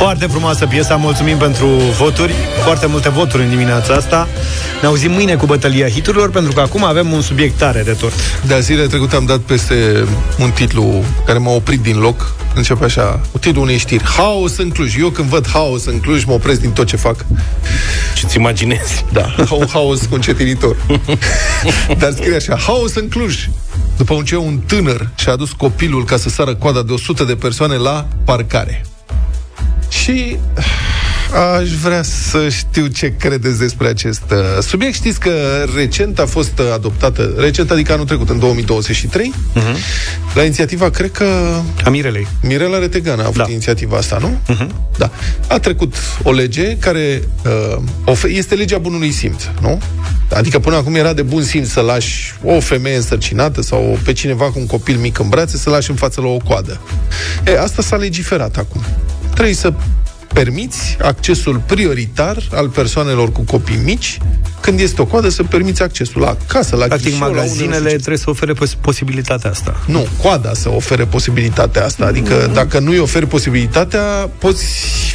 Foarte 0.00 0.26
frumoasă 0.26 0.66
piesa, 0.66 0.96
mulțumim 0.96 1.36
pentru 1.36 1.66
voturi. 1.98 2.34
Foarte 2.64 2.86
multe 2.86 3.08
voturi 3.08 3.42
în 3.42 3.48
dimineața 3.48 3.94
asta. 3.94 4.28
Ne 4.80 4.86
auzim 4.86 5.10
mâine 5.10 5.34
cu 5.34 5.46
bătălia 5.46 5.88
hiturilor 5.88 6.30
Pentru 6.30 6.52
că 6.52 6.60
acum 6.60 6.84
avem 6.84 7.12
un 7.12 7.20
subiect 7.22 7.58
tare 7.58 7.82
de 7.82 7.92
tot 7.92 8.12
De 8.46 8.60
zile 8.60 8.86
trecute 8.86 9.16
am 9.16 9.24
dat 9.24 9.38
peste 9.38 10.04
un 10.38 10.50
titlu 10.50 11.04
care 11.26 11.38
m-a 11.38 11.50
oprit 11.50 11.80
din 11.80 11.98
loc. 11.98 12.34
Începe 12.54 12.84
așa, 12.84 13.20
titlul 13.40 13.62
unei 13.62 13.78
știri 13.78 14.04
Haos 14.04 14.56
în 14.56 14.70
Cluj. 14.70 14.96
Eu 14.98 15.08
când 15.08 15.28
văd 15.28 15.48
haos 15.48 15.84
în 15.84 15.98
Cluj 16.00 16.24
mă 16.24 16.32
opresc 16.32 16.60
din 16.60 16.70
tot 16.70 16.86
ce 16.86 16.96
fac. 16.96 17.26
Ce-ți 18.14 18.36
imaginezi. 18.36 19.04
Da, 19.12 19.34
un 19.50 19.66
haos 19.72 20.00
cu 20.00 20.14
încetinitor. 20.14 20.76
Dar 22.00 22.12
scrie 22.12 22.34
așa 22.34 22.56
Haos 22.66 22.94
în 22.94 23.08
Cluj. 23.08 23.48
După 23.96 24.22
ce 24.24 24.36
un 24.36 24.58
tânăr 24.66 25.08
și-a 25.14 25.32
adus 25.32 25.52
copilul 25.52 26.04
ca 26.04 26.16
să 26.16 26.28
sară 26.28 26.54
coada 26.54 26.82
de 26.82 26.92
100 26.92 27.24
de 27.24 27.34
persoane 27.34 27.76
la 27.76 28.06
parcare. 28.24 28.84
Și 29.90 30.38
Aș 31.58 31.70
vrea 31.70 32.02
să 32.02 32.48
știu 32.48 32.86
ce 32.86 33.14
credeți 33.18 33.58
despre 33.58 33.88
acest 33.88 34.22
uh, 34.30 34.62
subiect. 34.62 34.94
Știți 34.94 35.20
că 35.20 35.30
recent 35.76 36.18
a 36.18 36.26
fost 36.26 36.58
uh, 36.58 36.72
adoptată, 36.72 37.34
recent 37.36 37.70
adică 37.70 37.92
anul 37.92 38.04
trecut, 38.04 38.28
în 38.28 38.38
2023, 38.38 39.34
uh-huh. 39.54 39.76
la 40.34 40.42
inițiativa, 40.42 40.90
cred 40.90 41.10
că... 41.10 41.24
A 41.84 41.90
Mirelei. 41.90 42.26
Mirela 42.42 42.78
Retegan 42.78 43.20
a 43.20 43.22
avut 43.22 43.36
da. 43.36 43.46
inițiativa 43.48 43.96
asta, 43.96 44.18
nu? 44.20 44.54
Uh-huh. 44.54 44.66
Da. 44.98 45.10
A 45.48 45.58
trecut 45.58 45.94
o 46.22 46.32
lege 46.32 46.76
care 46.76 47.22
uh, 48.06 48.22
este 48.26 48.54
legea 48.54 48.78
bunului 48.78 49.10
simț, 49.10 49.42
nu? 49.60 49.80
Adică 50.32 50.58
până 50.58 50.76
acum 50.76 50.94
era 50.94 51.12
de 51.12 51.22
bun 51.22 51.42
simț 51.42 51.68
să 51.68 51.80
lași 51.80 52.34
o 52.44 52.60
femeie 52.60 52.96
însărcinată 52.96 53.62
sau 53.62 53.98
pe 54.04 54.12
cineva 54.12 54.44
cu 54.44 54.58
un 54.58 54.66
copil 54.66 54.96
mic 54.96 55.18
în 55.18 55.28
brațe 55.28 55.56
să 55.56 55.70
lași 55.70 55.90
în 55.90 55.96
față 55.96 56.20
la 56.20 56.26
o 56.26 56.36
coadă. 56.36 56.80
E, 57.46 57.60
asta 57.60 57.82
s-a 57.82 57.96
legiferat 57.96 58.56
acum. 58.56 58.84
Trebuie 59.40 59.60
să 59.60 59.72
permiți 60.34 60.96
accesul 61.02 61.62
prioritar 61.66 62.36
al 62.52 62.68
persoanelor 62.68 63.32
cu 63.32 63.40
copii 63.40 63.80
mici 63.84 64.18
când 64.60 64.80
este 64.80 65.00
o 65.00 65.04
coadă 65.04 65.28
să 65.28 65.42
permiți 65.42 65.82
accesul 65.82 66.20
la 66.20 66.36
casă, 66.46 66.76
la 66.76 66.86
Practic, 66.86 67.10
ghișeu, 67.10 67.28
magazinele 67.28 67.78
la 67.78 67.88
trebuie 67.88 68.16
să 68.16 68.30
ofere 68.30 68.52
pos- 68.52 68.74
posibilitatea 68.74 69.50
asta. 69.50 69.80
Nu, 69.86 70.06
coada 70.22 70.54
să 70.54 70.68
ofere 70.68 71.04
posibilitatea 71.04 71.84
asta. 71.84 72.04
Adică 72.04 72.44
mm. 72.46 72.54
dacă 72.54 72.78
nu-i 72.78 72.98
oferi 72.98 73.26
posibilitatea, 73.26 74.30
poți 74.38 74.64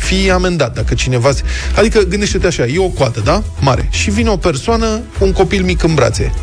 fi 0.02 0.32
amendat. 0.32 0.74
Dacă 0.74 0.94
cineva... 0.94 1.30
Adică 1.76 2.00
gândește-te 2.00 2.48
așa, 2.48 2.66
e 2.66 2.80
o 2.80 2.90
coadă, 2.90 3.20
da? 3.20 3.44
Mare. 3.60 3.88
Și 3.92 4.10
vine 4.10 4.30
o 4.30 4.38
persoană 4.38 5.02
cu 5.18 5.26
un 5.26 5.32
copil 5.32 5.64
mic 5.64 5.84
în 5.84 5.94
brațe 5.94 6.34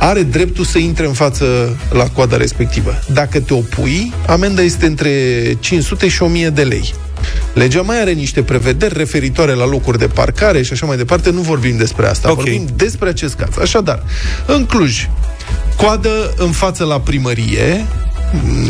are 0.00 0.22
dreptul 0.22 0.64
să 0.64 0.78
intre 0.78 1.06
în 1.06 1.12
față 1.12 1.76
la 1.92 2.04
coada 2.08 2.36
respectivă. 2.36 2.98
Dacă 3.12 3.40
te 3.40 3.54
opui, 3.54 4.12
amenda 4.26 4.62
este 4.62 4.86
între 4.86 5.10
500 5.60 6.08
și 6.08 6.22
1000 6.22 6.50
de 6.50 6.62
lei. 6.62 6.94
Legea 7.52 7.82
mai 7.82 8.00
are 8.00 8.12
niște 8.12 8.42
prevederi 8.42 8.96
referitoare 8.96 9.52
la 9.52 9.66
locuri 9.66 9.98
de 9.98 10.06
parcare 10.06 10.62
și 10.62 10.72
așa 10.72 10.86
mai 10.86 10.96
departe. 10.96 11.30
Nu 11.30 11.40
vorbim 11.40 11.76
despre 11.76 12.06
asta, 12.06 12.30
okay. 12.30 12.44
vorbim 12.44 12.68
despre 12.76 13.08
acest 13.08 13.34
caz. 13.34 13.58
Așadar, 13.58 14.02
în 14.46 14.66
Cluj, 14.66 15.08
coadă 15.76 16.34
în 16.36 16.50
față 16.50 16.84
la 16.84 17.00
primărie, 17.00 17.86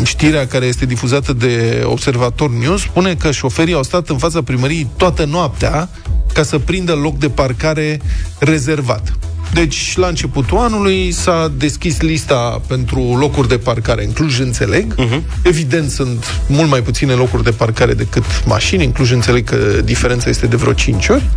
știrea 0.03 0.47
care 0.47 0.65
este 0.65 0.85
difuzată 0.85 1.33
de 1.33 1.83
Observator 1.85 2.49
News 2.49 2.81
spune 2.81 3.15
că 3.15 3.31
șoferii 3.31 3.73
au 3.73 3.83
stat 3.83 4.09
în 4.09 4.17
fața 4.17 4.41
primăriei 4.41 4.87
toată 4.97 5.25
noaptea 5.25 5.89
ca 6.33 6.43
să 6.43 6.59
prindă 6.59 6.93
loc 6.93 7.17
de 7.17 7.29
parcare 7.29 8.01
rezervat. 8.39 9.13
Deci, 9.53 9.97
la 9.97 10.07
începutul 10.07 10.57
anului 10.57 11.11
s-a 11.11 11.51
deschis 11.57 12.01
lista 12.01 12.61
pentru 12.67 13.15
locuri 13.15 13.47
de 13.47 13.57
parcare 13.57 14.03
în 14.03 14.11
Cluj, 14.11 14.39
înțeleg. 14.39 14.95
Uh-huh. 14.95 15.21
Evident, 15.43 15.89
sunt 15.89 16.41
mult 16.47 16.69
mai 16.69 16.81
puține 16.81 17.13
locuri 17.13 17.43
de 17.43 17.51
parcare 17.51 17.93
decât 17.93 18.23
mașini. 18.45 18.85
În 18.85 18.91
Cluj, 18.91 19.11
înțeleg 19.11 19.43
că 19.43 19.55
diferența 19.83 20.29
este 20.29 20.47
de 20.47 20.55
vreo 20.55 20.73
5 20.73 21.07
ori. 21.07 21.29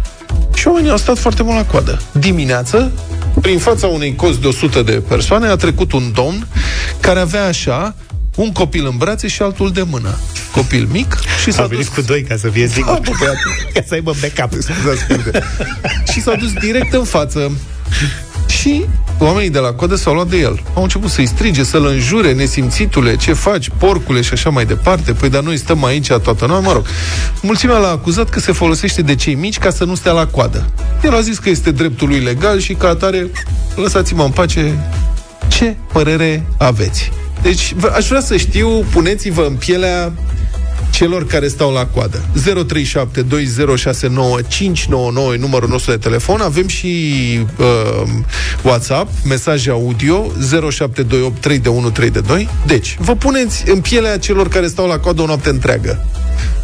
Și 0.55 0.67
oamenii 0.67 0.91
au 0.91 0.97
stat 0.97 1.19
foarte 1.19 1.43
mult 1.43 1.57
la 1.57 1.65
coadă. 1.65 2.01
Dimineață, 2.13 2.93
prin 3.41 3.59
fața 3.59 3.87
unei 3.87 4.15
cozi 4.15 4.41
de 4.41 4.47
100 4.47 4.83
de 4.83 4.93
persoane, 4.93 5.47
a 5.47 5.57
trecut 5.57 5.93
un 5.93 6.13
domn 6.13 6.47
care 7.01 7.21
avea 7.21 7.47
așa 7.47 7.95
un 8.35 8.53
copil 8.53 8.87
în 8.87 8.97
brațe 8.97 9.29
și 9.29 9.43
altul 9.43 9.73
de 9.73 9.83
mână. 9.83 10.19
Copil 10.53 10.89
mic 10.91 11.19
și 11.43 11.51
s-a 11.51 11.63
a 11.63 11.67
venit 11.67 11.85
dus... 11.85 11.95
cu 11.95 12.01
doi 12.01 12.23
ca 12.23 12.37
să 12.37 12.49
fie 12.49 12.69
sigur. 12.69 12.93
Da, 12.93 13.01
bă, 13.19 13.33
ca 13.75 13.83
să 13.87 13.95
aibă 13.95 14.13
backup. 14.21 14.63
și 16.13 16.21
s-a 16.21 16.35
dus 16.35 16.53
direct 16.53 16.93
în 16.93 17.05
față. 17.05 17.53
Și 18.59 18.85
oamenii 19.19 19.51
de 19.51 19.59
la 19.59 19.73
codă 19.73 19.95
s-au 19.95 20.15
luat 20.15 20.27
de 20.27 20.37
el. 20.37 20.63
Au 20.75 20.83
început 20.83 21.11
să-i 21.11 21.27
strige, 21.27 21.65
să-l 21.65 21.87
înjure, 21.87 22.33
nesimțitule, 22.33 23.17
ce 23.17 23.33
faci, 23.33 23.71
porcule 23.79 24.21
și 24.21 24.33
așa 24.33 24.51
mai 24.51 24.65
departe. 24.65 25.13
Păi, 25.13 25.29
dar 25.29 25.43
noi 25.43 25.57
stăm 25.57 25.85
aici 25.85 26.07
toată 26.07 26.47
noaptea, 26.47 26.69
mă 26.69 26.73
rog. 26.73 26.87
Mulțimea 27.43 27.77
l-a 27.77 27.91
acuzat 27.91 28.29
că 28.29 28.41
se 28.41 28.53
folosește 28.53 29.03
de 29.03 29.15
cei 29.15 29.35
mici 29.35 29.59
ca 29.59 29.71
să 29.71 29.85
nu 29.85 29.95
stea 29.95 30.13
la 30.13 30.27
coadă. 30.27 30.67
El 31.03 31.15
a 31.15 31.21
zis 31.21 31.39
că 31.39 31.49
este 31.49 31.71
dreptul 31.71 32.09
lui 32.09 32.19
legal 32.19 32.61
și 32.61 32.75
ca 32.75 32.89
atare, 32.89 33.27
lăsați-mă 33.75 34.23
în 34.23 34.31
pace. 34.31 34.79
Ce 35.49 35.77
părere 35.93 36.47
aveți? 36.59 37.11
Deci, 37.43 37.75
aș 37.95 38.07
vrea 38.07 38.21
să 38.21 38.37
știu, 38.37 38.69
puneți-vă 38.69 39.45
în 39.49 39.55
pielea 39.55 40.13
celor 40.95 41.27
care 41.27 41.49
stau 41.49 41.73
la 41.73 41.87
coadă. 41.87 42.25
0372069599 45.35 45.39
numărul 45.39 45.69
nostru 45.69 45.91
de 45.91 45.97
telefon. 45.97 46.41
Avem 46.41 46.69
și 46.69 46.87
uh, 47.59 48.03
WhatsApp, 48.63 49.11
mesaje 49.29 49.71
audio 49.71 50.33
07283132. 50.71 52.49
Deci, 52.67 52.97
vă 52.99 53.15
puneți 53.17 53.71
în 53.71 53.81
pielea 53.81 54.19
celor 54.19 54.49
care 54.49 54.67
stau 54.67 54.87
la 54.87 54.99
coadă 54.99 55.23
o 55.23 55.27
noapte 55.27 55.49
întreagă. 55.49 56.07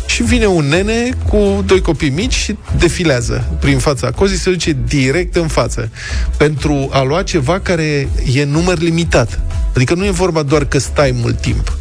Și 0.06 0.22
vine 0.22 0.46
un 0.46 0.64
nene 0.68 1.10
cu 1.28 1.62
doi 1.66 1.80
copii 1.80 2.10
mici 2.10 2.34
și 2.34 2.56
defilează 2.78 3.56
prin 3.60 3.78
fața 3.78 4.10
cozii, 4.10 4.36
se 4.36 4.50
duce 4.50 4.76
direct 4.88 5.36
în 5.36 5.46
față 5.46 5.90
pentru 6.36 6.88
a 6.92 7.02
lua 7.02 7.22
ceva 7.22 7.60
care 7.60 8.08
e 8.32 8.44
număr 8.44 8.78
limitat. 8.78 9.40
Adică 9.74 9.94
nu 9.94 10.04
e 10.04 10.10
vorba 10.10 10.42
doar 10.42 10.64
că 10.64 10.78
stai 10.78 11.10
mult 11.14 11.40
timp. 11.40 11.79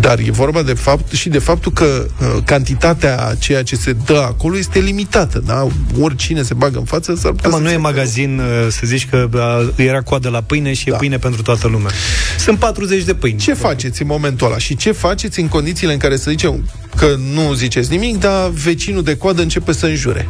Dar 0.00 0.18
e 0.18 0.30
vorba 0.30 0.62
de 0.62 0.72
fapt 0.72 1.12
și 1.12 1.28
de 1.28 1.38
faptul 1.38 1.72
că 1.72 2.06
uh, 2.20 2.42
cantitatea 2.44 3.34
ceea 3.38 3.62
ce 3.62 3.76
se 3.76 3.96
dă 4.04 4.24
acolo 4.28 4.58
este 4.58 4.78
limitată, 4.78 5.42
da? 5.46 5.66
Oricine 6.00 6.42
se 6.42 6.54
bagă 6.54 6.78
în 6.78 6.84
față 6.84 7.14
s-ar 7.14 7.32
putea 7.32 7.50
da, 7.50 7.56
mă, 7.56 7.62
nu 7.62 7.70
e 7.70 7.76
magazin 7.76 8.38
uh, 8.38 8.66
să 8.70 8.80
zici 8.84 9.08
că 9.08 9.28
uh, 9.32 9.84
era 9.86 10.00
coadă 10.00 10.28
la 10.28 10.40
pâine 10.40 10.72
și 10.72 10.86
da. 10.86 10.94
e 10.94 10.98
pâine 10.98 11.18
pentru 11.18 11.42
toată 11.42 11.68
lumea. 11.68 11.90
Sunt 12.38 12.58
40 12.58 13.04
de 13.04 13.14
pâini. 13.14 13.38
Ce 13.38 13.54
faceți 13.54 14.02
în 14.02 14.06
momentul 14.06 14.46
ăla? 14.46 14.58
Și 14.58 14.76
ce 14.76 14.92
faceți 14.92 15.40
în 15.40 15.48
condițiile 15.48 15.92
în 15.92 15.98
care 15.98 16.16
să 16.16 16.30
zicem 16.30 16.70
că 16.96 17.16
nu 17.32 17.52
ziceți 17.52 17.90
nimic, 17.90 18.18
dar 18.18 18.48
vecinul 18.48 19.02
de 19.02 19.16
coadă 19.16 19.42
începe 19.42 19.72
să 19.72 19.86
înjure? 19.86 20.28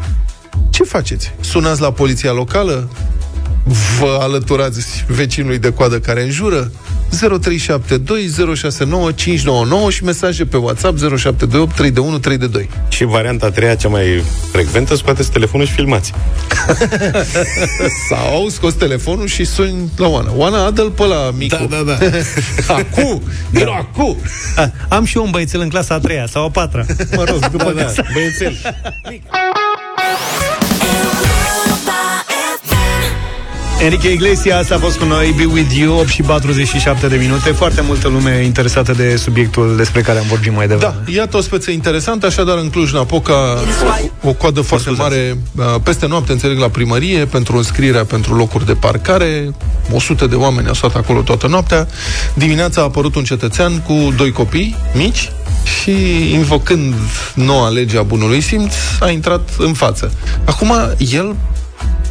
Ce 0.71 0.83
faceți? 0.83 1.33
Sunați 1.41 1.81
la 1.81 1.93
poliția 1.93 2.33
locală? 2.33 2.89
Vă 3.99 4.19
alăturați 4.21 5.05
vecinului 5.09 5.59
de 5.59 5.73
coadă 5.73 6.01
care 6.01 6.23
înjură? 6.23 6.71
0372069599 7.17 7.19
și 9.89 10.05
mesaje 10.05 10.45
pe 10.45 10.57
WhatsApp 10.57 10.99
0728 10.99 11.75
312 11.75 12.69
Și 12.89 13.05
varianta 13.05 13.47
a 13.47 13.51
treia, 13.51 13.75
cea 13.75 13.89
mai 13.89 14.23
frecventă, 14.53 14.95
scoateți 14.95 15.31
telefonul 15.31 15.67
și 15.67 15.73
filmați. 15.73 16.13
Sau 18.11 18.49
scos 18.49 18.75
telefonul 18.75 19.27
și 19.27 19.45
suni 19.45 19.91
la 19.97 20.07
Oana. 20.07 20.33
Oana, 20.37 20.65
adă-l 20.65 20.91
pe 20.91 21.05
la 21.05 21.31
micu. 21.37 21.67
Da, 21.71 21.77
da, 21.77 21.83
da. 21.83 21.99
acu! 22.75 23.23
Vino 23.51 23.65
da. 23.65 23.73
acu! 23.73 24.21
A, 24.57 24.71
am 24.89 25.05
și 25.05 25.17
eu 25.17 25.25
un 25.25 25.31
băiețel 25.31 25.61
în 25.61 25.69
clasa 25.69 25.95
a 25.95 25.99
treia 25.99 26.27
sau 26.27 26.45
a 26.45 26.51
patra. 26.51 26.85
Mă 27.17 27.25
rog, 27.25 27.49
după 27.51 27.73
da, 27.77 27.83
da. 27.83 28.03
Băiețel. 28.13 28.57
Enrique 33.83 34.13
Iglesias 34.13 34.71
a 34.71 34.79
fost 34.79 34.99
cu 34.99 35.05
noi 35.05 35.35
Be 35.37 35.45
With 35.45 35.75
You, 35.77 35.99
8 35.99 36.09
și 36.09 36.23
47 36.23 37.09
de 37.09 37.17
minute. 37.17 37.51
Foarte 37.51 37.81
multă 37.81 38.09
lume 38.09 38.43
interesată 38.45 38.93
de 38.93 39.17
subiectul 39.17 39.77
Despre 39.77 40.01
care 40.01 40.19
am 40.19 40.25
vorbit 40.29 40.53
mai 40.53 40.67
devreme. 40.67 40.95
Da, 41.05 41.13
iată 41.13 41.37
o 41.37 41.41
speță 41.41 41.71
interesantă 41.71 42.27
Așadar 42.27 42.59
în 42.59 42.71
Cluj-Napoca 42.71 43.35
O, 44.23 44.29
o 44.29 44.33
coadă 44.33 44.61
foarte 44.61 44.91
mare 44.91 45.39
uh, 45.57 45.65
Peste 45.83 46.07
noapte, 46.07 46.33
înțeleg, 46.33 46.59
la 46.59 46.69
primărie 46.69 47.25
Pentru 47.25 47.57
înscrierea 47.57 48.05
pentru 48.05 48.35
locuri 48.35 48.67
de 48.67 48.75
parcare. 48.75 49.55
100 49.93 50.27
de 50.27 50.35
oameni 50.35 50.69
au 50.69 50.75
stat 50.75 50.95
acolo 50.95 51.21
toată 51.21 51.47
noaptea. 51.47 51.89
Dimineața 52.35 52.81
a 52.81 52.85
apărut 52.85 53.15
un 53.15 53.25
cetățean 53.25 53.81
Cu 53.81 54.13
doi 54.17 54.31
copii 54.31 54.77
mici 54.95 55.33
și 55.81 55.93
invocând 56.33 56.95
noua 57.35 57.69
lege 57.69 57.99
a 57.99 58.03
bunului 58.03 58.41
simț, 58.41 58.75
a 59.01 59.11
intrat 59.11 59.49
în 59.59 59.73
față. 59.73 60.13
Acum, 60.45 60.73
el 60.99 61.37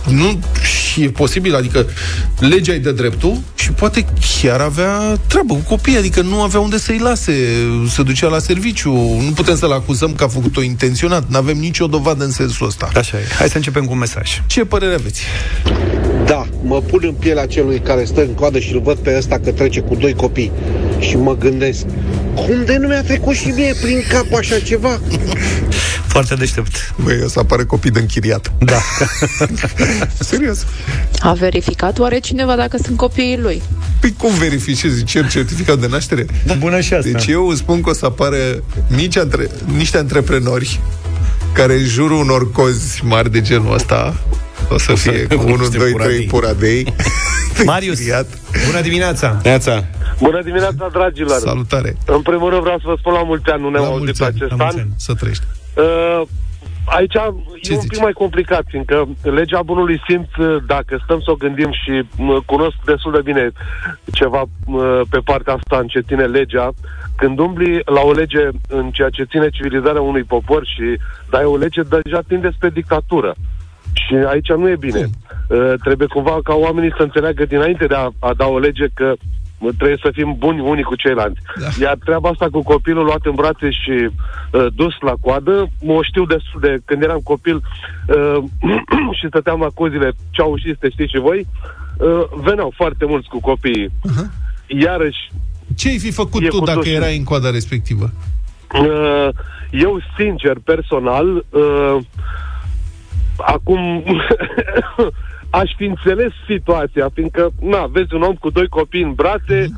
nu 0.09 0.39
și 0.61 1.03
e 1.03 1.09
posibil, 1.09 1.55
adică 1.55 1.85
legea 2.39 2.71
îi 2.71 2.79
dă 2.79 2.91
dreptul 2.91 3.37
și 3.55 3.71
poate 3.71 4.05
chiar 4.41 4.59
avea 4.59 5.17
treabă 5.27 5.53
cu 5.53 5.59
copii, 5.59 5.97
adică 5.97 6.21
nu 6.21 6.41
avea 6.41 6.59
unde 6.59 6.77
să-i 6.77 6.99
lase, 6.99 7.33
să 7.89 8.03
ducea 8.03 8.27
la 8.27 8.39
serviciu. 8.39 8.91
Nu 9.25 9.31
putem 9.35 9.55
să-l 9.55 9.71
acuzăm 9.71 10.13
că 10.13 10.23
a 10.23 10.27
făcut-o 10.27 10.61
intenționat, 10.61 11.23
nu 11.27 11.37
avem 11.37 11.57
nicio 11.57 11.87
dovadă 11.87 12.23
în 12.23 12.31
sensul 12.31 12.67
ăsta. 12.67 12.89
Așa 12.95 13.17
e. 13.17 13.23
Hai 13.37 13.49
să 13.49 13.57
începem 13.57 13.85
cu 13.85 13.91
un 13.91 13.97
mesaj. 13.97 14.41
Ce 14.47 14.65
părere 14.65 14.93
aveți? 14.93 15.21
Da, 16.31 16.47
mă 16.63 16.81
pun 16.81 16.99
în 17.03 17.13
pielea 17.13 17.45
celui 17.45 17.79
care 17.79 18.03
stă 18.03 18.21
în 18.21 18.33
coadă 18.33 18.59
și 18.59 18.73
îl 18.73 18.81
văd 18.81 18.97
pe 18.97 19.15
ăsta 19.17 19.39
că 19.43 19.51
trece 19.51 19.79
cu 19.79 19.95
doi 19.95 20.13
copii 20.13 20.51
și 20.99 21.17
mă 21.17 21.37
gândesc, 21.37 21.85
cum 22.35 22.65
de 22.65 22.77
nu 22.77 22.87
mi-a 22.87 23.03
trecut 23.03 23.35
și 23.35 23.47
mie 23.47 23.75
prin 23.81 24.03
cap 24.09 24.33
așa 24.37 24.59
ceva? 24.59 24.99
Foarte 26.07 26.35
deștept. 26.35 26.93
Băi, 27.03 27.21
o 27.23 27.27
să 27.27 27.39
apară 27.39 27.65
copii 27.65 27.91
de 27.91 27.99
închiriat. 27.99 28.51
Da. 28.59 28.79
Serios. 30.19 30.65
A 31.19 31.33
verificat 31.33 31.99
oare 31.99 32.19
cineva 32.19 32.55
dacă 32.55 32.77
sunt 32.83 32.97
copiii 32.97 33.37
lui? 33.37 33.61
Păi 33.99 34.13
cum 34.17 34.33
verifici? 34.33 35.03
Cer 35.05 35.27
certificat 35.27 35.79
de 35.79 35.87
naștere? 35.87 36.25
Da. 36.45 36.53
Bună 36.53 36.79
și 36.79 36.93
asta. 36.93 37.09
Deci 37.11 37.27
eu 37.27 37.47
îți 37.47 37.59
spun 37.59 37.81
că 37.81 37.89
o 37.89 37.93
să 37.93 38.05
apară 38.05 38.63
mici 38.95 39.17
antre- 39.17 39.49
niște 39.75 39.97
antreprenori 39.97 40.79
care 41.53 41.73
în 41.73 41.85
jurul 41.85 42.17
unor 42.17 42.51
cozi 42.51 43.01
mari 43.03 43.31
de 43.31 43.41
genul 43.41 43.73
ăsta 43.73 44.15
o 44.71 44.77
să 44.77 44.93
fie 44.93 45.27
cu 45.27 45.43
1, 45.45 45.67
2, 45.77 45.91
3 45.91 46.25
puradei. 46.25 46.93
Marius, 47.65 47.99
bună 48.65 48.81
dimineața! 48.81 49.39
Neața! 49.43 49.83
Bună 50.19 50.41
dimineața, 50.41 50.87
dragilor! 50.91 51.39
Salutare! 51.39 51.97
În 52.05 52.21
primul 52.21 52.49
rând 52.49 52.61
vreau 52.61 52.77
să 52.77 52.85
vă 52.87 52.95
spun 52.99 53.13
la 53.13 53.23
mulți 53.23 53.49
ani, 53.49 53.61
nu 53.61 53.69
ne-am 53.69 53.83
auzit 53.83 54.17
pe 54.17 54.25
acest 54.25 54.53
an. 54.57 54.75
Să 54.97 55.13
trăiești. 55.13 55.43
Uh, 55.75 56.21
aici 56.85 57.11
Ce 57.61 57.73
e 57.73 57.75
un 57.75 57.87
pic 57.87 58.01
mai 58.01 58.11
complicat, 58.11 58.63
fiindcă 58.67 59.07
legea 59.21 59.61
bunului 59.61 60.01
simț, 60.07 60.35
uh, 60.37 60.57
dacă 60.65 61.01
stăm 61.03 61.19
să 61.21 61.31
o 61.31 61.35
gândim 61.35 61.71
și 61.71 61.91
uh, 62.17 62.37
cunosc 62.45 62.75
destul 62.85 63.11
de 63.11 63.21
bine 63.21 63.51
ceva 64.13 64.41
uh, 64.41 65.01
pe 65.09 65.19
partea 65.23 65.53
asta 65.53 65.77
în 65.77 65.87
ce 65.87 65.99
ține 65.99 66.25
legea, 66.25 66.69
când 67.15 67.39
umbli 67.39 67.81
la 67.85 68.01
o 68.01 68.11
lege 68.11 68.47
în 68.67 68.91
ceea 68.91 69.09
ce 69.09 69.23
ține 69.23 69.49
civilizarea 69.49 70.01
unui 70.01 70.23
popor 70.23 70.65
și 70.65 70.99
dai 71.29 71.43
o 71.43 71.57
lege, 71.57 71.81
deja 71.81 72.21
tinde 72.27 72.49
spre 72.55 72.69
dictatură. 72.69 73.35
Și 73.93 74.13
aici 74.13 74.49
nu 74.49 74.69
e 74.69 74.75
bine. 74.75 75.09
Uh, 75.47 75.73
trebuie 75.83 76.07
cumva 76.07 76.39
ca 76.43 76.53
oamenii 76.53 76.93
să 76.97 77.03
înțeleagă 77.03 77.45
dinainte 77.45 77.85
de 77.85 77.95
a, 77.95 78.09
a 78.19 78.33
da 78.33 78.45
o 78.45 78.59
lege 78.59 78.85
că 78.93 79.13
uh, 79.13 79.69
trebuie 79.77 79.97
să 80.01 80.09
fim 80.13 80.35
buni 80.37 80.59
unii 80.61 80.83
cu 80.83 80.95
ceilalți. 80.95 81.39
Da. 81.59 81.67
Iar 81.85 81.97
treaba 82.05 82.29
asta 82.29 82.47
cu 82.51 82.63
copilul 82.63 83.03
luat 83.05 83.25
în 83.25 83.35
brațe 83.35 83.69
și 83.69 84.09
uh, 84.51 84.67
dus 84.75 84.93
la 85.01 85.13
coadă, 85.21 85.67
mă 85.81 85.99
știu 86.01 86.25
destul 86.25 86.59
de 86.61 86.77
când 86.85 87.03
eram 87.03 87.19
copil 87.23 87.55
uh, 87.55 88.37
și 89.19 89.27
stăteam 89.27 89.59
la 89.59 89.67
cozile 89.73 90.11
ceaușiste, 90.29 90.89
știți 90.89 91.11
și 91.11 91.19
voi, 91.19 91.47
uh, 91.97 92.23
veneau 92.43 92.73
foarte 92.75 93.05
mulți 93.05 93.27
cu 93.27 93.39
copiii. 93.39 93.87
Uh-huh. 93.87 94.27
Iarăși... 94.67 95.31
Ce 95.75 95.89
ai 95.89 95.97
fi 95.97 96.11
făcut 96.11 96.43
e 96.43 96.47
tu 96.47 96.59
cu 96.59 96.65
dacă 96.65 96.77
toții. 96.77 96.93
erai 96.93 97.17
în 97.17 97.23
coada 97.23 97.49
respectivă? 97.49 98.11
Uh, 98.79 99.29
eu, 99.71 100.01
sincer, 100.17 100.57
personal, 100.63 101.45
uh, 101.49 101.97
acum 103.45 104.03
aș 105.61 105.69
fi 105.77 105.83
înțeles 105.83 106.31
situația, 106.47 107.09
fiindcă, 107.13 107.51
na, 107.61 107.85
vezi 107.91 108.13
un 108.13 108.21
om 108.21 108.33
cu 108.33 108.49
doi 108.49 108.67
copii 108.67 109.01
în 109.03 109.13
brațe 109.13 109.69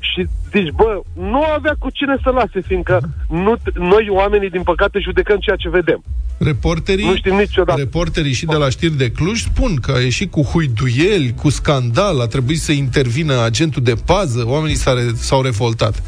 și 0.00 0.26
zici, 0.52 0.70
bă, 0.74 1.00
nu 1.14 1.42
avea 1.56 1.74
cu 1.78 1.90
cine 1.90 2.16
să 2.22 2.30
lase, 2.30 2.60
fiindcă 2.66 3.00
nu, 3.28 3.56
t- 3.56 3.72
noi, 3.74 4.06
oamenii, 4.10 4.50
din 4.50 4.62
păcate, 4.62 4.98
judecăm 4.98 5.36
ceea 5.38 5.56
ce 5.56 5.68
vedem. 5.68 6.02
Reporterii, 6.38 7.04
Nu 7.06 7.16
știm 7.16 7.34
niciodată. 7.34 7.78
reporterii 7.78 8.32
și 8.32 8.46
de 8.46 8.56
la 8.56 8.68
știri 8.68 8.96
de 8.96 9.10
Cluj 9.10 9.40
spun 9.40 9.74
că 9.76 9.92
a 9.96 10.00
ieșit 10.00 10.30
cu 10.30 10.42
huiduieli, 10.42 11.34
cu 11.34 11.48
scandal, 11.50 12.20
a 12.20 12.26
trebuit 12.26 12.60
să 12.60 12.72
intervină 12.72 13.42
agentul 13.44 13.82
de 13.82 13.94
pază, 14.06 14.42
oamenii 14.46 14.76
s-au, 14.76 14.94
re- 14.94 15.12
s-au 15.14 15.42
revoltat. 15.42 16.02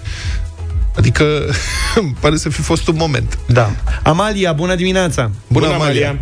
Adică, 0.97 1.25
îmi 1.95 2.15
pare 2.21 2.37
să 2.37 2.49
fi 2.49 2.61
fost 2.61 2.89
un 2.89 2.95
moment. 2.99 3.39
Da. 3.49 3.71
Amalia, 4.03 4.53
bună 4.53 4.75
dimineața! 4.75 5.31
Bună, 5.49 5.67
Bună 5.67 5.79
Amalia! 5.79 6.19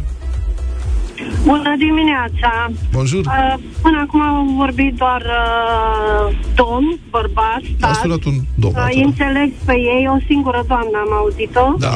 Bună 1.51 1.75
dimineața! 1.87 2.51
Bonjour! 2.93 3.25
Uh, 3.27 3.55
până 3.83 3.99
acum 4.05 4.21
au 4.23 4.45
vorbit 4.63 4.93
doar 5.03 5.23
uh, 5.43 6.37
domn, 6.61 6.87
bărbat, 7.11 7.61
A 7.63 7.77
stat. 7.77 7.95
sunat 7.95 8.23
un 8.31 8.37
domn. 8.63 8.75
Uh, 8.77 8.83
acolo. 8.85 9.05
înțeleg 9.09 9.51
pe 9.69 9.73
ei, 9.95 10.03
o 10.17 10.19
singură 10.31 10.61
doamnă 10.67 10.97
am 11.05 11.13
auzit-o. 11.21 11.67
Da. 11.79 11.89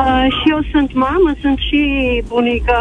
Uh, 0.00 0.26
și 0.38 0.44
eu 0.54 0.60
sunt 0.72 0.90
mamă, 0.94 1.30
sunt 1.42 1.58
și 1.68 1.80
bunică, 2.28 2.78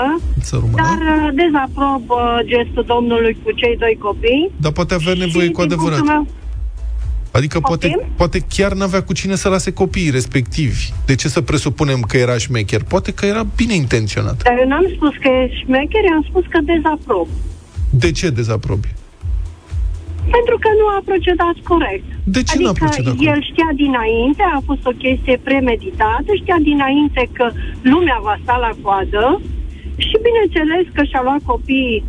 Să 0.50 0.56
rămână. 0.62 0.76
dar 0.84 1.00
uh, 1.16 1.30
dezaprob 1.42 2.04
uh, 2.10 2.38
gestul 2.52 2.84
domnului 2.94 3.34
cu 3.44 3.50
cei 3.62 3.76
doi 3.84 3.96
copii. 4.06 4.52
Dar 4.64 4.72
poate 4.72 4.94
avea 4.94 5.14
nevoie 5.26 5.46
și, 5.48 5.52
cu 5.52 5.62
din 5.62 5.72
adevărat. 5.72 5.98
punctul 5.98 6.14
meu, 6.16 6.24
Adică 7.32 7.60
poate, 7.60 8.10
poate 8.16 8.40
chiar 8.56 8.72
n-avea 8.74 9.04
cu 9.04 9.14
cine 9.14 9.36
să 9.36 9.50
lase 9.50 9.74
copiii 9.74 10.10
respectivi. 10.10 10.84
De 11.06 11.16
ce 11.16 11.28
să 11.28 11.42
presupunem 11.42 12.00
că 12.02 12.18
era 12.18 12.38
șmecher? 12.38 12.84
Poate 12.84 13.14
că 13.14 13.26
era 13.26 13.44
bine 13.56 13.76
intenționat. 13.76 14.44
Dar 14.44 14.58
eu 14.62 14.68
n-am 14.68 14.88
spus 14.96 15.14
că 15.22 15.28
e 15.28 15.52
șmecher, 15.64 16.04
eu 16.10 16.16
am 16.20 16.26
spus 16.30 16.46
că 16.50 16.60
dezaprob. 16.72 17.28
De 17.90 18.12
ce 18.12 18.30
dezaprobi? 18.30 18.90
Pentru 20.36 20.56
că 20.64 20.70
nu 20.80 20.86
a 20.98 21.02
procedat 21.10 21.58
corect. 21.72 22.08
De 22.36 22.42
ce 22.44 22.54
adică 22.54 22.70
n-a 22.70 22.82
procedat 22.84 23.16
corect? 23.16 23.36
el 23.36 23.40
știa 23.52 23.70
dinainte, 23.84 24.44
a 24.58 24.62
fost 24.70 24.84
o 24.92 24.94
chestie 25.04 25.38
premeditată, 25.48 26.30
știa 26.42 26.60
dinainte 26.72 27.22
că 27.38 27.46
lumea 27.82 28.20
va 28.28 28.36
sta 28.44 28.56
la 28.66 28.72
coadă 28.82 29.42
și 30.08 30.16
bineînțeles 30.28 30.86
că 30.96 31.02
și-a 31.10 31.22
luat 31.28 31.42
copiii 31.54 32.04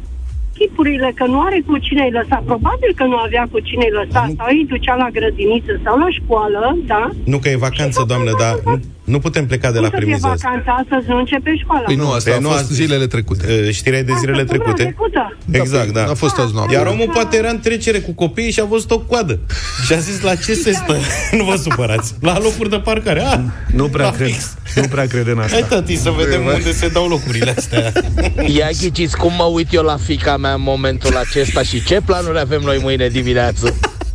chipurile 0.63 1.13
că 1.15 1.25
nu 1.27 1.41
are 1.41 1.63
cu 1.67 1.79
cine 1.79 2.03
îi 2.05 2.17
lăsa. 2.19 2.43
Probabil 2.45 2.93
că 2.95 3.05
nu 3.05 3.17
avea 3.17 3.49
cu 3.53 3.59
cine 3.69 3.85
îi 3.89 3.97
lăsa 4.01 4.23
sau 4.37 4.47
îi 4.49 4.67
ducea 4.69 4.95
la 4.95 5.09
grădiniță 5.17 5.73
sau 5.85 5.99
la 5.99 6.09
școală, 6.19 6.79
da? 6.87 7.11
Nu 7.25 7.39
că 7.39 7.49
e 7.49 7.57
vacanță, 7.57 8.05
doamnă, 8.07 8.33
dar 8.39 8.55
nu, 8.65 8.81
nu 9.05 9.19
putem 9.19 9.47
pleca 9.47 9.71
de 9.73 9.79
la 9.79 9.89
Cum 9.89 9.91
să 9.91 9.97
fie 9.97 10.05
premiza 10.07 10.29
asta. 10.29 10.49
vacanța 10.49 10.73
astăzi, 10.73 11.09
nu 11.09 11.17
începe 11.19 11.57
școala. 11.57 11.83
Păi 11.85 11.95
nu, 11.95 12.11
asta 12.11 12.31
Păi 12.31 12.39
a 12.39 12.43
nu, 12.43 12.49
fost 12.49 12.63
azi- 12.65 12.73
zilele 12.73 13.07
trecute. 13.07 13.63
Uh, 13.67 13.73
Știrea 13.75 14.03
de 14.03 14.13
zilele 14.19 14.39
Săptămâna 14.39 14.73
trecute? 14.73 14.83
trecută. 14.83 15.37
Exact, 15.51 15.91
da. 15.93 16.05
N-a 16.05 16.15
fost 16.15 16.39
azi 16.39 16.55
noapte. 16.55 16.75
Iar 16.75 16.87
omul 16.87 17.11
poate 17.13 17.37
era 17.37 17.49
în 17.49 17.61
trecere 17.61 17.99
cu 17.99 18.13
copiii 18.13 18.51
și 18.51 18.61
a 18.61 18.65
văzut 18.65 18.91
o 18.91 18.99
coadă. 19.01 19.39
Și 19.87 19.93
a 19.93 19.97
zis, 19.97 20.21
la 20.21 20.35
ce 20.35 20.55
se 20.55 20.73
stă? 20.73 20.97
nu 21.39 21.45
vă 21.45 21.57
supărați. 21.57 22.15
La 22.21 22.39
locuri 22.39 22.71
de 22.71 22.77
parcare. 22.77 23.21
Ah, 23.21 23.39
Nu 23.75 23.89
prea 23.89 24.05
la 24.05 24.11
cred. 24.13 24.27
fix. 24.29 24.57
Nu 24.75 24.83
prea 24.89 25.07
cred 25.07 25.27
în 25.27 25.39
asta. 25.39 25.53
Hai, 25.53 25.65
tati, 25.69 25.97
să 25.97 26.11
vedem 26.11 26.45
unde 26.47 26.73
se 26.73 26.89
dau 26.89 27.09
locurile 27.09 27.55
astea. 27.57 27.93
Ia 28.59 28.69
ghiciți 28.81 29.17
cum 29.17 29.33
mă 29.37 29.45
uit 29.45 29.73
eu 29.73 29.83
la 29.83 29.97
fica 29.97 30.37
mea 30.37 30.53
în 30.55 30.63
momentul 30.63 31.17
acesta 31.17 31.63
și 31.63 31.85
ce 31.85 32.01
planuri 32.05 32.39
avem 32.39 32.61
noi 32.65 32.79
mâine 32.83 33.09
dimineață. 33.09 33.75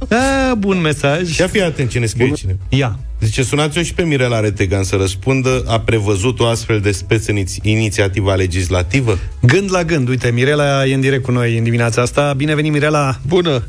A, 0.10 0.54
bun 0.56 0.82
mesaj. 0.82 1.38
Ia 1.38 1.48
fi 1.48 1.62
atent 1.62 1.90
cine 1.90 2.06
scrie 2.06 2.32
cine. 2.32 2.58
Ia. 2.70 3.00
Zice, 3.20 3.44
sunați-o 3.44 3.82
și 3.82 3.94
pe 3.94 4.04
Mirela 4.04 4.40
Retegan 4.40 4.84
să 4.84 4.96
răspundă. 4.96 5.64
A 5.68 5.80
prevăzut 5.80 6.40
o 6.40 6.46
astfel 6.46 6.80
de 6.80 6.92
speță 6.92 7.32
iniți- 7.32 7.60
inițiativă 7.64 8.36
legislativă? 8.36 9.18
Gând 9.42 9.72
la 9.72 9.84
gând. 9.84 10.08
Uite, 10.08 10.32
Mirela 10.32 10.86
e 10.86 10.94
în 10.94 11.02
direct 11.02 11.24
cu 11.24 11.32
noi 11.32 11.58
în 11.58 11.64
dimineața 11.64 12.02
asta. 12.02 12.34
Bine 12.38 12.56
venit, 12.56 12.72
Mirela! 12.72 13.18
Bună! 13.28 13.68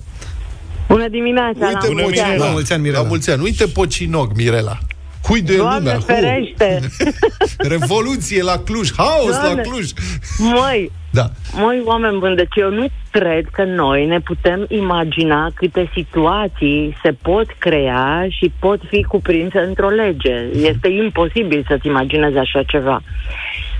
Bună 0.89 1.09
dimineața, 1.09 1.59
la 1.61 1.89
Uite, 1.89 2.03
mulți 2.03 2.21
ani. 2.21 2.39
La 2.39 2.47
mulți 2.47 2.73
ani, 2.73 2.83
Mirela. 2.83 3.03
La 3.03 3.09
mulți 3.09 3.31
ani. 3.31 3.43
Uite 3.43 3.67
Pocinog, 3.67 4.33
Mirela. 4.37 4.79
Hui 5.23 5.41
de 5.43 5.57
Doamne 5.57 5.79
lumea. 5.79 5.95
hu. 5.95 6.01
ferește! 6.01 6.81
Revoluție 7.79 8.43
la 8.43 8.59
Cluj, 8.65 8.91
haos 8.97 9.31
Doamne. 9.31 9.63
la 9.63 9.69
Cluj. 9.71 9.91
Măi, 10.39 10.91
Da. 11.11 11.31
măi, 11.53 11.83
oameni 11.85 12.19
buni, 12.19 12.37
deci 12.37 12.55
eu 12.57 12.71
nu 12.71 12.87
cred 13.11 13.47
că 13.53 13.65
noi 13.65 14.07
ne 14.07 14.21
putem 14.21 14.67
imagina 14.69 15.51
câte 15.55 15.91
situații 15.95 16.97
se 17.03 17.13
pot 17.23 17.47
crea 17.59 18.27
și 18.29 18.53
pot 18.59 18.81
fi 18.89 19.03
cuprinse 19.03 19.59
într-o 19.59 19.89
lege. 19.89 20.35
Este 20.63 20.89
imposibil 20.89 21.65
să-ți 21.69 21.87
imaginezi 21.87 22.37
așa 22.37 22.63
ceva. 22.63 23.03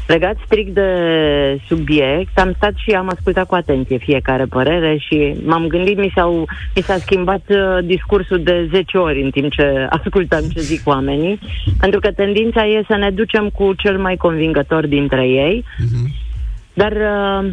Legat 0.09 0.37
strict 0.45 0.75
de 0.75 0.91
subiect, 1.67 2.39
am 2.39 2.53
stat 2.57 2.73
și 2.77 2.91
am 2.91 3.09
ascultat 3.09 3.47
cu 3.47 3.55
atenție 3.55 3.99
fiecare 3.99 4.45
părere 4.45 4.97
și 4.99 5.37
m-am 5.45 5.67
gândit, 5.67 5.99
mi, 5.99 6.13
s-au, 6.15 6.47
mi 6.75 6.83
s-a 6.83 6.97
schimbat 6.99 7.43
uh, 7.49 7.85
discursul 7.85 8.43
de 8.43 8.69
10 8.73 8.99
ori 8.99 9.23
în 9.23 9.31
timp 9.31 9.53
ce 9.53 9.87
ascultam 9.99 10.41
ce 10.41 10.61
zic 10.61 10.81
oamenii, 10.85 11.39
pentru 11.79 12.01
că 12.01 12.11
tendința 12.11 12.67
e 12.67 12.85
să 12.87 12.97
ne 12.97 13.11
ducem 13.11 13.49
cu 13.49 13.73
cel 13.75 13.99
mai 13.99 14.17
convingător 14.17 14.87
dintre 14.87 15.29
ei, 15.29 15.65
dar 16.73 16.93
uh, 16.93 17.51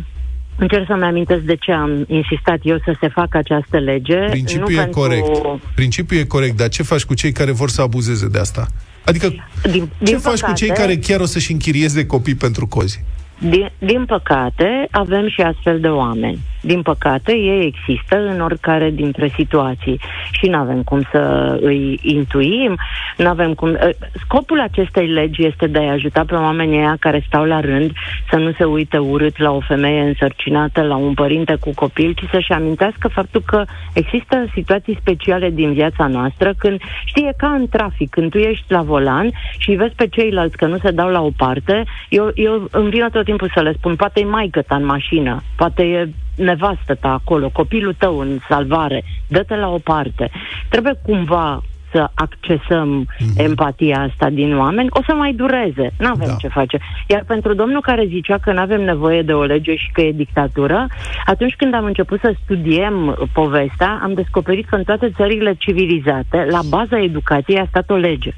încerc 0.57 0.85
să-mi 0.87 1.03
amintesc 1.03 1.41
de 1.41 1.55
ce 1.55 1.71
am 1.71 2.05
insistat 2.07 2.59
eu 2.63 2.77
să 2.77 2.95
se 2.99 3.07
facă 3.07 3.37
această 3.37 3.77
lege. 3.77 4.19
Principiul 4.19 4.67
nu 4.69 4.75
e 4.75 4.81
pentru... 4.81 4.99
corect. 4.99 5.27
Principiul 5.75 6.19
e 6.19 6.23
corect, 6.23 6.57
dar 6.57 6.67
ce 6.67 6.83
faci 6.83 7.03
cu 7.03 7.13
cei 7.13 7.31
care 7.31 7.51
vor 7.51 7.69
să 7.69 7.81
abuzeze 7.81 8.27
de 8.27 8.39
asta? 8.39 8.67
Adică, 9.05 9.33
Din, 9.71 9.89
ce 9.97 10.03
din 10.03 10.19
faci 10.19 10.41
cu 10.41 10.53
cei 10.53 10.67
păcate- 10.67 10.85
care 10.87 10.97
chiar 10.99 11.19
o 11.19 11.25
să-și 11.25 11.51
închirieze 11.51 12.05
copii 12.05 12.35
pentru 12.35 12.67
cozi? 12.67 13.03
Din, 13.39 13.71
din 13.77 14.05
păcate, 14.05 14.87
avem 14.91 15.29
și 15.29 15.41
astfel 15.41 15.79
de 15.79 15.87
oameni. 15.87 16.39
Din 16.65 16.81
păcate, 16.81 17.31
ei 17.35 17.65
există 17.65 18.15
în 18.17 18.41
oricare 18.41 18.89
dintre 18.89 19.27
situații 19.35 19.99
și 20.31 20.45
nu 20.47 20.57
avem 20.57 20.83
cum 20.83 21.01
să 21.11 21.57
îi 21.61 21.99
intuim, 22.01 22.77
nu 23.17 23.27
avem 23.27 23.53
cum... 23.53 23.69
ă, 23.69 23.89
Scopul 24.23 24.59
acestei 24.59 25.07
legi 25.07 25.45
este 25.45 25.67
de 25.67 25.79
a 25.79 25.91
ajuta 25.91 26.23
pe 26.27 26.35
oamenii 26.35 26.77
aia 26.77 26.95
care 26.99 27.23
stau 27.27 27.43
la 27.43 27.59
rând 27.59 27.91
să 28.29 28.35
nu 28.35 28.51
se 28.51 28.63
uite 28.63 28.97
urât 28.97 29.37
la 29.37 29.51
o 29.51 29.59
femeie 29.59 30.01
însărcinată, 30.01 30.81
la 30.81 30.95
un 30.95 31.13
părinte 31.13 31.55
cu 31.59 31.71
copil, 31.75 32.13
ci 32.13 32.29
să-și 32.31 32.51
amintească 32.51 33.07
faptul 33.07 33.41
că 33.45 33.63
există 33.93 34.45
situații 34.53 34.97
speciale 34.99 35.49
din 35.49 35.73
viața 35.73 36.07
noastră 36.07 36.53
când, 36.57 36.79
știi, 37.05 37.27
e 37.27 37.33
ca 37.37 37.47
în 37.47 37.67
trafic, 37.67 38.09
când 38.09 38.29
tu 38.29 38.37
ești 38.37 38.65
la 38.67 38.81
volan 38.81 39.31
și 39.57 39.69
îi 39.69 39.75
vezi 39.75 39.95
pe 39.95 40.07
ceilalți 40.07 40.57
că 40.57 40.65
nu 40.65 40.77
se 40.77 40.91
dau 40.91 41.09
la 41.09 41.21
o 41.21 41.29
parte, 41.37 41.83
eu, 42.09 42.31
eu 42.35 42.67
îmi 42.71 42.89
vine 42.89 43.07
tot 43.11 43.25
timpul 43.25 43.51
să 43.53 43.61
le 43.61 43.73
spun, 43.73 43.95
poate 43.95 44.19
e 44.19 44.23
maică 44.23 44.61
ta 44.61 44.75
în 44.75 44.85
mașină, 44.85 45.41
poate 45.55 45.83
e 45.83 46.09
nevastă 46.35 46.95
ta 46.95 47.13
acolo, 47.13 47.49
copilul 47.49 47.93
tău 47.93 48.19
în 48.19 48.39
salvare, 48.49 49.03
dă-te 49.27 49.55
la 49.55 49.67
o 49.69 49.77
parte. 49.77 50.31
Trebuie 50.69 50.93
cumva 51.03 51.61
să 51.95 52.05
să 52.05 52.09
accesăm 52.13 53.07
mm-hmm. 53.07 53.37
empatia 53.37 54.01
asta 54.09 54.29
din 54.29 54.57
oameni, 54.57 54.87
o 54.91 55.01
să 55.07 55.13
mai 55.13 55.33
dureze. 55.33 55.91
Nu 55.99 56.07
avem 56.07 56.27
da. 56.27 56.35
ce 56.39 56.47
face. 56.47 56.77
Iar 57.07 57.23
pentru 57.27 57.53
domnul 57.53 57.81
care 57.81 58.05
zicea 58.07 58.37
că 58.37 58.51
nu 58.51 58.59
avem 58.59 58.81
nevoie 58.81 59.21
de 59.21 59.33
o 59.33 59.43
lege 59.43 59.75
și 59.75 59.89
că 59.93 60.01
e 60.01 60.11
dictatură, 60.11 60.87
atunci 61.25 61.55
când 61.57 61.73
am 61.73 61.85
început 61.85 62.19
să 62.19 62.33
studiem 62.43 63.27
povestea, 63.33 63.99
am 64.03 64.13
descoperit 64.13 64.65
că 64.69 64.75
în 64.75 64.83
toate 64.83 65.11
țările 65.15 65.53
civilizate, 65.57 66.47
la 66.49 66.59
baza 66.69 66.99
educației 66.99 67.59
a 67.59 67.65
stat 67.69 67.89
o 67.89 67.95
lege. 67.95 68.31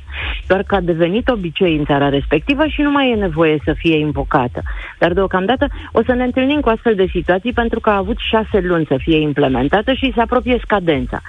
Doar 0.48 0.64
că 0.64 0.76
a 0.76 0.82
devenit 0.82 1.28
obicei 1.28 1.78
în 1.78 1.86
țara 1.86 2.10
respectivă 2.10 2.66
și 2.66 2.82
nu 2.82 2.92
mai 2.92 3.12
e 3.12 3.16
nevoie 3.16 3.58
să 3.64 3.74
fie 3.78 3.98
invocată. 3.98 4.62
Dar 5.00 5.14
deocamdată 5.14 5.68
o 5.92 6.04
să 6.06 6.14
ne 6.14 6.24
întâlnim 6.24 6.60
cu 6.60 6.70
astfel 6.70 6.96
de 6.96 7.08
situații 7.12 7.54
pentru 7.54 7.80
că 7.80 7.90
a 7.90 7.98
avut 7.98 8.18
șase 8.18 8.60
luni 8.60 8.86
să 8.86 8.96
fie 8.98 9.20
implementată 9.20 9.94
și 9.94 10.12
se 10.16 10.22
apropie 10.22 10.58
scadența. 10.64 11.22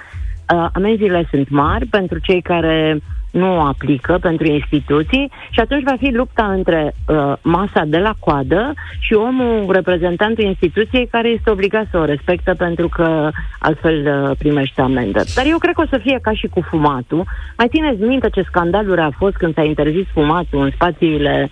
Uh, 0.53 0.67
amenziile 0.73 1.27
sunt 1.31 1.49
mari 1.49 1.85
pentru 1.85 2.19
cei 2.19 2.41
care 2.41 2.99
nu 3.31 3.55
o 3.55 3.61
aplică 3.61 4.17
pentru 4.21 4.47
instituții 4.47 5.31
și 5.49 5.59
atunci 5.59 5.83
va 5.83 5.95
fi 5.99 6.11
lupta 6.11 6.51
între 6.51 6.93
uh, 7.07 7.33
masa 7.41 7.83
de 7.85 7.97
la 7.97 8.13
coadă 8.19 8.73
și 8.99 9.13
omul, 9.13 9.71
reprezentantul 9.71 10.43
instituției, 10.43 11.07
care 11.07 11.29
este 11.29 11.49
obligat 11.49 11.87
să 11.91 11.97
o 11.97 12.05
respectă 12.05 12.53
pentru 12.53 12.87
că 12.87 13.29
altfel 13.59 14.27
uh, 14.29 14.35
primește 14.37 14.81
amendă. 14.81 15.23
Dar 15.35 15.45
eu 15.47 15.57
cred 15.57 15.73
că 15.73 15.81
o 15.81 15.89
să 15.89 15.99
fie 16.01 16.19
ca 16.21 16.33
și 16.33 16.47
cu 16.47 16.61
fumatul. 16.61 17.25
Mai 17.57 17.67
țineți 17.67 18.01
minte 18.01 18.29
ce 18.29 18.41
scandaluri 18.41 19.01
a 19.01 19.09
fost 19.17 19.35
când 19.35 19.53
s-a 19.53 19.63
interzis 19.63 20.05
fumatul 20.13 20.61
în 20.61 20.71
spațiile 20.71 21.49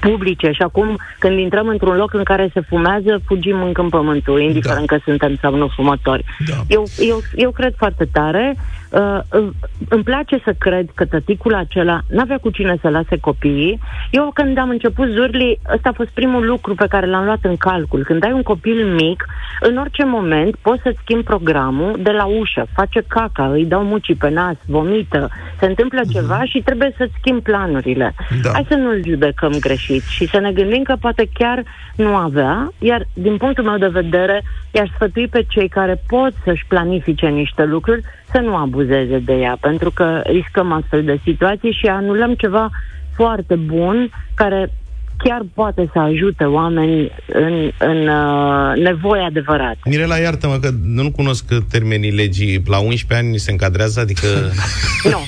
publice 0.00 0.50
și 0.50 0.62
acum 0.62 0.96
când 1.18 1.38
intrăm 1.38 1.68
într-un 1.68 1.96
loc 1.96 2.14
în 2.14 2.22
care 2.22 2.50
se 2.52 2.60
fumează, 2.60 3.20
fugim 3.26 3.62
în 3.62 3.72
câmp 3.72 3.90
pământul, 3.90 4.40
indiferent 4.40 4.86
da. 4.86 4.96
că 4.96 5.02
suntem 5.04 5.36
sau 5.40 5.56
nu 5.56 5.68
fumători. 5.68 6.24
Da. 6.48 6.54
Eu, 6.68 6.84
eu, 6.98 7.20
eu 7.34 7.50
cred 7.50 7.74
foarte 7.76 8.04
tare 8.12 8.56
uh, 8.90 9.48
îmi 9.88 10.02
place 10.02 10.38
să 10.44 10.54
cred 10.58 10.88
că 10.94 11.04
tăticul 11.04 11.54
acela 11.54 12.00
n-avea 12.08 12.38
cu 12.38 12.50
cine 12.50 12.76
să 12.80 12.88
lase 12.88 13.18
copiii. 13.20 13.80
Eu 14.10 14.30
când 14.34 14.58
am 14.58 14.68
început 14.68 15.08
zurli, 15.08 15.58
ăsta 15.74 15.88
a 15.88 15.92
fost 15.92 16.08
primul 16.08 16.46
lucru 16.46 16.74
pe 16.74 16.86
care 16.88 17.06
l-am 17.06 17.24
luat 17.24 17.38
în 17.42 17.56
calcul. 17.56 18.04
Când 18.04 18.24
ai 18.24 18.32
un 18.32 18.42
copil 18.42 18.86
mic, 18.86 19.24
în 19.60 19.76
orice 19.76 20.04
moment 20.04 20.56
poți 20.56 20.82
să-ți 20.82 20.98
schimbi 21.02 21.24
programul 21.24 21.98
de 22.02 22.10
la 22.10 22.24
ușă, 22.24 22.66
face 22.72 23.02
caca, 23.08 23.46
îi 23.46 23.64
dau 23.64 23.82
mucii 23.84 24.14
pe 24.14 24.30
nas, 24.30 24.56
vomită, 24.66 25.28
se 25.58 25.66
întâmplă 25.66 26.00
uh-huh. 26.00 26.12
ceva 26.12 26.44
și 26.44 26.62
trebuie 26.64 26.94
să-ți 26.96 27.14
schimbi 27.18 27.42
planurile. 27.42 28.14
Da. 28.42 28.50
Hai 28.52 28.66
să 28.68 28.74
nu-l 28.74 29.02
judecăm 29.06 29.52
greșit 29.60 30.02
și 30.02 30.26
să 30.26 30.38
ne 30.38 30.52
gândim 30.52 30.82
că 30.82 30.96
poate 31.00 31.28
chiar 31.32 31.62
nu 31.96 32.14
avea, 32.14 32.72
iar 32.78 33.06
din 33.12 33.36
punctul 33.36 33.64
meu 33.64 33.78
de 33.78 34.00
vedere, 34.00 34.42
i-aș 34.70 34.88
sfătui 34.94 35.28
pe 35.28 35.44
cei 35.48 35.68
care 35.68 36.02
pot 36.06 36.32
să-și 36.44 36.66
planifice 36.68 37.26
niște 37.26 37.64
lucruri 37.64 38.02
să 38.32 38.38
nu 38.38 38.54
abuzeze 38.86 39.18
de 39.18 39.32
ea, 39.32 39.56
pentru 39.60 39.90
că 39.90 40.22
riscăm 40.24 40.72
astfel 40.72 41.04
de 41.04 41.20
situații 41.24 41.72
și 41.80 41.86
anulăm 41.86 42.34
ceva 42.34 42.70
foarte 43.14 43.54
bun 43.54 44.10
care 44.34 44.72
chiar 45.16 45.42
poate 45.54 45.90
să 45.92 45.98
ajute 45.98 46.44
oameni 46.44 47.10
în, 47.26 47.70
în 47.78 48.08
uh, 48.08 48.76
nevoie 48.76 49.22
adevărată. 49.22 49.78
Mirela, 49.84 50.16
iartă-mă 50.16 50.58
că 50.58 50.70
nu 50.82 51.10
cunosc 51.10 51.44
termenii 51.70 52.10
legii. 52.10 52.62
La 52.66 52.78
11 52.78 53.26
ani 53.26 53.38
se 53.38 53.50
încadrează? 53.50 54.00
Adică... 54.00 54.26
nu. 55.12 55.20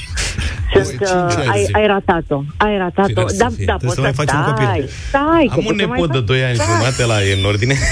Sunt, 0.75 1.01
uh, 1.01 1.49
ai, 1.49 1.69
ai 1.73 1.87
ratat-o. 1.87 2.43
Ai 2.57 2.79
ratat-o. 2.79 3.13
Da, 3.37 3.47
da, 3.65 3.77
poți 3.77 3.95
să, 3.95 4.13
să 4.15 4.23
stai. 4.23 4.89
Stai, 5.09 5.51
Am 5.51 5.65
un 5.67 5.75
nepot 5.75 6.13
de 6.13 6.21
2 6.21 6.45
ani 6.45 6.55
jumate 6.55 7.05
la 7.05 7.25
e 7.25 7.39
în 7.39 7.45
ordine. 7.45 7.77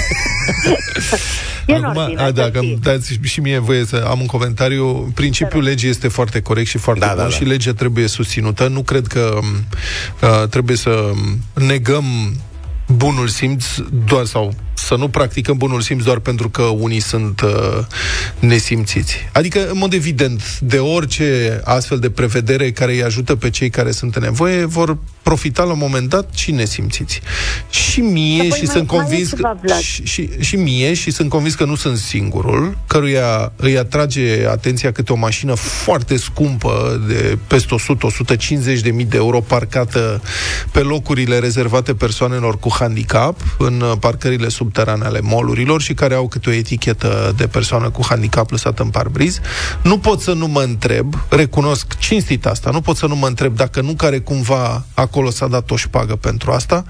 E 1.67 1.75
Acum, 1.75 2.01
ordine, 2.01 2.21
a, 2.21 2.31
dacă 2.31 2.59
îmi 2.59 2.77
dați 2.81 3.19
și 3.21 3.39
mie 3.39 3.57
voie 3.57 3.85
să 3.85 4.05
am 4.09 4.19
un 4.19 4.25
comentariu, 4.25 5.11
principiul 5.15 5.63
legii 5.63 5.89
este 5.89 6.07
foarte 6.07 6.41
corect 6.41 6.67
și 6.67 6.77
foarte 6.77 7.05
da, 7.05 7.07
bun 7.07 7.17
da, 7.17 7.23
da. 7.23 7.29
și 7.29 7.43
legea 7.43 7.73
trebuie 7.73 8.07
susținută. 8.07 8.67
Nu 8.67 8.81
cred 8.81 9.07
că 9.07 9.39
uh, 10.21 10.47
trebuie 10.49 10.75
să 10.75 11.11
negăm 11.53 12.05
bunul 12.87 13.27
simț 13.27 13.65
doar 14.05 14.25
sau 14.25 14.53
să 14.87 14.95
nu 14.95 15.07
practicăm 15.07 15.57
bunul 15.57 15.81
simț 15.81 16.03
doar 16.03 16.19
pentru 16.19 16.49
că 16.49 16.61
unii 16.61 16.99
sunt 16.99 17.41
uh, 17.41 17.49
nesimțiți. 18.39 19.15
Adică, 19.33 19.69
în 19.69 19.77
mod 19.77 19.93
evident, 19.93 20.59
de 20.59 20.77
orice 20.77 21.61
astfel 21.63 21.99
de 21.99 22.09
prevedere 22.09 22.71
care 22.71 22.91
îi 22.91 23.03
ajută 23.03 23.35
pe 23.35 23.49
cei 23.49 23.69
care 23.69 23.91
sunt 23.91 24.15
în 24.15 24.23
nevoie, 24.23 24.65
vor 24.65 24.97
profita 25.21 25.63
la 25.63 25.71
un 25.71 25.77
moment 25.77 26.09
dat 26.09 26.33
și 26.33 26.51
nesimțiți. 26.51 27.21
Și 27.69 27.99
mie 27.99 28.41
Apoi 28.41 28.57
și 28.57 28.65
mai, 28.65 28.75
sunt 28.75 28.87
convins 28.87 29.31
că, 29.31 29.55
și, 29.81 30.05
și, 30.05 30.29
și 30.39 30.55
mie 30.55 30.93
și 30.93 31.11
sunt 31.11 31.29
convins 31.29 31.55
că 31.55 31.65
nu 31.65 31.75
sunt 31.75 31.97
singurul, 31.97 32.77
căruia 32.87 33.51
îi 33.55 33.77
atrage 33.77 34.47
atenția 34.49 34.91
câte 34.91 35.13
o 35.13 35.15
mașină 35.15 35.53
foarte 35.53 36.17
scumpă 36.17 37.01
de 37.07 37.37
peste 37.47 37.75
100-150 38.77 38.81
de 38.81 38.91
mii 38.91 39.05
de 39.05 39.17
euro 39.17 39.39
parcată 39.39 40.21
pe 40.71 40.79
locurile 40.79 41.39
rezervate 41.39 41.93
persoanelor 41.93 42.59
cu 42.59 42.69
handicap 42.79 43.39
în 43.57 43.83
parcările 43.99 44.47
subterane 44.47 44.75
ale 44.85 45.19
molurilor 45.21 45.81
și 45.81 45.93
care 45.93 46.13
au 46.13 46.27
câte 46.27 46.49
o 46.49 46.53
etichetă 46.53 47.33
de 47.37 47.47
persoană 47.47 47.89
cu 47.89 48.05
handicap 48.09 48.49
lăsată 48.49 48.83
în 48.83 48.89
parbriz. 48.89 49.39
Nu 49.81 49.97
pot 49.97 50.21
să 50.21 50.33
nu 50.33 50.47
mă 50.47 50.61
întreb, 50.61 51.13
recunosc 51.29 51.97
cinstit 51.97 52.45
asta, 52.45 52.69
nu 52.69 52.81
pot 52.81 52.97
să 52.97 53.07
nu 53.07 53.15
mă 53.15 53.27
întreb 53.27 53.55
dacă 53.55 53.81
nu 53.81 53.93
care 53.93 54.19
cumva 54.19 54.85
acolo 54.93 55.15
acolo 55.17 55.29
s-a 55.29 55.47
dat 55.47 55.71
o 55.71 55.75
șpagă 55.75 56.15
pentru 56.15 56.51
asta, 56.51 56.83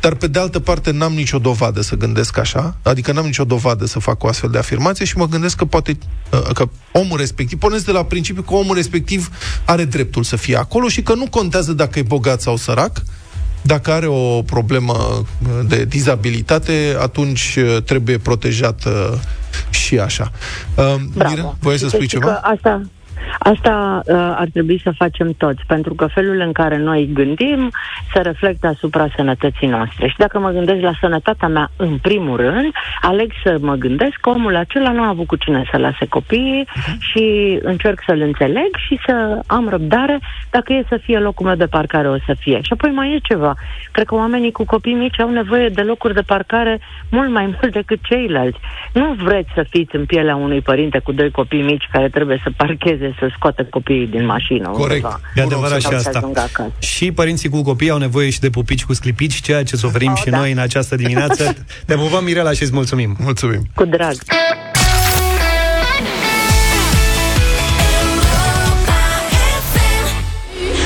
dar 0.00 0.14
pe 0.14 0.26
de 0.26 0.38
altă 0.38 0.60
parte 0.60 0.90
n-am 0.90 1.12
nicio 1.12 1.38
dovadă 1.38 1.80
să 1.80 1.96
gândesc 1.96 2.38
așa, 2.38 2.76
adică 2.82 3.12
n-am 3.12 3.24
nicio 3.24 3.44
dovadă 3.44 3.86
să 3.86 3.98
fac 3.98 4.22
o 4.22 4.28
astfel 4.28 4.50
de 4.50 4.58
afirmație 4.58 5.04
și 5.04 5.16
mă 5.16 5.28
gândesc 5.28 5.56
că 5.56 5.64
poate 5.64 5.98
uh, 6.30 6.40
că 6.54 6.68
omul 6.92 7.18
respectiv, 7.18 7.58
pornesc 7.58 7.84
de 7.84 7.92
la 7.92 8.04
principiu 8.04 8.42
că 8.42 8.54
omul 8.54 8.74
respectiv 8.74 9.30
are 9.64 9.84
dreptul 9.84 10.22
să 10.22 10.36
fie 10.36 10.56
acolo 10.56 10.88
și 10.88 11.02
că 11.02 11.14
nu 11.14 11.26
contează 11.26 11.72
dacă 11.72 11.98
e 11.98 12.02
bogat 12.02 12.40
sau 12.40 12.56
sărac, 12.56 13.02
dacă 13.62 13.92
are 13.92 14.06
o 14.06 14.42
problemă 14.42 14.92
uh, 14.92 15.48
de 15.68 15.84
dizabilitate, 15.84 16.96
atunci 17.00 17.58
uh, 17.58 17.82
trebuie 17.82 18.18
protejat 18.18 18.82
și 19.70 19.98
așa. 19.98 20.30
Bravo. 21.14 21.56
Mire, 21.62 21.76
să 21.76 21.88
spui 21.88 22.06
ceva? 22.06 22.40
Asta, 22.42 22.82
Asta 23.38 24.02
uh, 24.06 24.14
ar 24.14 24.48
trebui 24.52 24.80
să 24.82 24.90
facem 24.96 25.32
toți, 25.32 25.62
pentru 25.66 25.94
că 25.94 26.06
felul 26.06 26.40
în 26.40 26.52
care 26.52 26.78
noi 26.78 27.10
gândim 27.12 27.70
se 28.14 28.20
reflectă 28.20 28.66
asupra 28.66 29.06
sănătății 29.16 29.68
noastre. 29.68 30.08
Și 30.08 30.16
dacă 30.16 30.38
mă 30.38 30.50
gândesc 30.50 30.80
la 30.80 30.92
sănătatea 31.00 31.48
mea 31.48 31.70
în 31.76 31.98
primul 31.98 32.36
rând, 32.36 32.72
aleg 33.00 33.32
să 33.44 33.56
mă 33.60 33.74
gândesc 33.74 34.16
că 34.20 34.28
omul 34.28 34.56
acela 34.56 34.92
nu 34.92 35.02
a 35.02 35.08
avut 35.08 35.26
cu 35.26 35.36
cine 35.36 35.64
să 35.70 35.76
lase 35.78 36.06
copiii 36.06 36.64
uh-huh. 36.68 36.98
și 36.98 37.58
încerc 37.62 38.02
să-l 38.06 38.20
înțeleg 38.20 38.76
și 38.86 38.98
să 39.06 39.40
am 39.46 39.68
răbdare. 39.68 40.18
Dacă 40.50 40.72
e 40.72 40.84
să 40.88 40.96
fie 41.02 41.18
locul 41.18 41.46
meu 41.46 41.54
de 41.54 41.66
parcare, 41.66 42.08
o 42.08 42.16
să 42.26 42.34
fie. 42.38 42.60
Și 42.60 42.72
apoi 42.72 42.90
mai 42.90 43.14
e 43.14 43.18
ceva. 43.22 43.54
Cred 43.92 44.06
că 44.06 44.14
oamenii 44.14 44.52
cu 44.52 44.64
copii 44.64 44.94
mici 44.94 45.20
au 45.20 45.30
nevoie 45.30 45.68
de 45.68 45.82
locuri 45.82 46.14
de 46.14 46.20
parcare 46.20 46.80
mult 47.10 47.30
mai 47.30 47.46
mult 47.46 47.72
decât 47.72 47.98
ceilalți. 48.02 48.58
Nu 48.92 49.12
vreți 49.12 49.50
să 49.54 49.66
fiți 49.70 49.96
în 49.96 50.04
pielea 50.04 50.36
unui 50.36 50.60
părinte 50.60 50.98
cu 50.98 51.12
doi 51.12 51.30
copii 51.30 51.62
mici 51.62 51.88
care 51.92 52.08
trebuie 52.08 52.40
să 52.42 52.50
parcheze 52.56 53.11
să 53.18 53.30
scoată 53.36 53.64
copiii 53.64 54.06
din 54.06 54.24
mașină. 54.24 54.68
Corect, 54.68 55.04
undeva. 55.04 55.20
e 55.34 55.42
adevărat 55.42 55.80
și 55.80 55.86
asta. 55.86 56.32
Și 56.78 57.12
părinții 57.12 57.48
cu 57.48 57.62
copii 57.62 57.90
au 57.90 57.98
nevoie 57.98 58.30
și 58.30 58.40
de 58.40 58.50
pupici 58.50 58.84
cu 58.84 58.92
sclipici, 58.94 59.40
ceea 59.40 59.62
ce 59.62 59.76
suferim 59.76 60.10
oh, 60.10 60.18
și 60.18 60.30
da. 60.30 60.38
noi 60.38 60.52
în 60.52 60.58
această 60.58 60.96
dimineață. 60.96 61.56
Te 61.86 61.94
pupăm, 61.94 62.24
Mirela, 62.24 62.52
și 62.52 62.62
îți 62.62 62.72
mulțumim. 62.72 63.16
Mulțumim. 63.18 63.62
Cu 63.74 63.84
drag. 63.84 64.14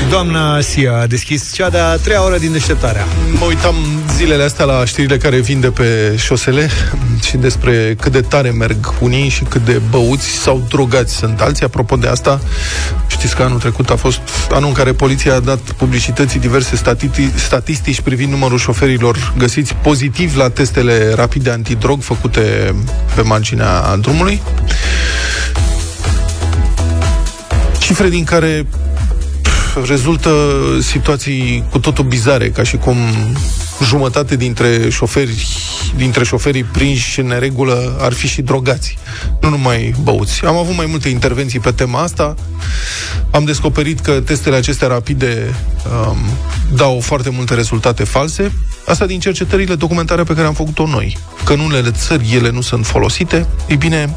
Doamna 0.09 0.61
Sia 0.61 0.99
a 0.99 1.07
deschis 1.07 1.53
cea 1.53 1.69
de-a 1.69 1.95
treia 1.95 2.23
oră 2.23 2.37
din 2.37 2.51
deșteptarea. 2.51 3.05
Mă 3.39 3.45
uitam 3.45 3.75
zilele 4.15 4.43
astea 4.43 4.65
la 4.65 4.85
știrile 4.85 5.17
care 5.17 5.39
vin 5.39 5.59
de 5.59 5.67
pe 5.67 6.15
șosele 6.17 6.69
și 7.27 7.37
despre 7.37 7.95
cât 7.99 8.11
de 8.11 8.21
tare 8.21 8.49
merg 8.49 8.93
unii 8.99 9.29
și 9.29 9.43
cât 9.43 9.65
de 9.65 9.81
băuți 9.89 10.27
sau 10.27 10.65
drogați 10.69 11.15
sunt 11.15 11.41
alții. 11.41 11.65
Apropo 11.65 11.95
de 11.95 12.07
asta, 12.07 12.39
știți 13.07 13.35
că 13.35 13.43
anul 13.43 13.59
trecut 13.59 13.89
a 13.89 13.95
fost 13.95 14.19
anul 14.51 14.67
în 14.67 14.73
care 14.73 14.93
poliția 14.93 15.35
a 15.35 15.39
dat 15.39 15.59
publicității 15.59 16.39
diverse 16.39 16.75
statistici, 16.75 17.31
statistici 17.35 18.01
privind 18.01 18.31
numărul 18.31 18.57
șoferilor 18.57 19.33
găsiți 19.37 19.73
pozitiv 19.73 20.35
la 20.35 20.49
testele 20.49 21.13
rapide 21.15 21.49
antidrog 21.49 22.01
făcute 22.01 22.75
pe 23.15 23.21
marginea 23.21 23.95
drumului. 23.95 24.41
Cifre 27.79 28.09
din 28.09 28.23
care 28.23 28.65
rezultă 29.85 30.31
situații 30.81 31.63
cu 31.69 31.79
totul 31.79 32.03
bizare, 32.05 32.49
ca 32.49 32.63
și 32.63 32.77
cum 32.77 32.97
jumătate 33.83 34.35
dintre 34.35 34.89
șoferi, 34.89 35.47
dintre 35.95 36.23
șoferii 36.23 36.63
prinși 36.63 37.19
în 37.19 37.27
neregulă 37.27 37.97
ar 37.99 38.13
fi 38.13 38.27
și 38.27 38.41
drogați, 38.41 38.97
nu 39.41 39.49
numai 39.49 39.95
băuți. 40.03 40.45
Am 40.45 40.55
avut 40.55 40.75
mai 40.75 40.85
multe 40.89 41.09
intervenții 41.09 41.59
pe 41.59 41.71
tema 41.71 42.01
asta. 42.01 42.35
Am 43.31 43.43
descoperit 43.43 43.99
că 43.99 44.11
testele 44.11 44.55
acestea 44.55 44.87
rapide 44.87 45.55
um, 46.07 46.17
dau 46.75 46.99
foarte 46.99 47.29
multe 47.29 47.53
rezultate 47.53 48.03
false. 48.03 48.51
Asta 48.87 49.05
din 49.05 49.19
cercetările 49.19 49.75
documentare 49.75 50.23
pe 50.23 50.33
care 50.33 50.47
am 50.47 50.53
făcut-o 50.53 50.87
noi. 50.87 51.17
Că 51.43 51.53
în 51.53 51.59
unele 51.59 51.91
țări 51.91 52.33
ele 52.33 52.49
nu 52.49 52.61
sunt 52.61 52.85
folosite. 52.85 53.47
Ei 53.67 53.75
bine, 53.75 54.15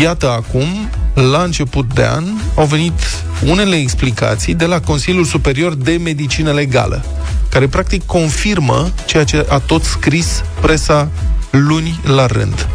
iată 0.00 0.30
acum, 0.30 0.90
la 1.14 1.42
început 1.42 1.94
de 1.94 2.04
an, 2.04 2.24
au 2.54 2.64
venit 2.66 3.00
unele 3.46 3.76
explicații 3.76 4.54
de 4.54 4.64
la 4.64 4.80
Consiliul 4.80 5.24
Superior 5.24 5.74
de 5.74 5.98
Medicină 6.02 6.52
Legală, 6.52 7.04
care 7.48 7.66
practic 7.66 8.06
confirmă 8.06 8.90
ceea 9.06 9.24
ce 9.24 9.46
a 9.48 9.58
tot 9.58 9.84
scris 9.84 10.42
presa 10.60 11.08
luni 11.50 12.00
la 12.04 12.26
rând. 12.26 12.68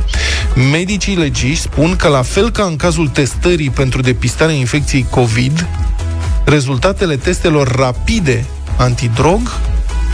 Medicii 0.71 1.15
legiști 1.15 1.61
spun 1.61 1.95
că 1.95 2.07
la 2.07 2.21
fel 2.21 2.51
ca 2.51 2.63
în 2.63 2.75
cazul 2.75 3.07
testării 3.07 3.69
pentru 3.69 4.01
depistarea 4.01 4.55
infecției 4.55 5.05
COVID, 5.09 5.67
rezultatele 6.45 7.15
testelor 7.15 7.75
rapide 7.75 8.45
antidrog 8.77 9.39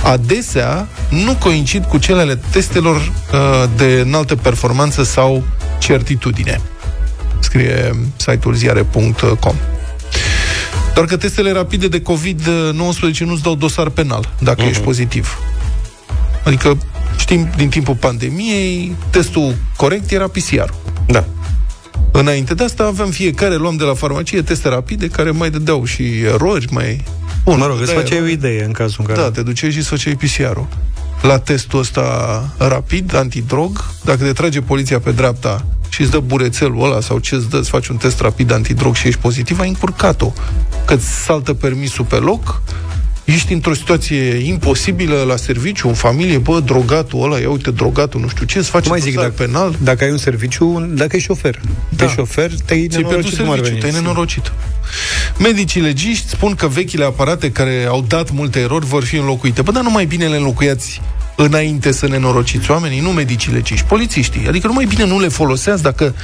adesea 0.04 0.88
nu 1.10 1.36
coincid 1.36 1.86
cu 1.86 1.98
cele 1.98 2.22
ale 2.22 2.40
testelor 2.50 2.96
uh, 2.96 3.70
de 3.76 4.04
înaltă 4.06 4.36
performanță 4.36 5.04
sau 5.04 5.44
certitudine. 5.80 6.62
Scrie 7.40 7.96
site-ul 8.16 8.54
ziare.com. 8.54 9.56
Doar 10.94 11.06
că 11.06 11.18
testele 11.18 11.52
rapide 11.52 11.88
de 11.88 12.02
COVID-19 12.02 13.18
nu-ți 13.18 13.42
dau 13.42 13.56
dosar 13.56 13.90
penal 13.90 14.34
dacă 14.40 14.64
uh-huh. 14.64 14.70
ești 14.70 14.84
pozitiv. 14.84 15.38
Adică 16.44 16.78
știm 17.18 17.50
din 17.56 17.70
timpul 17.70 17.96
pandemiei, 17.96 18.96
testul 19.10 19.56
corect 19.76 20.12
era 20.12 20.28
PCR. 20.28 20.70
Da. 21.08 21.26
Înainte 22.12 22.54
de 22.54 22.64
asta 22.64 22.84
aveam 22.84 23.10
fiecare, 23.10 23.56
luam 23.56 23.76
de 23.76 23.84
la 23.84 23.94
farmacie 23.94 24.42
teste 24.42 24.70
rapide 24.70 25.08
care 25.08 25.32
mai 25.32 25.50
dădeau 25.50 25.86
și 25.86 26.04
erori, 26.20 26.68
mai... 26.72 27.04
Bun, 27.44 27.58
mă 27.58 27.66
rog, 27.66 27.82
îți 27.82 27.94
făceai 27.94 28.22
o 28.22 28.28
idee 28.28 28.64
în 28.64 28.72
cazul 28.72 28.96
în 29.00 29.06
care... 29.06 29.20
Da, 29.20 29.32
te 29.32 29.42
duceai 29.42 29.72
și 29.72 29.78
îți 29.78 29.88
făceai 29.88 30.16
PCR-ul. 30.16 30.68
La 31.22 31.40
testul 31.40 31.80
ăsta 31.80 32.44
rapid, 32.58 33.16
antidrog, 33.16 33.86
dacă 34.04 34.24
te 34.24 34.34
trage 34.34 34.62
poliția 34.62 35.00
pe 35.00 35.12
dreapta 35.12 35.66
și 35.90 36.02
îți 36.02 36.12
dă 36.12 36.20
burețelul 36.20 36.84
ăla 36.84 37.00
sau 37.02 37.20
ce 37.20 37.36
îți 37.36 37.50
dă, 37.50 37.58
îți 37.58 37.70
faci 37.70 37.88
un 37.88 37.98
test 37.98 38.20
rapid 38.20 38.52
antidrog 38.52 38.96
și 38.96 39.08
ești 39.08 39.20
pozitiv, 39.20 39.60
ai 39.60 39.68
încurcat-o. 39.68 40.34
Că 40.86 40.94
îți 40.94 41.24
saltă 41.24 41.54
permisul 41.54 42.06
pe 42.06 42.16
loc, 42.16 42.62
ești 43.24 43.54
într-o 43.54 43.74
situație 43.74 44.34
imposibilă 44.34 45.24
la 45.28 45.36
serviciu, 45.36 45.88
în 45.88 45.94
familie, 45.94 46.38
bă, 46.38 46.60
drogatul 46.60 47.24
ăla, 47.24 47.40
ia 47.40 47.50
uite, 47.50 47.72
drogatul, 47.72 48.22
nu 48.22 48.28
știu 48.28 48.46
ce, 48.46 48.58
îți 48.58 48.70
face 48.70 48.90
mai 48.90 49.00
zic, 49.00 49.16
dacă, 49.16 49.34
penal. 49.38 49.76
Dacă 49.84 50.04
ai 50.04 50.12
un 50.12 50.18
serviciu, 50.18 50.90
dacă 50.94 51.16
ești 51.16 51.28
șofer. 51.28 51.60
Da. 51.90 52.04
Ești 52.04 52.18
șofer, 52.18 52.52
te-ai 52.66 52.88
nenorocit 52.92 53.38
cum 53.38 53.50
ar 53.50 53.60
veni. 53.60 53.80
Te-ai 53.80 53.92
nenorocit. 53.92 54.52
Medicii 55.38 55.82
legiști 55.82 56.28
spun 56.30 56.56
că 56.56 56.68
vechile 56.68 57.06
aparate 57.06 57.52
care 57.52 57.86
au 57.90 58.02
dat 58.08 58.32
multe 58.32 58.60
erori 58.60 58.86
vor 58.86 59.04
fi 59.04 59.16
înlocuite. 59.16 59.62
Bă, 59.62 59.72
dar 59.72 59.84
nu 59.84 59.92
mai 59.92 60.06
bine 60.06 60.28
le 60.28 60.36
înlocuiați 60.36 61.02
înainte 61.36 61.92
să 61.92 62.08
nenorociți 62.08 62.72
oamenii, 62.72 63.00
nu 63.00 63.10
medicii 63.10 63.52
legiști, 63.52 63.86
polițiștii. 63.86 64.48
Adică 64.48 64.68
nu 64.68 64.74
mai 64.74 64.86
bine 64.86 65.06
nu 65.06 65.20
le 65.20 65.28
foloseați 65.28 65.84
dacă 65.84 66.16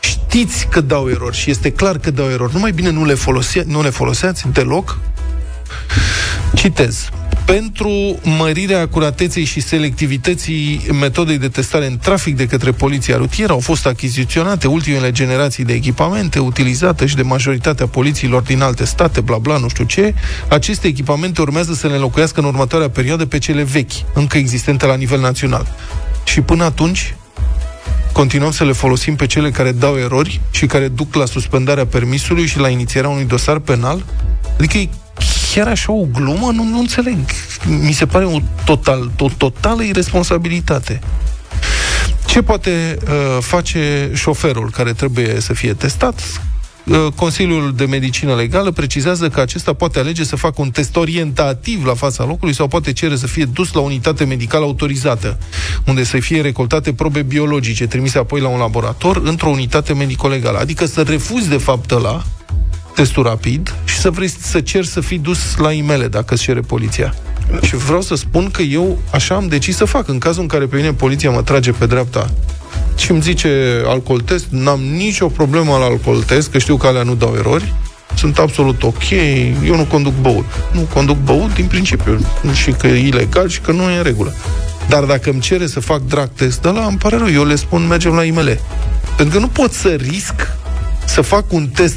știți 0.00 0.66
că 0.70 0.80
dau 0.80 1.08
erori 1.08 1.36
și 1.36 1.50
este 1.50 1.70
clar 1.70 1.98
că 1.98 2.10
dau 2.10 2.30
erori. 2.30 2.52
Nu 2.54 2.60
mai 2.60 2.72
bine 2.72 2.90
nu 2.90 3.04
le, 3.04 3.14
folose- 3.14 3.64
nu 3.66 3.82
le 3.82 3.90
foloseați 3.90 4.44
deloc 4.52 4.98
Citez. 6.54 7.08
Pentru 7.44 8.18
mărirea 8.22 8.80
acurateței 8.80 9.44
și 9.44 9.60
selectivității 9.60 10.86
metodei 11.00 11.38
de 11.38 11.48
testare 11.48 11.86
în 11.86 11.98
trafic 11.98 12.36
de 12.36 12.46
către 12.46 12.72
poliția 12.72 13.16
rutieră 13.16 13.52
au 13.52 13.58
fost 13.58 13.86
achiziționate 13.86 14.66
ultimele 14.66 15.10
generații 15.10 15.64
de 15.64 15.72
echipamente 15.72 16.38
utilizate 16.38 17.06
și 17.06 17.16
de 17.16 17.22
majoritatea 17.22 17.86
polițiilor 17.86 18.42
din 18.42 18.62
alte 18.62 18.84
state, 18.84 19.20
bla 19.20 19.38
bla, 19.38 19.56
nu 19.56 19.68
știu 19.68 19.84
ce. 19.84 20.14
Aceste 20.48 20.86
echipamente 20.86 21.40
urmează 21.40 21.74
să 21.74 21.86
le 21.86 21.94
înlocuiască 21.94 22.40
în 22.40 22.46
următoarea 22.46 22.90
perioadă 22.90 23.26
pe 23.26 23.38
cele 23.38 23.62
vechi, 23.62 24.14
încă 24.14 24.38
existente 24.38 24.86
la 24.86 24.94
nivel 24.94 25.20
național. 25.20 25.66
Și 26.24 26.40
până 26.40 26.64
atunci, 26.64 27.14
continuăm 28.12 28.50
să 28.50 28.64
le 28.64 28.72
folosim 28.72 29.16
pe 29.16 29.26
cele 29.26 29.50
care 29.50 29.72
dau 29.72 29.98
erori 29.98 30.40
și 30.50 30.66
care 30.66 30.88
duc 30.88 31.14
la 31.14 31.24
suspendarea 31.24 31.86
permisului 31.86 32.46
și 32.46 32.58
la 32.58 32.68
inițierea 32.68 33.10
unui 33.10 33.24
dosar 33.24 33.58
penal? 33.58 34.04
Adică 34.58 34.78
e 34.78 34.88
chiar 35.54 35.68
așa 35.68 35.92
o 35.92 36.06
glumă? 36.12 36.50
Nu, 36.52 36.64
nu 36.64 36.78
înțeleg. 36.78 37.18
Mi 37.66 37.92
se 37.92 38.06
pare 38.06 38.24
o, 38.24 38.38
total, 38.64 39.10
o 39.18 39.28
totală 39.36 39.82
irresponsabilitate. 39.82 41.00
Ce 42.26 42.42
poate 42.42 42.98
uh, 43.02 43.38
face 43.40 44.10
șoferul 44.14 44.70
care 44.70 44.92
trebuie 44.92 45.40
să 45.40 45.52
fie 45.52 45.72
testat? 45.72 46.40
Uh, 46.84 47.06
Consiliul 47.14 47.72
de 47.76 47.84
Medicină 47.84 48.34
Legală 48.34 48.70
precizează 48.70 49.28
că 49.28 49.40
acesta 49.40 49.72
poate 49.72 49.98
alege 49.98 50.24
să 50.24 50.36
facă 50.36 50.62
un 50.62 50.70
test 50.70 50.96
orientativ 50.96 51.84
la 51.84 51.94
fața 51.94 52.24
locului 52.24 52.54
sau 52.54 52.68
poate 52.68 52.92
cere 52.92 53.16
să 53.16 53.26
fie 53.26 53.44
dus 53.44 53.72
la 53.72 53.80
o 53.80 53.84
unitate 53.84 54.24
medicală 54.24 54.64
autorizată, 54.64 55.38
unde 55.86 56.04
să 56.04 56.18
fie 56.18 56.40
recoltate 56.40 56.92
probe 56.92 57.22
biologice 57.22 57.86
trimise 57.86 58.18
apoi 58.18 58.40
la 58.40 58.48
un 58.48 58.58
laborator 58.58 59.20
într-o 59.24 59.48
unitate 59.48 59.92
medico-legală. 59.92 60.58
Adică 60.58 60.86
să 60.86 61.02
refuzi 61.02 61.48
de 61.48 61.58
fapt 61.58 61.90
la 61.90 62.24
testul 62.94 63.22
rapid 63.22 63.74
și 63.84 63.96
să 63.96 64.10
vrei 64.10 64.28
să 64.28 64.60
ceri 64.60 64.86
să 64.86 65.00
fii 65.00 65.18
dus 65.18 65.56
la 65.56 65.72
imele 65.72 66.08
dacă 66.08 66.34
îți 66.34 66.42
cere 66.42 66.60
poliția. 66.60 67.14
Și 67.62 67.76
vreau 67.76 68.00
să 68.00 68.14
spun 68.14 68.50
că 68.50 68.62
eu 68.62 68.98
așa 69.10 69.34
am 69.34 69.48
decis 69.48 69.76
să 69.76 69.84
fac. 69.84 70.08
În 70.08 70.18
cazul 70.18 70.42
în 70.42 70.48
care 70.48 70.66
pe 70.66 70.76
mine 70.76 70.92
poliția 70.92 71.30
mă 71.30 71.42
trage 71.42 71.70
pe 71.70 71.86
dreapta 71.86 72.30
și 72.96 73.10
îmi 73.10 73.20
zice 73.20 73.82
alcool 73.86 74.20
test, 74.20 74.46
n-am 74.50 74.80
nicio 74.80 75.26
problemă 75.26 75.76
la 75.76 75.84
alcool 75.84 76.22
test, 76.22 76.50
că 76.50 76.58
știu 76.58 76.76
că 76.76 76.86
alea 76.86 77.02
nu 77.02 77.14
dau 77.14 77.34
erori, 77.38 77.74
sunt 78.14 78.38
absolut 78.38 78.82
ok, 78.82 79.10
eu 79.64 79.76
nu 79.76 79.84
conduc 79.84 80.12
băut. 80.20 80.44
Nu 80.72 80.80
conduc 80.80 81.16
băut 81.16 81.54
din 81.54 81.66
principiu 81.66 82.18
și 82.52 82.70
că 82.70 82.86
e 82.86 83.06
ilegal 83.06 83.48
și 83.48 83.60
că 83.60 83.72
nu 83.72 83.90
e 83.90 83.96
în 83.96 84.02
regulă. 84.02 84.34
Dar 84.88 85.04
dacă 85.04 85.30
îmi 85.30 85.40
cere 85.40 85.66
să 85.66 85.80
fac 85.80 86.00
drag 86.00 86.28
test 86.36 86.62
de 86.62 86.68
la, 86.68 86.84
îmi 86.84 86.98
pare 86.98 87.16
rău, 87.16 87.30
eu 87.30 87.44
le 87.44 87.54
spun 87.54 87.86
mergem 87.86 88.14
la 88.14 88.24
imele. 88.24 88.60
Pentru 89.16 89.34
că 89.34 89.40
nu 89.40 89.48
pot 89.48 89.72
să 89.72 89.88
risc 89.88 90.34
să 91.06 91.20
fac 91.20 91.52
un 91.52 91.68
test 91.68 91.96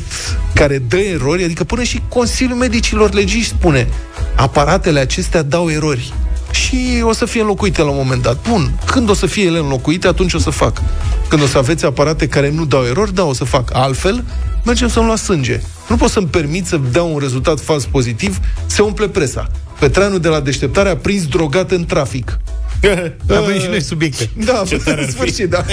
care 0.54 0.78
dă 0.78 0.98
erori, 0.98 1.44
adică 1.44 1.64
până 1.64 1.84
și 1.84 2.02
Consiliul 2.08 2.58
Medicilor 2.58 3.14
Legii 3.14 3.44
spune 3.44 3.88
aparatele 4.36 5.00
acestea 5.00 5.42
dau 5.42 5.70
erori 5.70 6.14
și 6.52 7.02
o 7.04 7.14
să 7.14 7.26
fie 7.26 7.42
înlocuite 7.42 7.82
la 7.82 7.90
un 7.90 7.96
moment 7.96 8.22
dat. 8.22 8.50
Bun, 8.50 8.80
când 8.86 9.10
o 9.10 9.14
să 9.14 9.26
fie 9.26 9.46
ele 9.46 9.58
înlocuite, 9.58 10.08
atunci 10.08 10.34
o 10.34 10.40
să 10.40 10.50
fac. 10.50 10.82
Când 11.28 11.42
o 11.42 11.46
să 11.46 11.58
aveți 11.58 11.86
aparate 11.86 12.28
care 12.28 12.52
nu 12.52 12.66
dau 12.66 12.84
erori, 12.84 13.14
da, 13.14 13.24
o 13.24 13.34
să 13.34 13.44
fac. 13.44 13.70
Altfel, 13.74 14.24
mergem 14.66 14.88
să-mi 14.88 15.06
lua 15.06 15.16
sânge. 15.16 15.62
Nu 15.88 15.96
pot 15.96 16.10
să-mi 16.10 16.28
permit 16.28 16.66
să 16.66 16.80
dau 16.92 17.14
un 17.14 17.20
rezultat 17.20 17.60
fals 17.60 17.86
pozitiv, 17.86 18.40
se 18.66 18.82
umple 18.82 19.08
presa. 19.08 19.48
Petreanu 19.80 20.18
de 20.18 20.28
la 20.28 20.40
deșteptare 20.40 20.90
a 20.90 20.98
prins 20.98 21.26
drogat 21.26 21.72
în 21.72 21.86
trafic. 21.86 22.38
Avem 23.38 23.60
și 23.60 23.68
noi 23.70 23.82
subiecte. 23.82 24.30
Da, 24.46 24.64
în 24.86 25.10
sfârșit, 25.10 25.50
da. 25.50 25.66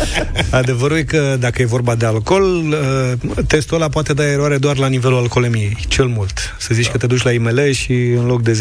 Adevărul 0.58 0.96
e 0.96 1.02
că 1.02 1.36
dacă 1.38 1.62
e 1.62 1.64
vorba 1.64 1.94
de 1.94 2.06
alcool, 2.06 2.42
uh, 2.42 3.42
testul 3.46 3.76
ăla 3.76 3.88
poate 3.88 4.12
da 4.12 4.26
eroare 4.26 4.58
doar 4.58 4.76
la 4.76 4.86
nivelul 4.86 5.18
alcoolemiei, 5.18 5.76
cel 5.88 6.06
mult. 6.06 6.54
Să 6.58 6.74
zici 6.74 6.84
da. 6.84 6.90
că 6.90 6.96
te 6.96 7.06
duci 7.06 7.22
la 7.22 7.32
IML 7.32 7.70
și 7.70 7.92
în 7.92 8.26
loc 8.26 8.42
de 8.42 8.52
0,1 8.52 8.58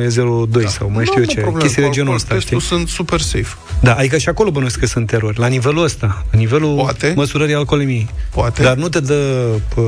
e 0.00 0.22
0,2 0.48 0.62
da. 0.62 0.68
sau 0.68 0.90
mai 0.90 1.04
știu 1.04 1.20
eu 1.20 1.26
ce. 1.26 1.40
Problem, 1.40 1.62
chestii 1.62 1.82
de 1.82 1.88
genul 1.90 2.14
ăsta, 2.14 2.38
știi? 2.38 2.60
sunt 2.60 2.88
super 2.88 3.20
safe. 3.20 3.56
Da, 3.80 3.94
adică 3.94 4.18
și 4.18 4.28
acolo 4.28 4.50
bănuiesc 4.50 4.78
că 4.78 4.86
sunt 4.86 5.12
erori. 5.12 5.38
La 5.38 5.46
nivelul 5.46 5.84
ăsta, 5.84 6.24
la 6.30 6.38
nivelul 6.38 6.76
poate. 6.76 7.12
măsurării 7.16 7.54
alcoolemiei. 7.54 8.08
Poate. 8.30 8.62
Dar 8.62 8.76
nu 8.76 8.88
te 8.88 9.00
dă 9.00 9.46
uh, 9.76 9.84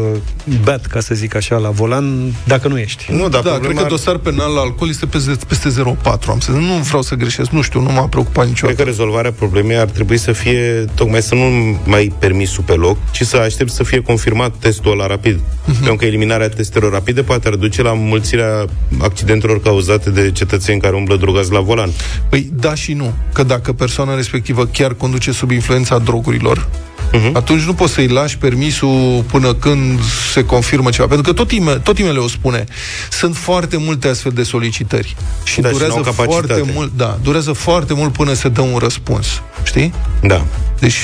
bat, 0.65 0.87
ca 0.87 1.01
să 1.01 1.15
zic 1.15 1.35
așa, 1.35 1.57
la 1.57 1.71
volan 1.71 2.35
dacă 2.47 2.69
nu 2.69 2.79
ești. 2.79 3.13
Nu, 3.13 3.29
dar 3.29 3.43
da, 3.43 3.59
cred 3.59 3.77
că 3.77 3.87
dosar 3.89 4.17
penal 4.17 4.53
la 4.53 4.61
alcool 4.61 4.91
este 4.91 5.07
peste, 5.07 5.37
peste 5.49 5.69
0,4. 5.69 6.05
Am 6.29 6.41
să 6.41 6.51
nu 6.51 6.75
vreau 6.75 7.03
să 7.03 7.15
greșesc, 7.19 7.51
nu 7.51 7.63
știu, 7.63 7.81
nu 7.81 7.93
m-a 7.93 8.07
preocupat 8.07 8.47
niciodată. 8.47 8.75
Cred 8.75 8.87
că 8.87 8.93
rezolvarea 8.93 9.33
problemei 9.33 9.77
ar 9.77 9.89
trebui 9.89 10.17
să 10.17 10.33
fie 10.33 10.85
tocmai 10.95 11.23
să 11.23 11.35
nu 11.35 11.79
mai 11.85 12.13
permisul 12.19 12.65
pe 12.67 12.73
loc, 12.73 12.97
ci 13.11 13.23
să 13.23 13.37
aștept 13.37 13.71
să 13.71 13.83
fie 13.83 14.01
confirmat 14.01 14.55
testul 14.59 14.93
ăla 14.93 15.07
rapid. 15.07 15.37
Uh-huh. 15.37 15.73
Pentru 15.73 15.95
că 15.95 16.05
eliminarea 16.05 16.49
testelor 16.49 16.93
rapide 16.93 17.23
poate 17.23 17.49
reduce 17.49 17.83
la 17.83 17.93
mulțirea 17.93 18.65
accidentelor 18.99 19.63
cauzate 19.63 20.11
de 20.11 20.31
cetățeni 20.31 20.81
care 20.81 20.97
umblă 20.97 21.17
drogați 21.17 21.53
la 21.53 21.61
volan. 21.61 21.91
Păi 22.29 22.51
da 22.55 22.75
și 22.75 22.93
nu. 22.93 23.13
Că 23.33 23.43
dacă 23.43 23.73
persoana 23.73 24.15
respectivă 24.15 24.67
chiar 24.67 24.95
conduce 24.95 25.33
sub 25.33 25.51
influența 25.51 25.99
drogurilor, 25.99 26.69
uh-huh. 27.13 27.33
atunci 27.33 27.63
nu 27.63 27.75
poți 27.75 27.93
să-i 27.93 28.07
lași 28.07 28.39
permisul 28.39 29.25
până 29.31 29.55
când 29.55 30.01
se 30.33 30.45
confirmă 30.45 30.91
ceva. 30.91 31.07
Pentru 31.07 31.33
că 31.33 31.39
tot, 31.39 31.53
ime, 31.53 31.73
tot 31.73 31.99
imele 31.99 32.19
o 32.19 32.29
spune. 32.29 32.65
Sunt 33.11 33.37
foarte 33.37 33.77
multe 33.77 34.09
astfel 34.09 34.33
de 34.33 34.43
solicitări. 34.43 35.17
Și 35.45 35.61
da, 35.61 35.69
durează 35.69 36.03
și 36.05 36.13
foarte 36.13 36.65
mult, 36.75 36.93
da, 36.97 37.19
durează 37.23 37.53
foarte 37.53 37.95
mult 37.95 38.13
până 38.13 38.33
se 38.33 38.49
dă 38.49 38.61
un 38.61 38.79
răspuns. 38.79 39.27
Știi? 39.65 39.93
Da. 40.21 40.45
Deci, 40.81 40.97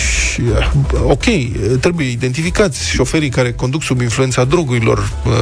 ok, 1.03 1.25
trebuie 1.81 2.11
identificați 2.11 2.91
șoferii 2.91 3.29
care 3.29 3.53
conduc 3.53 3.83
sub 3.83 4.01
influența 4.01 4.45
drogurilor 4.45 4.99
uh, 4.99 5.33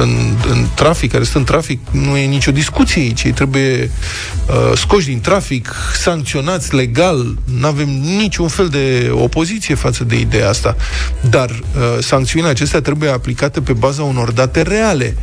în, 0.00 0.16
în 0.50 0.66
trafic, 0.74 1.10
care 1.10 1.24
sunt 1.24 1.36
în 1.36 1.44
trafic, 1.44 1.80
nu 1.90 2.16
e 2.16 2.26
nicio 2.26 2.50
discuție 2.50 3.02
aici. 3.02 3.22
Ei 3.22 3.32
trebuie 3.32 3.90
uh, 4.48 4.78
scoși 4.78 5.06
din 5.06 5.20
trafic, 5.20 5.74
sancționați 5.94 6.74
legal, 6.74 7.36
nu 7.60 7.66
avem 7.66 7.88
niciun 8.18 8.48
fel 8.48 8.68
de 8.68 9.10
opoziție 9.12 9.74
față 9.74 10.01
de 10.04 10.18
ideea 10.20 10.48
asta. 10.48 10.76
Dar 11.30 11.50
uh, 11.50 11.98
sancțiunile 12.00 12.50
acestea 12.50 12.80
trebuie 12.80 13.10
aplicate 13.10 13.60
pe 13.60 13.72
baza 13.72 14.02
unor 14.02 14.30
date 14.30 14.62
reale 14.62 15.16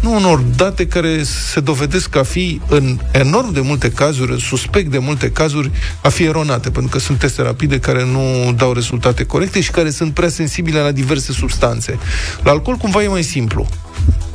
nu 0.00 0.14
unor 0.14 0.38
date 0.38 0.86
care 0.86 1.22
se 1.22 1.60
dovedesc 1.60 2.16
a 2.16 2.22
fi 2.22 2.60
în 2.68 2.98
enorm 3.12 3.52
de 3.52 3.60
multe 3.60 3.90
cazuri, 3.90 4.32
în 4.32 4.38
suspect 4.38 4.90
de 4.90 4.98
multe 4.98 5.30
cazuri, 5.30 5.70
a 6.02 6.08
fi 6.08 6.24
eronate, 6.24 6.70
pentru 6.70 6.90
că 6.90 6.98
sunt 6.98 7.18
teste 7.18 7.42
rapide 7.42 7.78
care 7.78 8.04
nu 8.04 8.52
dau 8.52 8.72
rezultate 8.72 9.24
corecte 9.24 9.60
și 9.60 9.70
care 9.70 9.90
sunt 9.90 10.14
prea 10.14 10.28
sensibile 10.28 10.80
la 10.80 10.90
diverse 10.90 11.32
substanțe. 11.32 11.98
La 12.42 12.50
alcool 12.50 12.76
cumva 12.76 13.02
e 13.02 13.08
mai 13.08 13.22
simplu. 13.22 13.68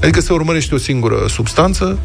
Adică 0.06 0.22
se 0.22 0.34
urmărește 0.34 0.76
o 0.76 0.78
singură 0.78 1.16
substanță, 1.28 2.00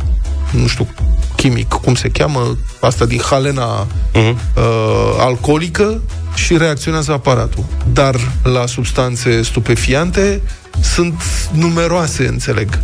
nu 0.51 0.67
știu 0.67 0.89
chimic, 1.37 1.69
cum 1.69 1.95
se 1.95 2.09
cheamă, 2.09 2.57
asta 2.81 3.05
din 3.05 3.21
halena 3.21 3.87
uh-huh. 3.87 4.35
uh, 4.57 5.17
alcoolică 5.19 6.01
și 6.35 6.57
reacționează 6.57 7.13
aparatul. 7.13 7.65
Dar 7.93 8.17
la 8.43 8.67
substanțe 8.67 9.43
stupefiante 9.43 10.43
sunt 10.83 11.23
numeroase, 11.53 12.27
înțeleg, 12.27 12.79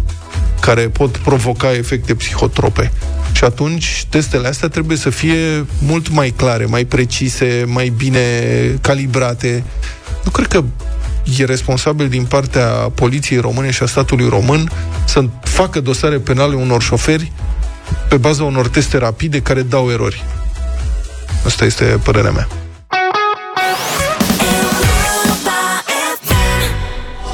care 0.60 0.88
pot 0.88 1.16
provoca 1.16 1.74
efecte 1.74 2.14
psihotrope. 2.14 2.92
Și 3.32 3.44
atunci 3.44 4.06
testele 4.08 4.48
astea 4.48 4.68
trebuie 4.68 4.96
să 4.96 5.10
fie 5.10 5.66
mult 5.78 6.08
mai 6.10 6.30
clare, 6.36 6.64
mai 6.64 6.84
precise, 6.84 7.64
mai 7.66 7.92
bine 7.96 8.20
calibrate. 8.80 9.64
Nu 10.24 10.30
cred 10.30 10.46
că 10.46 10.64
e 11.38 11.44
responsabil 11.44 12.08
din 12.08 12.24
partea 12.24 12.66
poliției 12.94 13.40
române 13.40 13.70
și 13.70 13.82
a 13.82 13.86
statului 13.86 14.28
român 14.28 14.70
să 15.04 15.24
facă 15.40 15.80
dosare 15.80 16.16
penale 16.18 16.54
unor 16.54 16.82
șoferi 16.82 17.32
pe 18.08 18.16
baza 18.16 18.44
unor 18.44 18.68
teste 18.68 18.98
rapide 18.98 19.40
care 19.40 19.62
dau 19.62 19.90
erori. 19.90 20.24
Asta 21.44 21.64
este 21.64 21.84
părerea 21.84 22.30
mea. 22.30 22.48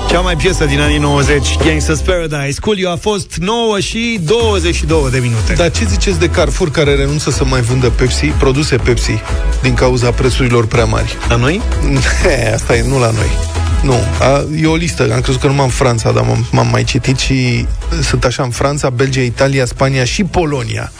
Cea 0.08 0.20
mai 0.20 0.36
piesă 0.36 0.64
din 0.64 0.80
anii 0.80 0.98
90, 0.98 1.56
Gangsta's 1.56 2.04
Paradise. 2.04 2.60
Coolio 2.60 2.90
a 2.90 2.96
fost 2.96 3.36
9 3.36 3.80
și 3.80 4.20
22 4.24 5.10
de 5.10 5.18
minute. 5.18 5.52
Dar 5.52 5.70
ce 5.70 5.84
ziceți 5.84 6.18
de 6.18 6.28
Carrefour 6.28 6.70
care 6.70 6.94
renunță 6.94 7.30
să 7.30 7.44
mai 7.44 7.60
vândă 7.60 7.90
Pepsi, 7.90 8.26
produse 8.26 8.76
Pepsi, 8.76 9.22
din 9.62 9.74
cauza 9.74 10.10
prețurilor 10.10 10.66
prea 10.66 10.84
mari? 10.84 11.16
La 11.28 11.36
noi? 11.36 11.60
Asta 12.54 12.76
e, 12.76 12.88
nu 12.88 12.98
la 12.98 13.10
noi. 13.10 13.61
Nu, 13.82 13.94
a, 14.20 14.44
e 14.60 14.66
o 14.66 14.74
listă, 14.74 15.12
am 15.12 15.20
crezut 15.20 15.40
că 15.40 15.46
numai 15.46 15.64
în 15.64 15.70
Franța, 15.70 16.12
dar 16.12 16.24
m-am, 16.24 16.46
m-am 16.50 16.68
mai 16.70 16.84
citit 16.84 17.18
și 17.18 17.66
sunt 18.02 18.24
așa 18.24 18.42
în 18.42 18.50
Franța, 18.50 18.90
Belgia, 18.90 19.20
Italia, 19.20 19.64
Spania 19.64 20.04
și 20.04 20.24
Polonia. 20.24 20.92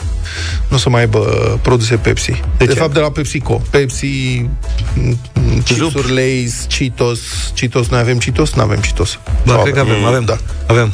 Nu 0.67 0.75
o 0.75 0.79
să 0.79 0.89
mai 0.89 1.01
aibă 1.01 1.19
produse 1.61 1.95
Pepsi. 1.95 2.31
De, 2.31 2.65
de 2.65 2.73
ce? 2.73 2.79
fapt, 2.79 2.93
de 2.93 2.99
la 2.99 3.11
PepsiCo. 3.11 3.61
Pepsi, 3.69 4.45
chipsuri 5.63 6.13
Lay's, 6.13 6.67
Cheetos. 6.67 7.19
Cheetos, 7.55 7.87
noi 7.87 7.99
avem 7.99 8.17
Cheetos? 8.17 8.53
Nu 8.53 8.61
avem 8.61 8.79
Cheetos. 8.79 9.19
Da, 9.43 9.53
Nu 9.53 9.61
cred 9.61 9.73
că 9.73 9.79
avem, 9.79 10.03
avem. 10.03 10.25
Da. 10.25 10.37
Avem. 10.67 10.93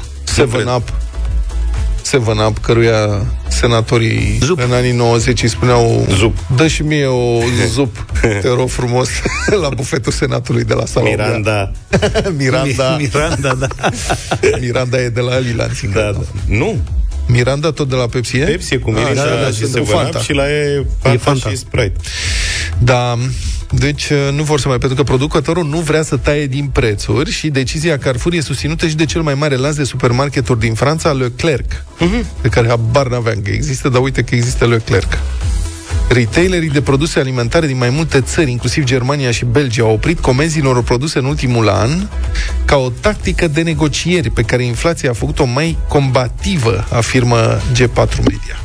7-Up. 2.01 2.53
7-Up, 2.53 2.57
căruia 2.61 3.25
senatorii 3.47 4.37
zup. 4.41 4.59
în 4.59 4.71
anii 4.73 4.91
90 4.91 5.41
îi 5.41 5.49
spuneau 5.49 6.05
Zup. 6.17 6.37
dă 6.55 6.67
și 6.67 6.81
mie 6.83 7.05
o 7.05 7.39
zup, 7.73 7.95
te 8.21 8.47
rog 8.55 8.69
frumos, 8.69 9.09
la 9.61 9.69
bufetul 9.69 10.11
senatului 10.11 10.63
de 10.63 10.73
la 10.73 10.85
sala 10.85 11.09
Miranda. 11.09 11.71
Miranda. 12.37 12.95
Miranda, 12.97 13.53
da. 13.59 13.67
Miranda 14.59 15.01
e 15.01 15.09
de 15.09 15.19
la 15.21 15.37
Lila 15.39 15.63
în 15.83 15.91
Da, 15.93 16.11
da. 16.11 16.19
Nu. 16.47 16.77
Miranda 17.31 17.71
tot 17.71 17.89
de 17.89 17.95
la 17.95 18.05
Pepsi 18.07 18.37
e? 18.37 18.43
Pepsi 18.45 18.73
e 18.73 18.77
cu 18.77 18.89
Ah, 18.89 18.95
Mirinda 18.95 19.23
da, 19.23 19.41
da, 19.41 19.47
și 19.47 19.57
sunt 19.57 19.71
se 19.71 19.79
cu 19.79 19.85
Fanta. 19.85 20.19
și 20.19 20.33
la 20.33 20.49
e 20.49 20.85
Fanta, 21.01 21.15
E 21.15 21.17
Fanta. 21.17 21.49
și 21.49 21.55
Sprite. 21.57 21.95
Da, 22.77 23.17
deci 23.71 24.09
uh, 24.09 24.17
nu 24.33 24.43
vor 24.43 24.59
să 24.59 24.67
mai, 24.67 24.77
pentru 24.77 24.97
că 24.97 25.03
producătorul 25.03 25.65
nu 25.65 25.77
vrea 25.77 26.01
să 26.03 26.17
taie 26.17 26.47
din 26.47 26.65
prețuri 26.73 27.31
și 27.31 27.47
decizia 27.49 27.97
Carrefour 27.97 28.33
e 28.33 28.39
susținută 28.41 28.87
și 28.87 28.95
de 28.95 29.05
cel 29.05 29.21
mai 29.21 29.33
mare 29.33 29.55
lanț 29.55 29.75
de 29.75 29.83
supermarketuri 29.83 30.59
din 30.59 30.73
Franța, 30.73 31.11
Leclerc, 31.11 31.71
uh-huh. 31.71 32.41
pe 32.41 32.47
care 32.47 32.67
habar 32.67 33.07
n-aveam 33.07 33.41
că 33.43 33.49
există, 33.51 33.89
dar 33.89 34.01
uite 34.01 34.21
că 34.23 34.35
există 34.35 34.65
Leclerc. 34.67 35.17
Retailerii 36.09 36.69
de 36.69 36.81
produse 36.81 37.19
alimentare 37.19 37.67
din 37.67 37.77
mai 37.77 37.89
multe 37.89 38.21
țări, 38.21 38.51
inclusiv 38.51 38.83
Germania 38.83 39.31
și 39.31 39.45
Belgia, 39.45 39.83
au 39.83 39.91
oprit 39.91 40.19
comenzile 40.19 40.67
unor 40.67 40.83
produse 40.83 41.19
în 41.19 41.25
ultimul 41.25 41.69
an 41.69 41.89
ca 42.65 42.75
o 42.75 42.89
tactică 43.01 43.47
de 43.47 43.61
negocieri 43.61 44.29
pe 44.29 44.41
care 44.41 44.63
inflația 44.63 45.09
a 45.09 45.13
făcut-o 45.13 45.45
mai 45.45 45.77
combativă, 45.87 46.85
afirmă 46.91 47.61
G4 47.73 48.17
Media. 48.17 48.59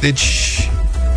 Deci, 0.00 0.24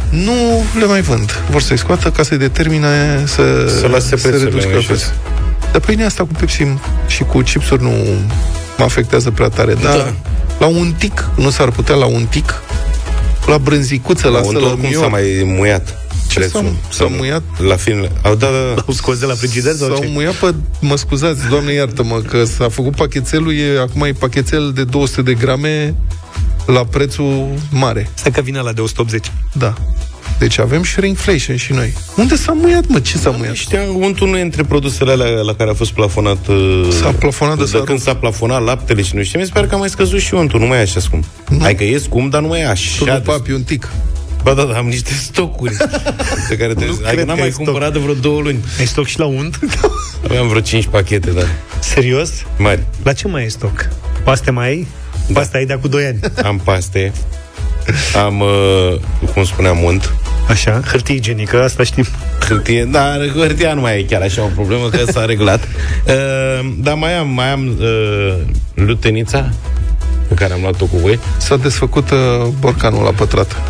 nu 0.09 0.63
le 0.79 0.85
mai 0.85 1.01
vând. 1.01 1.31
Vor 1.49 1.61
să-i 1.61 1.77
scoată 1.77 2.09
ca 2.11 2.23
să-i 2.23 2.37
determine 2.37 3.23
să, 3.25 3.67
Să 3.79 3.87
lase 3.87 4.17
să 4.17 4.27
prețurile 4.27 4.49
reducă 4.59 4.65
mai 4.67 4.73
jos. 4.73 4.85
prețul. 4.85 5.13
Dar 5.71 5.81
pâinea 5.81 6.05
asta 6.05 6.23
cu 6.23 6.31
Pepsi 6.39 6.63
și 7.07 7.23
cu 7.23 7.39
chipsuri 7.41 7.81
nu 7.81 7.91
mă 8.77 8.83
afectează 8.83 9.31
prea 9.31 9.47
tare. 9.49 9.73
Dar 9.73 9.95
Da. 9.97 10.13
la 10.59 10.65
un 10.65 10.93
tic, 10.97 11.29
nu 11.35 11.49
s-ar 11.49 11.69
putea 11.71 11.95
la 11.95 12.05
un 12.05 12.25
tic, 12.29 12.61
la 13.47 13.57
brânzicuță, 13.57 14.27
la 14.27 14.39
La 14.39 14.45
un 14.47 14.55
oricum 14.55 14.69
s-a 14.71 14.77
sălămior. 14.89 15.09
mai 15.09 15.41
muiat. 15.57 15.97
Ce 16.29 16.39
prețul. 16.39 16.61
s-a- 16.63 16.91
s-a 16.93 17.05
muiat? 17.17 17.41
La 17.67 17.75
film. 17.75 18.09
Au 18.23 18.35
dat... 18.35 18.51
da, 18.51 18.81
Au 18.87 18.93
scos 18.93 19.17
de 19.19 19.25
la 19.25 19.33
frigider 19.33 19.73
sau 19.75 19.87
S-au 19.87 19.97
ce? 19.99 20.07
muiat 20.13 20.33
pe, 20.33 20.53
mă 20.79 20.95
scuzați, 20.97 21.39
doamne 21.49 21.71
iartă-mă, 21.73 22.21
că 22.21 22.43
s-a 22.43 22.69
făcut 22.69 22.95
pachetelul, 22.95 23.53
e, 23.53 23.79
acum 23.79 24.01
e 24.03 24.11
pachetel 24.11 24.71
de 24.75 24.83
200 24.83 25.21
de 25.21 25.33
grame 25.33 25.95
la 26.65 26.85
prețul 26.85 27.47
mare. 27.71 28.09
Stai 28.13 28.31
că 28.31 28.41
vine 28.41 28.59
la 28.59 28.71
de 28.71 28.81
180. 28.81 29.31
Da. 29.53 29.73
Deci 30.39 30.57
avem 30.59 30.83
shrinkflation 30.83 31.55
și 31.57 31.73
noi. 31.73 31.93
Unde 32.15 32.35
s-a 32.35 32.51
muiat, 32.51 32.87
mă? 32.87 32.99
Ce 32.99 33.17
s-a 33.17 33.29
muiat? 33.29 33.53
Știa, 33.53 33.81
untul 33.95 34.27
nu 34.29 34.37
e 34.37 34.41
între 34.41 34.63
produsele 34.63 35.11
alea 35.11 35.29
la 35.41 35.53
care 35.55 35.69
a 35.69 35.73
fost 35.73 35.91
plafonat 35.91 36.47
uh, 36.47 36.87
S-a 37.01 37.11
plafonat 37.11 37.57
de 37.57 37.63
de 37.63 37.69
s-a 37.69 37.79
când 37.83 37.99
s-a 37.99 38.15
plafonat 38.15 38.63
laptele 38.63 39.01
și 39.01 39.15
nu 39.15 39.21
știu, 39.23 39.31
ce, 39.31 39.37
mi 39.37 39.45
se 39.45 39.51
pare 39.53 39.67
că 39.67 39.75
a 39.75 39.77
mai 39.77 39.89
scăzut 39.89 40.19
și 40.19 40.33
untul, 40.33 40.59
nu 40.59 40.65
mai 40.65 40.77
e 40.77 40.81
așa 40.81 40.99
scump. 40.99 41.25
Nu. 41.49 41.63
Adică 41.65 41.83
e 41.83 41.97
scump, 41.97 42.31
dar 42.31 42.41
nu 42.41 42.47
mai 42.47 42.59
e 42.59 42.63
Tu 42.63 42.69
așa. 42.69 43.05
nu 43.05 43.05
de 43.05 43.21
papi 43.25 43.51
un 43.51 43.63
tic. 43.63 43.89
Ba 44.43 44.53
da, 44.53 44.63
da, 44.63 44.77
am 44.77 44.85
niște 44.87 45.13
stocuri 45.13 45.75
pe 46.49 46.57
care 46.57 46.73
trebuie... 46.73 46.97
cred 46.97 47.07
Adică 47.07 47.23
n-am 47.23 47.27
că 47.27 47.33
mai 47.35 47.43
ai 47.43 47.51
stoc. 47.51 47.63
cumpărat 47.65 47.93
de 47.93 47.99
vreo 47.99 48.13
două 48.13 48.41
luni. 48.41 48.59
Ai 48.79 48.85
stoc 48.85 49.05
și 49.05 49.19
la 49.19 49.25
unt? 49.25 49.59
Aveam 50.25 50.47
vreo 50.47 50.61
5 50.61 50.85
pachete, 50.85 51.29
da. 51.31 51.41
Serios? 51.79 52.29
Mari. 52.57 52.83
La 53.03 53.13
ce 53.13 53.27
mai 53.27 53.41
ai 53.41 53.49
stoc? 53.49 53.89
Paste 54.23 54.51
mai 54.51 54.67
ai? 54.67 54.87
Da. 55.27 55.39
Pasta 55.39 55.57
ai 55.57 55.65
de 55.65 55.73
cu 55.81 55.87
2 55.87 56.05
ani. 56.05 56.19
Am 56.43 56.57
paste, 56.63 57.11
am, 58.25 58.39
uh, 58.39 58.99
cum 59.33 59.43
spuneam, 59.43 59.83
unt, 59.83 60.13
Așa, 60.47 60.81
hârtie 60.85 61.15
igienică, 61.15 61.63
asta 61.63 61.83
știm. 61.83 62.05
hârtie, 62.47 62.85
dar 62.85 63.29
hârtia 63.35 63.73
nu 63.73 63.81
mai 63.81 63.99
e 63.99 64.03
chiar 64.03 64.21
așa 64.21 64.43
o 64.43 64.49
problemă, 64.55 64.89
că 64.89 65.11
s-a 65.11 65.25
reglat. 65.25 65.67
Uh, 66.07 66.69
dar 66.77 66.93
mai 66.93 67.13
am, 67.13 67.29
mai 67.29 67.51
am 67.51 67.77
uh, 67.79 68.33
lutenița, 68.73 69.49
pe 70.27 70.33
care 70.33 70.53
am 70.53 70.59
luat-o 70.61 70.85
cu 70.85 70.97
voi. 70.97 71.19
S-a 71.37 71.57
desfăcut 71.57 72.09
uh, 72.09 72.17
borcanul 72.59 73.03
la 73.03 73.09
pătrat. 73.11 73.61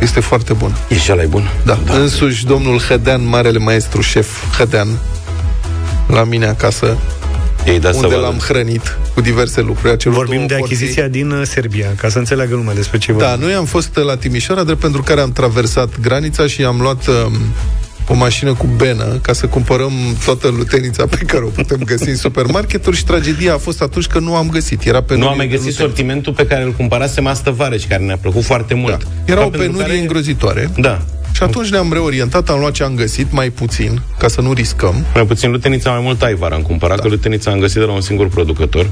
Este 0.00 0.20
foarte 0.20 0.52
bun. 0.52 0.76
E 0.88 0.98
și 0.98 1.12
ăla 1.12 1.22
bun. 1.28 1.50
Da. 1.64 1.78
da. 1.86 1.94
Însuși 1.94 2.46
domnul 2.46 2.78
Hădean, 2.78 3.26
marele 3.28 3.58
maestru 3.58 4.00
șef 4.00 4.56
Hădean, 4.58 4.88
la 6.08 6.24
mine 6.24 6.46
acasă, 6.46 6.96
Ei, 7.66 7.80
da, 7.80 7.90
să 7.90 7.96
unde 7.96 8.08
vadă. 8.14 8.20
l-am 8.20 8.38
hrănit 8.38 8.98
cu 9.14 9.20
diverse 9.20 9.60
lucruri. 9.60 9.92
Acele 9.92 10.14
Vorbim 10.14 10.36
două 10.36 10.48
de 10.48 10.54
porții. 10.58 10.76
achiziția 10.76 11.08
din 11.08 11.30
uh, 11.30 11.42
Serbia, 11.44 11.86
ca 11.96 12.08
să 12.08 12.18
înțeleagă 12.18 12.54
lumea 12.54 12.74
despre 12.74 12.98
ce 12.98 13.12
Da, 13.12 13.26
vorbim. 13.28 13.44
noi 13.46 13.54
am 13.54 13.64
fost 13.64 13.96
la 13.96 14.16
Timișoara, 14.16 14.62
drept 14.64 14.80
pentru 14.80 15.02
care 15.02 15.20
am 15.20 15.32
traversat 15.32 16.00
granița 16.00 16.46
și 16.46 16.62
am 16.64 16.80
luat 16.80 17.06
um, 17.06 17.32
o 18.08 18.14
mașină 18.14 18.54
cu 18.54 18.66
benă 18.76 19.18
ca 19.22 19.32
să 19.32 19.46
cumpărăm 19.46 19.92
toată 20.24 20.48
lutenița 20.48 21.06
pe 21.06 21.16
care 21.16 21.44
o 21.44 21.48
putem 21.48 21.78
găsi 21.84 22.08
în 22.08 22.16
supermarketuri 22.16 22.96
și 22.96 23.04
tragedia 23.04 23.54
a 23.54 23.58
fost 23.58 23.82
atunci 23.82 24.06
că 24.06 24.18
nu 24.18 24.34
am 24.36 24.48
găsit. 24.48 24.84
Era 24.86 25.02
pe 25.02 25.16
Nu 25.16 25.28
am 25.28 25.36
mai 25.36 25.48
găsit 25.48 25.74
sortimentul 25.74 26.32
pe 26.32 26.46
care 26.46 26.62
îl 26.62 26.72
cumpărasem 26.72 27.26
astă 27.26 27.50
vară 27.50 27.76
și 27.76 27.86
care 27.86 28.02
ne-a 28.04 28.16
plăcut 28.16 28.42
foarte 28.44 28.74
mult. 28.74 28.98
Da. 28.98 29.04
Era 29.24 29.36
Dar 29.36 29.46
o 29.46 29.48
pentru 29.48 29.66
penurie 29.66 29.86
care- 29.86 29.98
îngrozitoare. 29.98 30.70
Da. 30.76 31.02
Și 31.34 31.42
atunci 31.42 31.68
ne-am 31.68 31.92
reorientat, 31.92 32.48
am 32.48 32.58
luat 32.58 32.72
ce 32.72 32.82
am 32.82 32.94
găsit, 32.94 33.32
mai 33.32 33.50
puțin, 33.50 34.00
ca 34.18 34.28
să 34.28 34.40
nu 34.40 34.52
riscăm. 34.52 35.04
Mai 35.14 35.26
puțin 35.26 35.50
lutenița, 35.50 35.90
mai 35.90 36.00
mult 36.02 36.22
aivar 36.22 36.52
am 36.52 36.62
cumpărat, 36.62 36.96
da. 36.96 37.02
că 37.02 37.08
lutenița 37.08 37.50
am 37.50 37.58
găsit 37.58 37.78
de 37.78 37.84
la 37.84 37.92
un 37.92 38.00
singur 38.00 38.28
producător. 38.28 38.90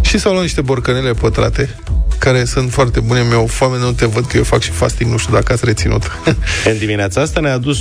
Și 0.00 0.18
s-au 0.18 0.32
luat 0.32 0.44
niște 0.44 0.60
borcanele 0.60 1.12
pătrate, 1.12 1.76
care 2.22 2.44
sunt 2.44 2.72
foarte 2.72 3.00
bune. 3.00 3.22
Mi-au 3.28 3.46
foame, 3.46 3.78
nu 3.78 3.92
te 3.92 4.06
văd 4.06 4.26
că 4.26 4.36
eu 4.36 4.42
fac 4.42 4.60
și 4.60 4.70
fasting, 4.70 5.10
nu 5.10 5.16
știu 5.16 5.32
dacă 5.34 5.52
ați 5.52 5.64
reținut. 5.64 6.02
În 6.70 6.78
dimineața 6.78 7.20
asta 7.20 7.40
ne-a 7.40 7.52
adus 7.52 7.78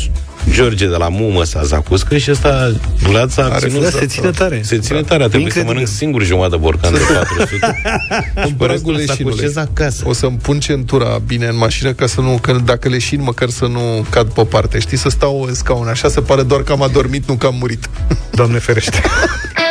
George 0.52 0.88
de 0.88 0.96
la 0.96 1.10
Mumă 1.10 1.44
sa 1.44 1.64
Zacuscă 1.64 2.18
și 2.18 2.32
ăsta 2.32 2.72
Vlad 3.02 3.34
a 3.38 3.42
Are 3.44 3.68
ținut... 3.68 3.84
Da, 3.84 3.90
se 3.90 4.06
ține 4.06 4.30
tare. 4.30 4.62
Se 4.64 4.78
ține 4.80 5.02
tare, 5.02 5.24
a 5.24 5.28
trebuit 5.28 5.52
să 5.52 5.60
Incredibil. 5.60 5.74
mănânc 5.74 5.88
singur 5.88 6.24
jumătate 6.24 6.52
de 6.56 6.62
borcan 6.62 6.94
de 6.94 7.00
400. 7.36 7.82
În 8.36 8.54
pragul 8.54 8.68
restul 8.68 8.94
să 8.94 9.00
leșinului. 9.00 9.38
acoșez 9.38 9.56
acasă. 9.56 10.04
O 10.08 10.14
să-mi 10.14 10.38
pun 10.38 10.60
centura 10.60 11.22
bine 11.28 11.46
în 11.48 11.58
mașină 11.58 11.94
ca 11.94 12.06
să 12.06 12.22
nu, 12.22 12.38
că 12.42 12.56
dacă 12.66 12.90
leșin, 12.90 13.22
măcar 13.22 13.50
să 13.50 13.66
nu 13.66 14.06
cad 14.10 14.28
pe 14.34 14.44
parte. 14.44 14.80
Știi, 14.80 14.98
să 14.98 15.10
stau 15.10 15.42
în 15.48 15.54
scaun 15.54 15.88
așa, 15.88 16.10
să 16.10 16.22
pare 16.22 16.42
doar 16.44 16.62
că 16.64 16.72
am 16.72 16.82
adormit, 16.82 17.28
nu 17.28 17.34
că 17.36 17.46
am 17.46 17.56
murit. 17.60 17.90
Doamne 18.32 18.58
ferește. 18.60 19.02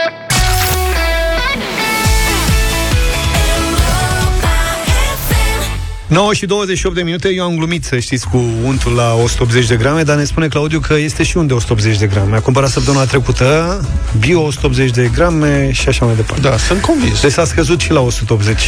9 6.11 6.33
și 6.35 6.47
28 6.47 6.95
de 6.95 7.03
minute, 7.03 7.29
eu 7.29 7.45
am 7.45 7.57
glumit, 7.57 7.85
să 7.85 7.99
știți, 7.99 8.29
cu 8.29 8.45
untul 8.65 8.93
la 8.93 9.15
180 9.15 9.67
de 9.67 9.77
grame, 9.77 10.03
dar 10.03 10.17
ne 10.17 10.25
spune 10.25 10.49
Claudiu 10.49 10.81
că 10.81 10.95
este 10.95 11.23
și 11.23 11.37
un 11.37 11.47
de 11.47 11.53
180 11.53 11.99
de 11.99 12.07
grame. 12.07 12.37
A 12.37 12.41
cumpărat 12.41 12.71
săptămâna 12.71 13.05
trecută 13.05 13.81
bio 14.19 14.41
180 14.41 14.91
de 14.91 15.11
grame 15.15 15.71
și 15.73 15.89
așa 15.89 16.05
mai 16.05 16.15
departe. 16.15 16.49
Da, 16.49 16.57
sunt 16.57 16.81
convins. 16.81 17.21
Deci 17.21 17.33
s-a 17.33 17.45
scăzut 17.45 17.81
și 17.81 17.93
la 17.93 18.01
180. 18.01 18.61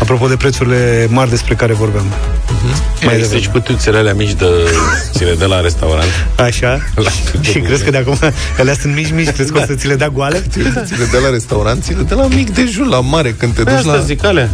Apropo 0.00 0.26
de 0.26 0.36
prețurile 0.36 1.08
mari 1.10 1.30
despre 1.30 1.54
care 1.54 1.72
vorbeam. 1.72 2.04
Uh-huh. 2.04 3.04
Mai 3.04 3.16
există 3.16 3.38
și 3.38 3.48
cutuțele 3.48 3.98
alea 3.98 4.14
mici 4.14 4.32
de 4.32 4.46
ține 5.10 5.32
de 5.32 5.44
la 5.44 5.60
restaurant. 5.60 6.26
Așa. 6.38 6.80
La 6.94 7.10
și 7.40 7.58
crezi 7.58 7.84
că 7.84 7.90
de 7.90 7.96
acum 7.96 8.18
alea 8.58 8.74
sunt 8.74 8.94
mici, 8.94 9.12
mici, 9.12 9.30
crezi 9.30 9.52
că 9.52 9.58
o 9.58 9.64
să 9.66 9.74
ți 9.74 9.86
le 9.86 9.94
dea 9.94 10.08
goale? 10.08 10.44
Ține 10.50 10.72
de 11.10 11.18
la 11.22 11.30
restaurant, 11.30 11.82
ține 11.82 12.02
de 12.02 12.14
la 12.14 12.26
mic 12.26 12.54
dejun 12.54 12.88
la 12.88 13.00
mare, 13.00 13.34
când 13.38 13.54
te 13.54 13.62
Păi 13.62 13.72
duci 13.72 13.84
asta 13.84 13.96
la... 13.96 14.02
zic 14.02 14.24
alea. 14.24 14.50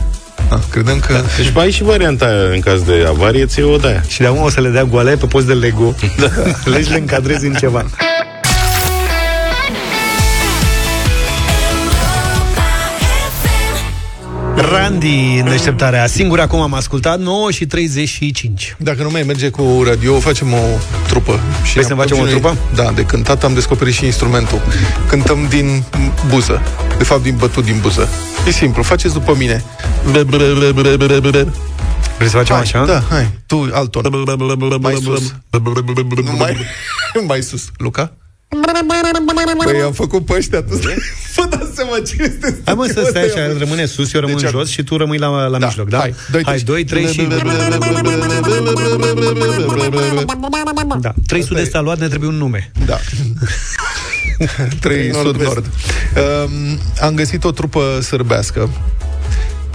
Ah, 0.48 0.58
credem 0.70 0.98
că... 0.98 1.12
Da. 1.12 1.20
Deci 1.36 1.52
mai 1.54 1.64
ai 1.64 1.70
și 1.70 1.82
varianta 1.82 2.24
aia 2.24 2.52
în 2.52 2.60
caz 2.60 2.82
de 2.82 3.04
avarie, 3.08 3.46
ți 3.46 3.62
o 3.62 3.76
de 3.76 3.86
aia. 3.86 4.02
Și 4.08 4.20
de 4.20 4.26
acum 4.26 4.42
o 4.42 4.50
să 4.50 4.60
le 4.60 4.68
dea 4.68 4.84
goale 4.84 5.16
pe 5.16 5.26
post 5.26 5.46
de 5.46 5.52
Lego. 5.52 5.94
Da. 6.18 6.28
Legi 6.72 6.90
le 6.90 6.98
încadrezi 6.98 7.46
în 7.46 7.52
ceva. 7.54 7.84
Randy 14.70 15.38
în 15.38 15.48
deșteptarea 15.48 16.06
Singur 16.06 16.40
acum 16.40 16.60
am 16.60 16.74
ascultat 16.74 17.18
9 17.20 17.50
și 17.50 17.66
35 17.66 18.76
Dacă 18.78 19.02
nu 19.02 19.10
mai 19.10 19.22
merge 19.22 19.48
cu 19.50 19.82
radio, 19.86 20.20
facem 20.20 20.52
o 20.52 20.56
trupă. 21.08 21.40
Și 21.64 21.72
Vrei 21.72 21.84
să 21.84 21.92
am 21.92 21.98
facem 21.98 22.16
o 22.16 22.20
continuat- 22.20 22.52
trupă? 22.56 22.82
Da, 22.82 22.90
de 22.92 23.02
cântat 23.02 23.44
am 23.44 23.54
descoperit 23.54 23.94
și 23.94 24.04
instrumentul. 24.04 24.60
Cântăm 25.08 25.46
din 25.48 25.82
buză. 26.28 26.60
De 26.98 27.04
fapt, 27.04 27.22
din 27.22 27.36
bătut 27.36 27.64
din 27.64 27.78
buză. 27.80 28.08
E 28.46 28.50
simplu, 28.50 28.82
faceți 28.82 29.12
după 29.14 29.34
mine. 29.38 29.64
Vrei 32.16 32.28
să 32.30 32.36
facem 32.36 32.54
hai, 32.54 32.64
așa? 32.64 32.84
Da, 32.84 33.02
hai. 33.10 33.28
Tu, 33.46 33.68
alt 33.72 33.90
ton. 33.90 34.02
Mai 34.80 34.94
sus. 35.02 35.34
Nu 35.50 36.36
mai, 36.38 36.66
mai 37.26 37.40
sus. 37.40 37.70
Luca? 37.76 38.12
Păi 39.64 39.80
am 39.82 39.92
făcut 39.92 40.24
pe 40.24 40.32
ăștia, 40.36 40.62
tu 40.62 40.74
stai- 40.74 40.94
Vă 41.36 41.46
dați 41.50 41.74
seama 41.74 41.98
cine 42.06 42.24
este 42.34 42.60
Hai 42.64 42.74
mă 42.74 42.84
să 42.84 43.06
stai 43.08 43.22
așa, 43.22 43.28
Ăsta 43.28 43.40
e- 43.40 43.58
rămâne 43.58 43.84
sus, 43.86 44.12
eu 44.12 44.20
rămân 44.20 44.36
Deci, 44.40 44.50
jos 44.50 44.68
și 44.68 44.82
tu 44.82 44.96
rămâi 44.96 45.18
la, 45.18 45.46
la 45.46 45.58
Da, 45.58 45.66
mijloc, 45.66 45.88
da? 45.88 45.98
hai, 45.98 46.14
doi, 46.30 46.42
hai 46.44 46.58
trei. 46.58 46.84
2, 46.84 46.84
3 46.84 47.06
și... 47.12 47.28
Da, 51.00 51.14
3 51.26 51.42
sud-est 51.42 51.74
a 51.74 51.80
luat, 51.80 51.98
ne 51.98 52.08
trebuie 52.08 52.28
un 52.28 52.36
nume. 52.36 52.70
Da. 52.86 52.98
3 54.80 55.14
sud-nord. 55.14 55.64
Um, 55.66 56.78
am 57.00 57.14
găsit 57.14 57.44
o 57.44 57.50
trupă 57.50 57.98
sârbească. 58.02 58.68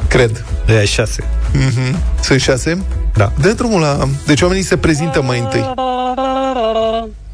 Cred. 0.08 0.46
E 0.68 0.86
6. 0.86 1.24
Mm-hmm. 1.24 1.96
Sunt 2.22 2.40
șase? 2.42 2.84
Da. 3.14 3.32
Dă 3.42 3.52
drumul 3.54 3.82
la... 3.82 4.08
Deci 4.26 4.42
oamenii 4.42 4.64
se 4.64 4.78
prezintă 4.78 5.22
mai 5.22 5.40
întâi. 5.40 5.74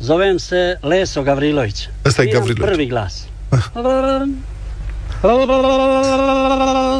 Zovem 0.01 0.37
se 0.37 0.77
Leso 0.81 1.21
Gavrilović. 1.21 1.89
Ăsta 2.05 2.23
e 2.23 2.29
Imam 2.29 2.39
Gavrilović. 2.39 2.73
Prvi 2.73 2.87
glas. 2.87 3.27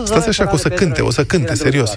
Stați 0.04 0.28
așa 0.28 0.46
că 0.46 0.54
o 0.54 0.58
să 0.58 0.70
cânte, 0.70 1.02
o 1.02 1.12
să 1.12 1.24
cânte, 1.24 1.54
serios. 1.54 1.94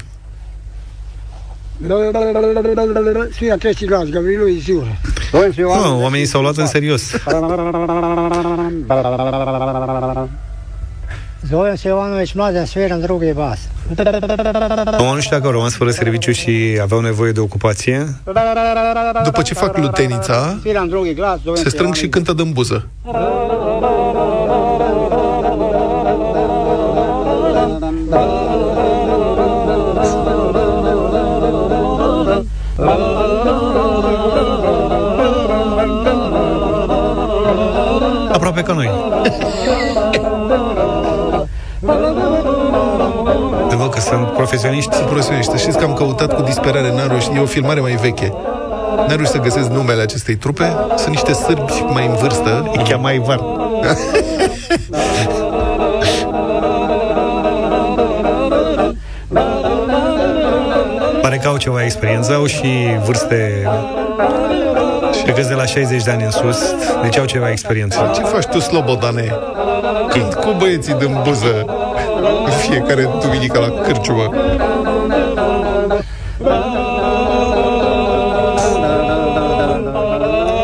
Svira 3.33 3.57
treći 3.57 3.87
glas, 3.87 4.09
Gavrilović 4.09 4.63
sigur. 4.63 4.87
Zovem 5.31 5.53
se 5.53 5.61
Jovanović. 5.61 5.91
Nu, 5.91 6.03
oamenii 6.03 6.27
s-au 6.27 6.43
luat 6.43 6.57
în 6.57 6.67
serios. 6.67 7.11
Zovem 11.49 11.77
se 11.77 11.89
Jovanović, 11.89 12.35
mladen 12.35 12.67
sviram 12.67 13.01
drugi 13.01 13.33
bas. 13.33 13.59
Acum 14.87 15.15
nu 15.15 15.21
știu 15.21 15.37
dacă 15.37 15.47
au 15.47 15.53
rămas 15.53 15.75
fără 15.75 15.91
serviciu 15.91 16.33
și 16.33 16.79
aveau 16.83 17.01
nevoie 17.01 17.33
de 17.33 17.41
ocupație. 17.41 18.07
După 19.25 19.43
ce 19.43 19.55
fac 19.55 19.77
lutenița, 19.77 20.57
Sviram 20.61 20.89
drugi 20.89 21.15
glas, 21.15 21.39
zovem 21.45 21.63
se 21.63 21.69
strâng 21.69 21.95
și 21.95 22.09
cântă 22.09 22.33
din 22.33 22.53
buză. 22.53 22.89
Sunt 44.15 44.33
profesioniști. 44.33 44.95
Sunt 44.95 45.07
profesioniști. 45.07 45.57
Știți 45.57 45.79
că 45.79 45.85
am 45.85 45.95
căutat 45.95 46.35
cu 46.35 46.43
disperare, 46.43 46.93
n-am 46.93 47.09
reușit. 47.09 47.35
E 47.37 47.39
o 47.39 47.47
filmare 47.47 47.81
mai 47.81 47.93
veche. 47.93 48.33
N-am 48.97 49.09
reușit 49.09 49.33
să 49.33 49.39
găsesc 49.39 49.69
numele 49.69 50.03
acestei 50.03 50.37
trupe. 50.37 50.77
Sunt 50.97 51.09
niște 51.09 51.33
sârbi 51.33 51.85
mai 51.93 52.07
în 52.07 52.15
vârstă. 52.15 52.73
E 52.73 52.83
chiar 52.83 52.99
mai 52.99 53.19
var. 53.19 53.41
Pare 61.23 61.37
că 61.37 61.49
au 61.49 61.57
ceva 61.57 61.85
experiență, 61.85 62.35
au 62.35 62.47
și 62.47 62.99
vârste 63.05 63.69
Cred 65.25 65.35
că 65.35 65.43
de 65.43 65.55
la 65.55 65.65
60 65.65 66.03
de 66.03 66.11
ani 66.11 66.25
în 66.25 66.31
sus, 66.31 66.75
deci 67.03 67.19
au 67.19 67.25
ceva 67.25 67.51
experiență. 67.51 68.11
Ce 68.15 68.21
faci 68.21 68.45
tu, 68.45 68.59
Slobodane? 68.59 69.39
Cânt 70.09 70.35
cu 70.35 70.55
băieții 70.59 70.95
din 70.95 71.21
buză 71.23 71.65
în 71.67 71.94
fiecare 72.69 73.09
duminică 73.23 73.59
la 73.59 73.69
cârciumă. 73.83 74.31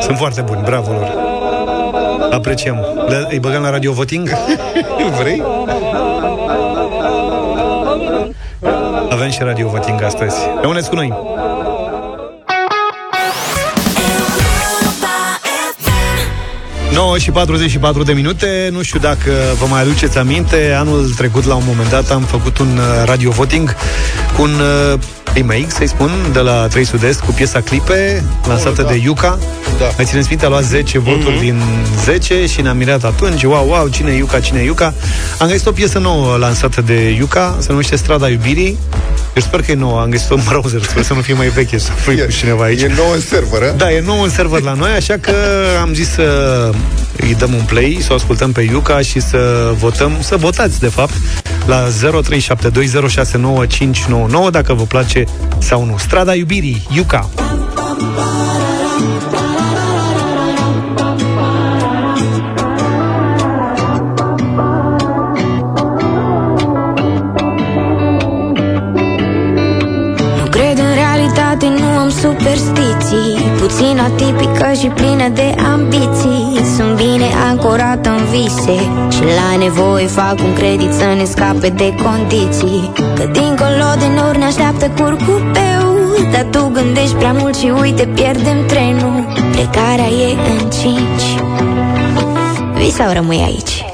Sunt 0.00 0.16
foarte 0.16 0.40
buni, 0.40 0.60
bravo 0.64 0.92
lor. 0.92 1.12
Apreciem. 2.32 2.84
Le, 3.08 3.26
îi 3.30 3.38
băgăm 3.38 3.62
la 3.62 3.70
radio 3.70 3.92
voting? 3.92 4.28
Vrei? 5.20 5.42
Avem 9.10 9.30
și 9.30 9.42
radio 9.42 9.68
voting 9.68 10.02
astăzi. 10.02 10.36
Rămâneți 10.60 10.88
cu 10.88 10.94
noi! 10.94 11.12
Nouă 16.94 17.18
și 17.18 17.30
44 17.30 18.02
de 18.02 18.12
minute 18.12 18.68
Nu 18.72 18.82
știu 18.82 18.98
dacă 18.98 19.30
vă 19.58 19.66
mai 19.68 19.80
aduceți 19.80 20.18
aminte 20.18 20.74
Anul 20.78 21.10
trecut, 21.16 21.44
la 21.44 21.54
un 21.54 21.62
moment 21.66 21.90
dat, 21.90 22.10
am 22.10 22.22
făcut 22.22 22.58
un 22.58 22.66
uh, 22.76 23.04
radio 23.04 23.30
voting 23.30 23.74
Cu 24.36 24.42
un 24.42 24.50
uh, 24.92 24.98
remake, 25.34 25.66
să-i 25.68 25.88
spun 25.88 26.10
De 26.32 26.38
la 26.38 26.66
3 26.66 26.84
Sud-Est 26.84 27.20
Cu 27.20 27.30
piesa 27.32 27.60
Clipe 27.60 28.24
Lansată 28.48 28.80
Oh, 28.80 28.86
da. 28.86 28.92
de 28.92 28.98
Yuka 29.02 29.38
Da. 29.78 29.84
Mai 29.96 30.04
țineți 30.04 30.26
minte, 30.28 30.44
a 30.44 30.48
luat 30.48 30.62
10 30.64 30.98
voturi 30.98 31.30
Mhm. 31.34 31.40
din 31.40 31.62
10 32.04 32.46
Și 32.46 32.60
ne-am 32.60 32.76
mirat 32.76 33.04
atunci 33.04 33.42
Wow, 33.42 33.68
wow, 33.68 33.88
cine 33.88 34.10
e 34.12 34.16
Yuka, 34.16 34.40
cine 34.40 34.60
e 34.60 34.64
Yuka 34.64 34.94
Am 35.38 35.48
găsit 35.48 35.66
o 35.66 35.72
piesă 35.72 35.98
nouă 35.98 36.36
lansată 36.36 36.80
de 36.80 37.14
Yuka 37.18 37.56
Se 37.58 37.66
numește 37.70 37.96
Strada 37.96 38.28
Iubirii 38.28 38.78
eu 39.34 39.42
sper 39.42 39.62
că 39.62 39.70
e 39.70 39.74
nouă, 39.74 40.00
am 40.00 40.10
găsit-o 40.10 40.34
în 40.34 40.42
browser, 40.48 40.82
sper 40.82 41.02
să 41.02 41.14
nu 41.14 41.20
fie 41.20 41.34
mai 41.34 41.48
veche, 41.48 41.78
să 41.78 41.90
fui 41.90 42.24
cu 42.24 42.30
cineva 42.30 42.64
aici. 42.64 42.82
E 42.82 42.92
nou 42.96 43.10
în 43.12 43.20
server, 43.20 43.62
a? 43.62 43.70
Da, 43.70 43.92
e 43.92 44.00
nou 44.00 44.22
în 44.22 44.30
server 44.30 44.60
la 44.60 44.72
noi, 44.72 44.90
așa 44.90 45.14
că 45.20 45.32
am 45.80 45.94
zis 45.94 46.10
să 46.10 46.70
îi 47.16 47.34
dăm 47.34 47.54
un 47.54 47.62
play, 47.66 47.98
să 48.00 48.12
o 48.12 48.14
ascultăm 48.14 48.52
pe 48.52 48.60
Iuca 48.60 49.00
și 49.00 49.20
să 49.20 49.72
votăm, 49.78 50.16
să 50.20 50.36
votați, 50.36 50.80
de 50.80 50.88
fapt, 50.88 51.14
la 51.66 51.88
0372069599 51.88 51.92
dacă 54.50 54.74
vă 54.74 54.82
place 54.82 55.24
sau 55.58 55.84
nu. 55.84 55.98
Strada 55.98 56.34
Iubirii, 56.34 56.86
Iuca. 56.94 57.30
Nu 57.36 58.29
am 72.10 72.16
superstiții 72.16 73.32
Puțin 73.60 73.98
atipică 73.98 74.72
și 74.80 74.86
plină 74.86 75.28
de 75.28 75.54
ambiții. 75.72 76.64
Sunt 76.76 76.96
bine 76.96 77.28
ancorată 77.50 78.08
în 78.08 78.24
vise 78.30 78.78
Și 79.14 79.22
la 79.38 79.56
nevoie 79.58 80.06
fac 80.06 80.38
un 80.44 80.54
credit 80.54 80.92
să 80.92 81.04
ne 81.16 81.24
scape 81.24 81.68
de 81.68 81.94
condiții. 82.04 82.92
Că 83.14 83.24
dincolo 83.32 83.88
de 83.98 84.08
nori 84.14 84.38
ne 84.38 84.44
așteaptă 84.44 84.86
curcupeu 84.98 85.84
Dar 86.32 86.46
tu 86.50 86.70
gândești 86.72 87.14
prea 87.14 87.32
mult 87.32 87.56
și 87.56 87.72
uite 87.80 88.06
pierdem 88.06 88.66
trenul. 88.66 89.26
Plecarea 89.52 90.08
e 90.26 90.36
în 90.52 90.70
cinci. 90.70 91.26
Vii 92.74 92.90
sau 92.90 93.12
rămâi 93.12 93.42
aici? 93.46 93.89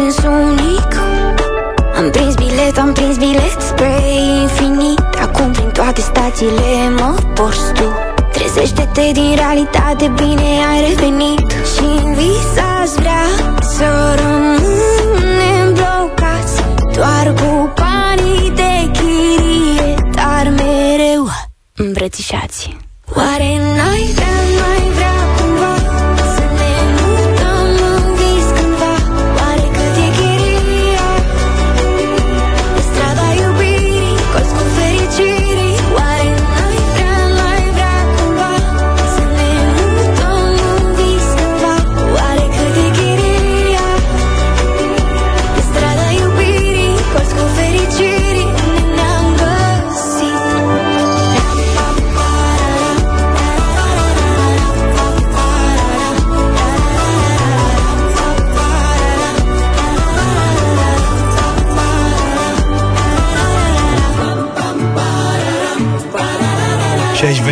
Sensul 0.00 0.30
unic. 0.30 0.94
Am 1.96 2.10
prins 2.10 2.34
bilet, 2.34 2.78
am 2.78 2.92
prins 2.92 3.16
bilet 3.16 3.60
spre 3.60 3.92
infinit. 4.40 5.00
Acum 5.20 5.50
prin 5.52 5.70
toate 5.72 6.00
stațiile 6.00 6.88
mă 6.98 7.14
porți 7.34 7.72
tu. 7.72 7.88
Trezește-te 8.32 9.10
din 9.12 9.34
realitate, 9.34 10.12
bine 10.14 10.50
ai 10.70 10.80
revenit. 10.88 11.50
Și 11.72 11.84
în 12.04 12.14
vis 12.14 12.52
aș 12.80 12.90
vrea 12.96 13.26
să 13.60 14.16
rămânem 14.20 15.74
blocați. 15.74 16.62
Doar 16.96 17.34
cu 17.34 17.72
banii 17.80 18.50
de 18.50 18.90
chirie, 18.92 19.94
dar 20.14 20.52
mereu 20.56 21.28
îmbrățișați. 21.76 22.76
Oare 23.16 23.50
n-ai 23.76 24.10
vrea, 24.14 24.19
n-ai 24.19 24.19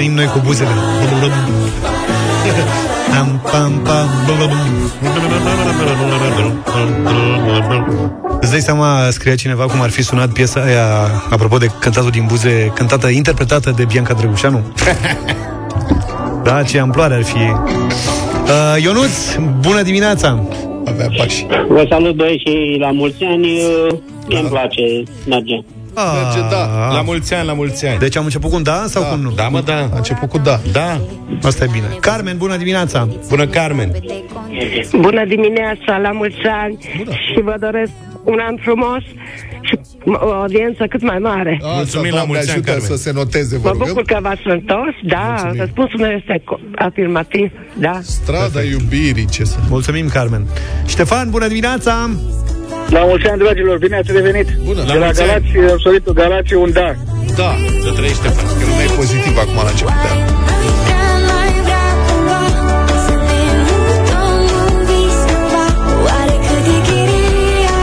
venim 0.09 0.15
noi 0.15 0.27
cu 0.27 0.41
buzele. 0.45 0.71
Am, 3.19 3.41
pam, 3.51 3.81
pam, 3.83 4.09
Îți 8.41 8.51
dai 8.51 8.61
seama, 8.61 9.11
scria 9.11 9.35
cineva 9.35 9.65
cum 9.65 9.81
ar 9.81 9.91
fi 9.91 10.03
sunat 10.03 10.33
piesa 10.33 10.61
aia, 10.61 10.85
apropo 11.31 11.57
de 11.57 11.67
cântatul 11.81 12.11
din 12.11 12.25
buze, 12.29 12.73
cântată, 12.75 13.09
interpretată 13.09 13.73
de 13.77 13.85
Bianca 13.85 14.15
Drăgușanu? 14.15 14.63
da, 16.45 16.63
ce 16.63 16.79
amploare 16.79 17.15
ar 17.15 17.23
fi. 17.23 17.37
Uh, 17.37 18.83
Ionuț, 18.83 19.37
bună 19.61 19.83
dimineața! 19.83 20.43
Avea 20.85 21.09
pași. 21.17 21.47
Vă 21.69 21.87
salut 21.91 22.15
băieți 22.15 22.43
și 22.47 22.77
la 22.81 22.91
mulți 22.91 23.25
ani. 23.25 23.47
Mie 24.29 24.41
îmi 24.41 24.49
place, 24.49 25.03
merge. 25.27 25.59
Merge, 26.23 26.41
da. 26.51 26.93
La 26.93 27.03
mulți 27.03 27.35
ani, 27.35 27.47
la 27.47 27.53
mulți 27.53 27.87
ani. 27.87 27.99
Deci 27.99 28.17
am 28.17 28.25
început 28.25 28.51
cu 28.51 28.57
un 28.57 28.63
da 28.63 28.85
sau 28.87 29.03
Da. 29.03 29.09
cu 29.09 29.15
un 29.15 29.21
nu? 29.21 29.31
Da, 29.31 29.49
mă, 29.49 29.61
da. 29.61 29.77
A 29.77 29.97
început 29.97 30.29
cu 30.29 30.39
da. 30.39 30.61
Da. 30.73 31.01
Asta 31.43 31.65
e 31.65 31.69
bine. 31.73 31.87
Carmen, 32.01 32.37
bună 32.37 32.57
dimineața! 32.57 33.09
Bună, 33.29 33.47
Carmen. 33.47 33.93
Bună 35.01 35.25
dimineața, 35.27 35.97
la 36.03 36.11
mulți 36.13 36.37
ani 36.63 36.79
și 37.35 37.41
vă 37.43 37.55
doresc 37.61 37.91
un 38.25 38.39
an 38.49 38.57
frumos 38.65 39.03
și 39.63 39.79
o 40.05 40.31
audiență 40.33 40.87
cât 40.89 41.03
mai 41.03 41.19
mare. 41.19 41.59
Asta, 41.63 41.75
Mulțumim 41.75 42.05
la 42.11 42.17
Doamne, 42.17 42.33
mulți 42.33 42.51
ani, 42.51 42.59
ajută 42.59 42.71
Carmen. 42.71 42.89
să 42.97 43.03
se 43.03 43.13
noteze, 43.13 43.57
vă 43.57 43.63
Mă 43.65 43.71
rugăm. 43.73 43.87
bucur 43.89 44.03
că 44.03 44.19
v-ați 44.23 44.41
întors, 44.45 44.95
da, 45.07 45.25
Mulțumim. 45.29 45.57
răspunsul 45.61 46.01
meu 46.01 46.11
este 46.11 46.39
co- 46.43 46.75
afirmativ, 46.77 47.51
da. 47.79 47.99
Strada 48.03 48.61
iubirii, 48.63 49.27
ce 49.27 49.45
să... 49.45 49.57
Mulțumim, 49.69 50.09
Carmen. 50.09 50.47
Ștefan, 50.87 51.31
bună 51.31 51.47
dimineața! 51.47 52.11
La 52.97 53.01
mulți 53.09 53.27
ani, 53.27 53.39
dragilor, 53.39 53.79
bine 53.79 53.97
ați 53.97 54.13
revenit. 54.13 54.49
Bună. 54.65 54.83
De 54.85 54.93
la 54.93 55.05
mulți 55.05 55.21
ani. 55.23 55.29
Galați, 55.31 55.73
absolutul 55.73 56.13
Galați, 56.13 56.55
un 56.55 56.71
da. 56.73 56.89
Da, 57.41 57.51
Să 57.85 57.91
trăiești, 57.97 58.19
Ștefan. 58.23 58.45
că 58.59 58.65
lumea 58.69 58.85
e 58.85 58.91
pozitiv 59.03 59.35
acum 59.45 59.55
la 59.69 59.71
început 59.75 59.97
de 60.05 60.09
an. 60.13 60.19
N-ai 60.19 60.71
vrea, 60.85 61.07
n-ai 61.29 61.53
vrea 61.67 61.87
cumva 62.07 62.41
Să 63.07 63.13
ne 63.29 63.41
mutăm 63.67 64.41
în 64.69 64.77
vis 64.89 65.19
cândva 65.29 65.65
Oare 66.05 66.37
cât 66.47 66.65
e 66.75 66.79
chiria 66.89 67.77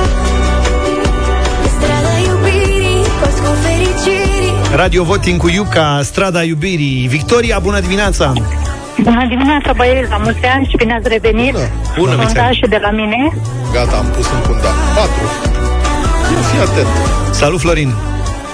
Pe 1.62 1.70
strada 1.78 2.14
iubirii 2.28 3.02
Colț 3.20 3.38
cu 3.46 3.52
fericirii 3.66 4.54
Radio 4.82 5.04
Voting 5.04 5.40
cu 5.42 5.50
Iuca, 5.50 6.00
Strada 6.04 6.42
Iubirii. 6.44 7.08
Victoria, 7.08 7.60
bună 7.60 7.80
dimineața! 7.80 8.34
Bună 9.10 9.26
dimineața, 9.28 9.72
băieți, 9.80 10.10
la 10.10 10.18
mulți 10.18 10.46
ani 10.56 10.66
și 10.70 10.76
bine 10.78 10.94
ați 10.94 11.08
revenit. 11.16 11.52
Bună. 11.54 11.68
Bună, 11.98 12.12
Un 12.12 12.18
mulți 12.18 12.34
da 12.34 12.44
ani. 12.44 12.56
și 12.56 12.66
de 12.70 12.80
la 12.82 12.92
mine. 12.92 13.18
Gata, 13.74 13.96
am 13.98 14.06
pus 14.16 14.28
în 14.32 14.42
cunda. 14.48 14.70
Patru. 14.98 15.26
Ia 16.34 16.42
Fii 16.50 16.60
atent. 16.60 16.88
Salut, 17.32 17.60
Florin! 17.60 17.92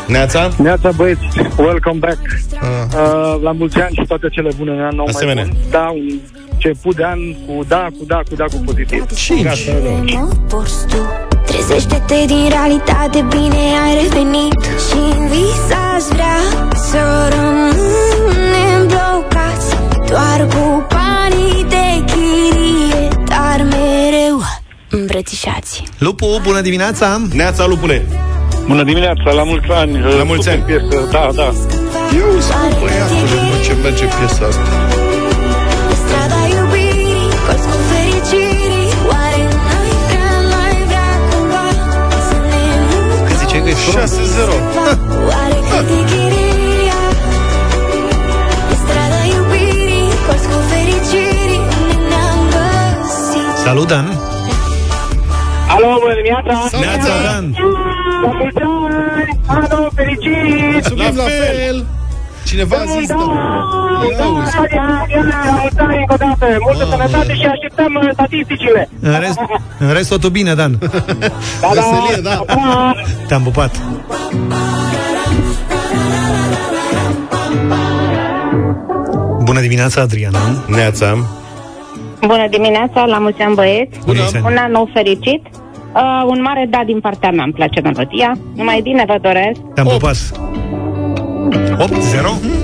Neața? 0.08 0.50
Neața, 0.58 0.90
băieți, 0.96 1.22
welcome 1.58 2.00
back. 2.00 2.20
Ah. 2.22 2.68
Uh, 2.96 3.42
la 3.42 3.52
mulți 3.52 3.78
ani 3.80 3.94
și 4.00 4.06
toate 4.08 4.28
cele 4.32 4.50
bune 4.58 4.72
în 4.72 4.80
an 4.82 4.96
nou 4.96 5.06
Asemenea. 5.06 5.44
mai 5.44 5.54
bun. 5.62 5.70
Da, 5.72 5.86
un 5.94 6.20
început 6.52 6.96
de 6.96 7.04
an 7.04 7.20
cu 7.46 7.64
da, 7.68 7.88
cu 7.98 8.04
da, 8.06 8.16
cu 8.30 8.36
da, 8.36 8.44
cu 8.44 8.62
pozitiv. 8.66 9.06
Cinci. 9.16 9.70
Mă 10.14 10.28
porți 10.50 10.88
tu 10.88 10.98
Trezește-te 11.46 12.24
din 12.26 12.46
realitate, 12.50 13.26
bine 13.30 13.64
ai 13.86 13.94
revenit 14.04 14.60
și 14.88 14.98
în 15.18 15.28
vis 15.28 15.66
aș 15.96 16.04
vrea 16.10 16.38
să 16.74 17.00
rămânem 17.30 17.72
blocați 17.72 18.51
Doar 20.12 20.48
cu 20.54 20.88
banii 20.94 21.64
de 21.74 21.86
chirie, 22.12 23.08
dar 23.26 23.66
mereu 23.70 24.42
îmbrățișați 24.90 25.84
Lupu, 25.98 26.40
bună 26.44 26.62
dimineața! 26.62 27.22
Neața, 27.34 27.66
lupule. 27.66 28.06
Bună 28.68 28.84
dimineața, 28.84 29.32
la 29.32 29.44
mulți 29.44 29.68
ani. 29.70 30.00
La 30.18 30.24
mulți 30.24 30.44
Super 30.50 30.54
ani. 30.54 30.64
Piesă, 30.80 31.08
da, 31.12 31.30
da. 31.36 31.50
Eu 32.22 32.30
sunt 32.48 32.74
băiatule, 32.80 33.38
mă, 33.50 33.56
ce 33.66 33.74
merge 33.84 34.06
piesa 34.06 34.46
asta. 34.52 34.66
Pe 35.88 35.96
strada 36.04 36.40
iubirii, 36.56 37.28
colț 37.46 37.64
cu 37.72 37.78
fericirii 37.92 38.88
Oare 39.10 39.42
n-ai 39.66 39.92
vrea, 40.08 40.30
n-ai 40.52 40.78
vrea 40.90 41.10
cumva 41.30 41.66
Să 42.28 42.36
ne 42.52 42.64
mutăm 42.88 43.26
Cât 43.28 43.38
ziceai 43.42 43.62
că 43.64 43.70
e 43.70 43.74
frumos? 43.74 44.12
6-0. 44.12 44.56
Oare 45.30 45.58
cât 45.70 45.90
Salut, 53.64 53.88
Dan! 53.88 54.06
Alo, 55.68 55.88
bună 56.00 56.14
dimineața! 56.16 56.78
Neața, 56.80 57.14
Dan! 57.26 57.56
La 58.24 58.32
mulți 58.32 58.58
ani! 58.58 59.40
Anul 59.48 59.92
fericit! 59.96 60.72
Mulțumim 60.72 61.16
la 61.16 61.24
fel. 61.24 61.86
Cineva 62.46 62.76
a 62.76 62.86
zis 63.00 63.08
da. 63.08 63.16
Ia 64.10 64.24
auzi. 64.24 64.56
încă 66.00 66.14
o 66.14 66.16
dată! 66.18 66.46
Multă 66.60 66.88
sănătate 66.90 67.34
și 67.34 67.46
așteptăm 67.46 67.94
uh, 67.96 68.10
statisticile! 68.14 68.90
În 69.00 69.20
rest, 69.20 69.40
în 69.80 69.94
rest 69.94 70.10
totul 70.10 70.30
bine, 70.30 70.54
Dan. 70.54 70.78
Veselie, 71.74 72.22
da. 72.24 72.44
Te-am 73.28 73.42
pupat. 73.42 73.82
Bună 79.44 79.60
dimineața, 79.60 80.02
Adriana. 80.02 80.40
Neața. 80.68 81.18
Bună 82.26 82.48
dimineața, 82.50 83.06
la 83.06 83.18
mulți 83.18 83.42
ani, 83.42 83.56
băieți. 83.56 84.00
Bună. 84.06 84.22
Un 84.44 84.56
an 84.58 84.72
nou 84.72 84.90
fericit. 84.94 85.42
Uh, 85.96 86.24
un 86.26 86.42
mare 86.42 86.68
da 86.70 86.82
din 86.86 87.00
partea 87.00 87.32
mea, 87.32 87.44
îmi 87.44 87.54
place 87.54 87.80
melodia. 87.82 88.38
Numai 88.56 88.80
bine 88.84 89.04
vă 89.08 89.18
doresc. 89.22 89.60
Te-am 89.74 89.88
pupat. 89.88 90.16
8-0. 91.78 92.62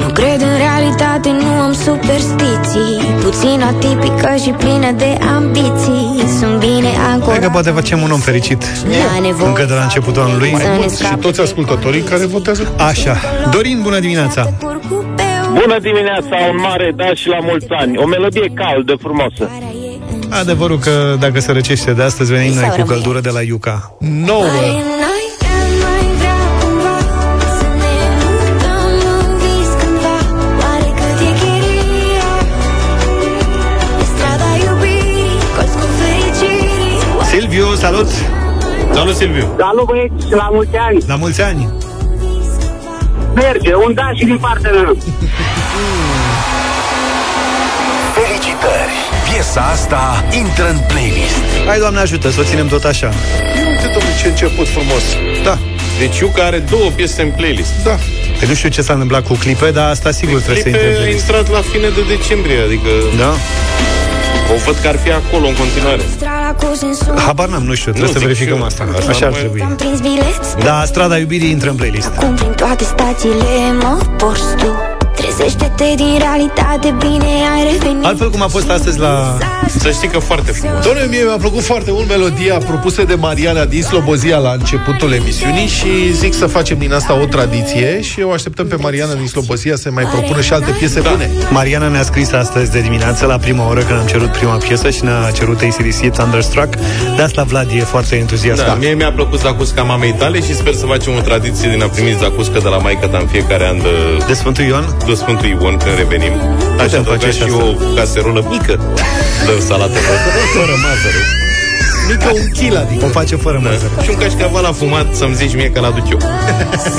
Nu 0.00 0.08
cred 0.12 0.40
în 0.40 0.56
realitate, 0.56 1.30
nu 1.30 1.46
am 1.46 1.72
superstiții 1.72 3.14
Puțin 3.22 3.62
atipică 3.62 4.34
și 4.42 4.50
plină 4.50 4.90
de 4.96 5.18
ambiții 5.36 6.24
Sunt 6.38 6.58
bine 6.58 6.78
Cred 6.78 6.94
că 6.94 7.10
ancorat 7.10 7.52
poate 7.52 7.70
facem 7.70 8.02
un 8.02 8.10
om 8.10 8.18
fericit. 8.18 8.64
La 9.14 9.20
nevoie 9.20 9.48
Încă 9.48 9.64
de 9.64 9.74
la 9.74 9.82
începutul 9.82 10.22
anului. 10.22 10.50
Să 10.56 10.56
ne 10.56 10.76
Mulți 10.76 10.96
și 10.96 11.06
scape 11.06 11.20
toți 11.20 11.36
de 11.36 11.42
ascultătorii 11.42 12.00
care 12.00 12.26
votează. 12.26 12.74
Așa. 12.76 13.16
Dorin, 13.50 13.80
bună 13.82 13.98
dimineața! 13.98 14.52
Curcubeu 15.48 15.62
Bună 15.66 15.78
dimineața, 15.78 16.36
un 16.50 16.58
mare 16.60 16.92
da 16.96 17.14
și 17.14 17.28
la 17.28 17.38
mulți 17.42 17.66
ani. 17.68 17.96
O 17.98 18.06
melodie 18.06 18.52
caldă, 18.54 18.94
frumoasă. 19.00 19.50
Adevărul 20.30 20.78
că 20.78 21.16
dacă 21.20 21.40
se 21.40 21.52
răcește 21.52 21.92
de 21.92 22.02
astăzi, 22.02 22.32
venim 22.32 22.52
noi 22.52 22.68
cu 22.76 22.82
căldură 22.82 23.20
de 23.20 23.30
la 23.30 23.42
Iuca. 23.42 23.96
9. 23.98 24.38
Oare 24.38 24.50
n-ai 25.00 25.26
vrea, 25.38 25.60
n-ai 25.82 26.06
vrea 26.18 26.38
cumva 26.60 26.96
Să 27.58 27.68
ne 27.82 27.94
mutăm 28.20 28.92
în 29.20 29.36
vis 29.42 29.70
cândva 29.80 30.16
Oare 30.62 30.90
cât 30.98 31.18
e 31.28 31.30
chiria 31.40 32.30
Pe 33.98 34.04
strada 34.12 34.50
iubirii, 34.66 35.38
colț 35.56 35.72
cu 35.80 35.86
fericirii 35.98 37.24
Silviu, 37.30 37.66
salut! 37.74 38.08
Salut, 38.92 39.14
Silviu. 39.14 39.54
Salut, 39.58 39.86
băieți, 39.86 40.34
la 40.34 40.48
mulți 40.52 40.76
ani. 40.76 40.98
La 41.06 41.16
mulți 41.16 41.42
ani! 41.42 41.68
Merge, 43.34 43.74
un 43.74 43.94
da 43.94 44.10
și 44.14 44.24
din 44.24 44.38
partea 44.38 44.70
mea. 44.70 44.92
Felicitări! 48.14 48.92
Piesa 49.30 49.60
asta 49.60 50.24
intră 50.38 50.68
în 50.70 50.78
playlist. 50.88 51.42
Hai, 51.66 51.78
Doamne 51.78 52.00
ajută, 52.00 52.30
să 52.30 52.40
o 52.40 52.42
ținem 52.42 52.68
tot 52.68 52.84
așa. 52.84 53.10
Uite, 53.70 53.86
domnule, 53.94 54.16
ce 54.20 54.26
început 54.28 54.68
frumos. 54.68 55.02
Da. 55.44 55.58
Deci 55.98 56.18
Iuca 56.18 56.42
are 56.42 56.58
două 56.58 56.90
piese 56.90 57.22
în 57.22 57.30
playlist. 57.30 57.72
Da. 57.84 57.96
Pe 58.38 58.46
nu 58.46 58.54
știu 58.54 58.68
ce 58.68 58.82
s-a 58.82 58.92
întâmplat 58.92 59.26
cu 59.26 59.34
clipe, 59.34 59.70
dar 59.70 59.88
asta 59.90 60.10
sigur 60.10 60.40
trebuie 60.40 60.62
să 60.62 60.68
intre 60.68 60.82
în 60.86 60.88
Clipe 60.88 61.00
a 61.00 61.04
playlist. 61.04 61.26
intrat 61.28 61.50
la 61.50 61.60
fine 61.70 61.88
de 61.88 62.02
decembrie, 62.16 62.60
adică 62.66 62.88
Da? 63.18 63.32
O 64.54 64.56
văd 64.64 64.76
că 64.82 64.88
ar 64.88 64.96
fi 65.04 65.10
acolo 65.12 65.46
în 65.46 65.54
continuare. 65.62 66.02
Habar 67.26 67.48
n-am, 67.48 67.62
nu 67.62 67.74
știu, 67.74 67.92
trebuie 67.92 68.12
Nu, 68.12 68.12
să 68.12 68.18
zic 68.18 68.26
verificăm 68.26 68.56
și 68.56 68.60
eu. 68.60 68.66
asta. 68.66 68.84
Așa 68.98 69.08
Așa 69.10 69.24
ar 69.26 69.30
mai- 69.30 69.40
trebui. 69.40 69.60
Am 69.62 69.74
prins 69.76 70.00
bilet 70.00 70.42
Da, 70.64 70.82
strada 70.86 71.18
iubirii 71.18 71.50
intră 71.50 71.70
în 71.70 71.76
playlist. 71.76 72.10
Acum 72.16 72.34
prin 72.34 72.52
toate 72.52 72.84
stațiile 72.84 73.72
mă 73.82 73.98
porți 74.16 74.54
tu 74.56 74.70
Trezește-te 75.18 75.84
din 75.96 76.18
realitate, 76.18 76.94
bine 76.98 77.24
ai 77.56 77.72
revenit 77.72 78.04
Altfel 78.04 78.30
cum 78.30 78.42
a 78.42 78.46
fost 78.48 78.70
astăzi 78.70 78.98
la... 78.98 79.38
Să 79.78 79.90
știi 79.90 80.08
că 80.08 80.18
foarte 80.18 80.50
frumos. 80.50 80.84
Doamne, 80.84 81.06
mie 81.10 81.22
mi-a 81.22 81.36
plăcut 81.36 81.62
foarte 81.62 81.90
mult 81.92 82.08
melodia 82.08 82.54
propusă 82.54 83.02
de 83.04 83.14
Mariana 83.14 83.64
din 83.64 83.82
Slobozia 83.82 84.38
la 84.38 84.52
începutul 84.52 85.12
emisiunii 85.12 85.66
și 85.66 86.12
zic 86.12 86.34
să 86.34 86.46
facem 86.46 86.78
din 86.78 86.92
asta 86.92 87.20
o 87.20 87.24
tradiție 87.24 88.00
și 88.02 88.20
o 88.22 88.30
așteptăm 88.30 88.66
pe 88.66 88.76
Mariana 88.76 89.14
din 89.14 89.26
Slobozia 89.26 89.76
să 89.76 89.90
mai 89.90 90.04
propună 90.04 90.40
și 90.40 90.52
alte 90.52 90.70
piese 90.78 91.00
Da. 91.00 91.10
bune. 91.10 91.30
Mariana 91.50 91.88
ne-a 91.88 92.02
scris 92.02 92.32
astăzi 92.32 92.70
de 92.70 92.80
dimineață 92.80 93.26
la 93.26 93.36
prima 93.38 93.68
oră 93.68 93.80
când 93.80 93.98
am 93.98 94.06
cerut 94.06 94.28
prima 94.28 94.56
piesă 94.56 94.90
și 94.90 95.04
ne-a 95.04 95.30
cerut 95.34 95.60
ACDC 95.60 96.12
Thunderstruck. 96.12 96.74
De 97.16 97.22
asta 97.22 97.42
Vlad 97.42 97.68
e 97.76 97.80
foarte 97.80 98.16
entuziast. 98.16 98.64
Da, 98.64 98.74
mie 98.74 98.92
mi-a 98.94 99.12
plăcut 99.12 99.38
zacusca 99.40 99.82
mamei 99.82 100.12
tale 100.12 100.42
și 100.42 100.54
sper 100.54 100.74
să 100.74 100.86
facem 100.86 101.12
o 101.16 101.20
tradiție 101.20 101.68
din 101.70 101.82
a 101.82 101.86
primi 101.86 102.16
zacuscă 102.20 102.58
de 102.62 102.68
la 102.68 102.76
maica 102.76 103.06
ta 103.08 103.18
în 103.18 103.26
fiecare 103.26 103.66
an 103.68 103.78
de, 103.78 104.24
De 104.26 104.32
Sfântul 104.32 104.64
Ion? 104.64 104.96
De 105.08 105.14
Sfântul 105.14 105.48
Ion 105.48 105.76
când 105.76 105.96
revenim. 105.96 106.32
Aș 106.32 106.84
Putem 106.84 107.00
adăuga 107.00 107.10
face 107.10 107.30
și 107.30 107.36
și 107.36 107.42
asta. 107.42 107.64
o 107.64 107.94
caserolă 107.94 108.46
mică 108.50 108.74
de 109.46 109.62
salată 109.68 109.98
fără 110.54 110.74
mazăre. 110.84 111.22
Mică 112.08 112.30
un 112.34 112.48
kil, 112.52 112.76
adică. 112.76 113.04
O 113.04 113.08
face 113.08 113.36
fără 113.36 113.60
Da. 113.62 113.68
mazăre. 113.70 113.90
Și 114.02 114.10
un 114.10 114.16
cașcaval 114.16 114.64
afumat 114.64 115.14
să-mi 115.14 115.34
zici 115.34 115.54
mie 115.54 115.70
că 115.70 115.80
l-aduc 115.80 116.08
eu. 116.10 116.18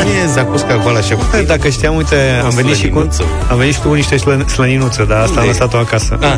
Mie 0.03 0.25
zacusca 0.33 0.73
acolo 0.73 0.97
așa 0.97 1.15
cu 1.15 1.27
Hai, 1.31 1.43
Dacă 1.43 1.69
știam, 1.69 1.95
uite, 1.95 2.41
am 2.43 2.49
venit, 2.49 2.75
și 2.75 2.87
cu, 2.89 2.93
slăninuță. 2.93 3.23
am 3.51 3.57
venit 3.57 3.73
și 3.73 3.79
cu 3.79 3.93
niște 3.93 4.17
slă, 4.17 4.45
slăninuță, 4.53 5.03
dar 5.03 5.17
asta 5.17 5.29
am 5.31 5.35
Unde 5.37 5.45
e? 5.45 5.51
lăsat-o 5.51 5.77
acasă. 5.77 6.17
Ah, 6.21 6.33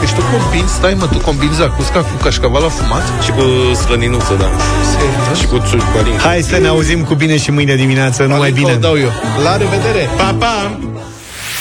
Deci 0.00 0.10
tu 0.10 0.20
combini, 0.38 0.68
stai 0.78 0.94
mă, 0.98 1.06
tu 1.06 1.18
combini 1.18 1.52
zacusca 1.54 1.98
cu 1.98 2.14
cașcaval 2.22 2.64
afumat? 2.64 3.02
și 3.24 3.30
cu 3.30 3.74
slăninuță, 3.74 4.34
da. 4.38 4.48
Serios? 4.92 5.38
Și 5.40 5.46
cu 5.46 5.58
țușcoalin. 5.68 6.18
Hai 6.18 6.42
să 6.42 6.56
ne 6.58 6.68
auzim 6.68 7.04
cu 7.04 7.14
bine 7.14 7.36
și 7.38 7.50
mâine 7.50 7.74
dimineață, 7.76 8.22
numai 8.22 8.38
Palinca 8.38 8.60
bine. 8.60 8.72
o 8.72 8.80
dau 8.80 8.98
eu. 8.98 9.12
La 9.44 9.56
revedere! 9.56 10.08
Pa, 10.16 10.34
pa! 10.38 10.78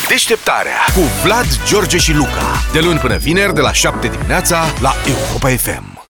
Deșteptarea 0.07 0.79
cu 0.95 0.99
Vlad, 1.23 1.45
George 1.69 1.97
și 1.97 2.13
Luca. 2.13 2.61
De 2.71 2.79
luni 2.79 2.99
până 2.99 3.15
vineri, 3.17 3.53
de 3.53 3.61
la 3.61 3.73
7 3.73 4.07
dimineața, 4.07 4.57
la 4.81 4.93
Europa 5.07 5.49
FM. 5.49 5.96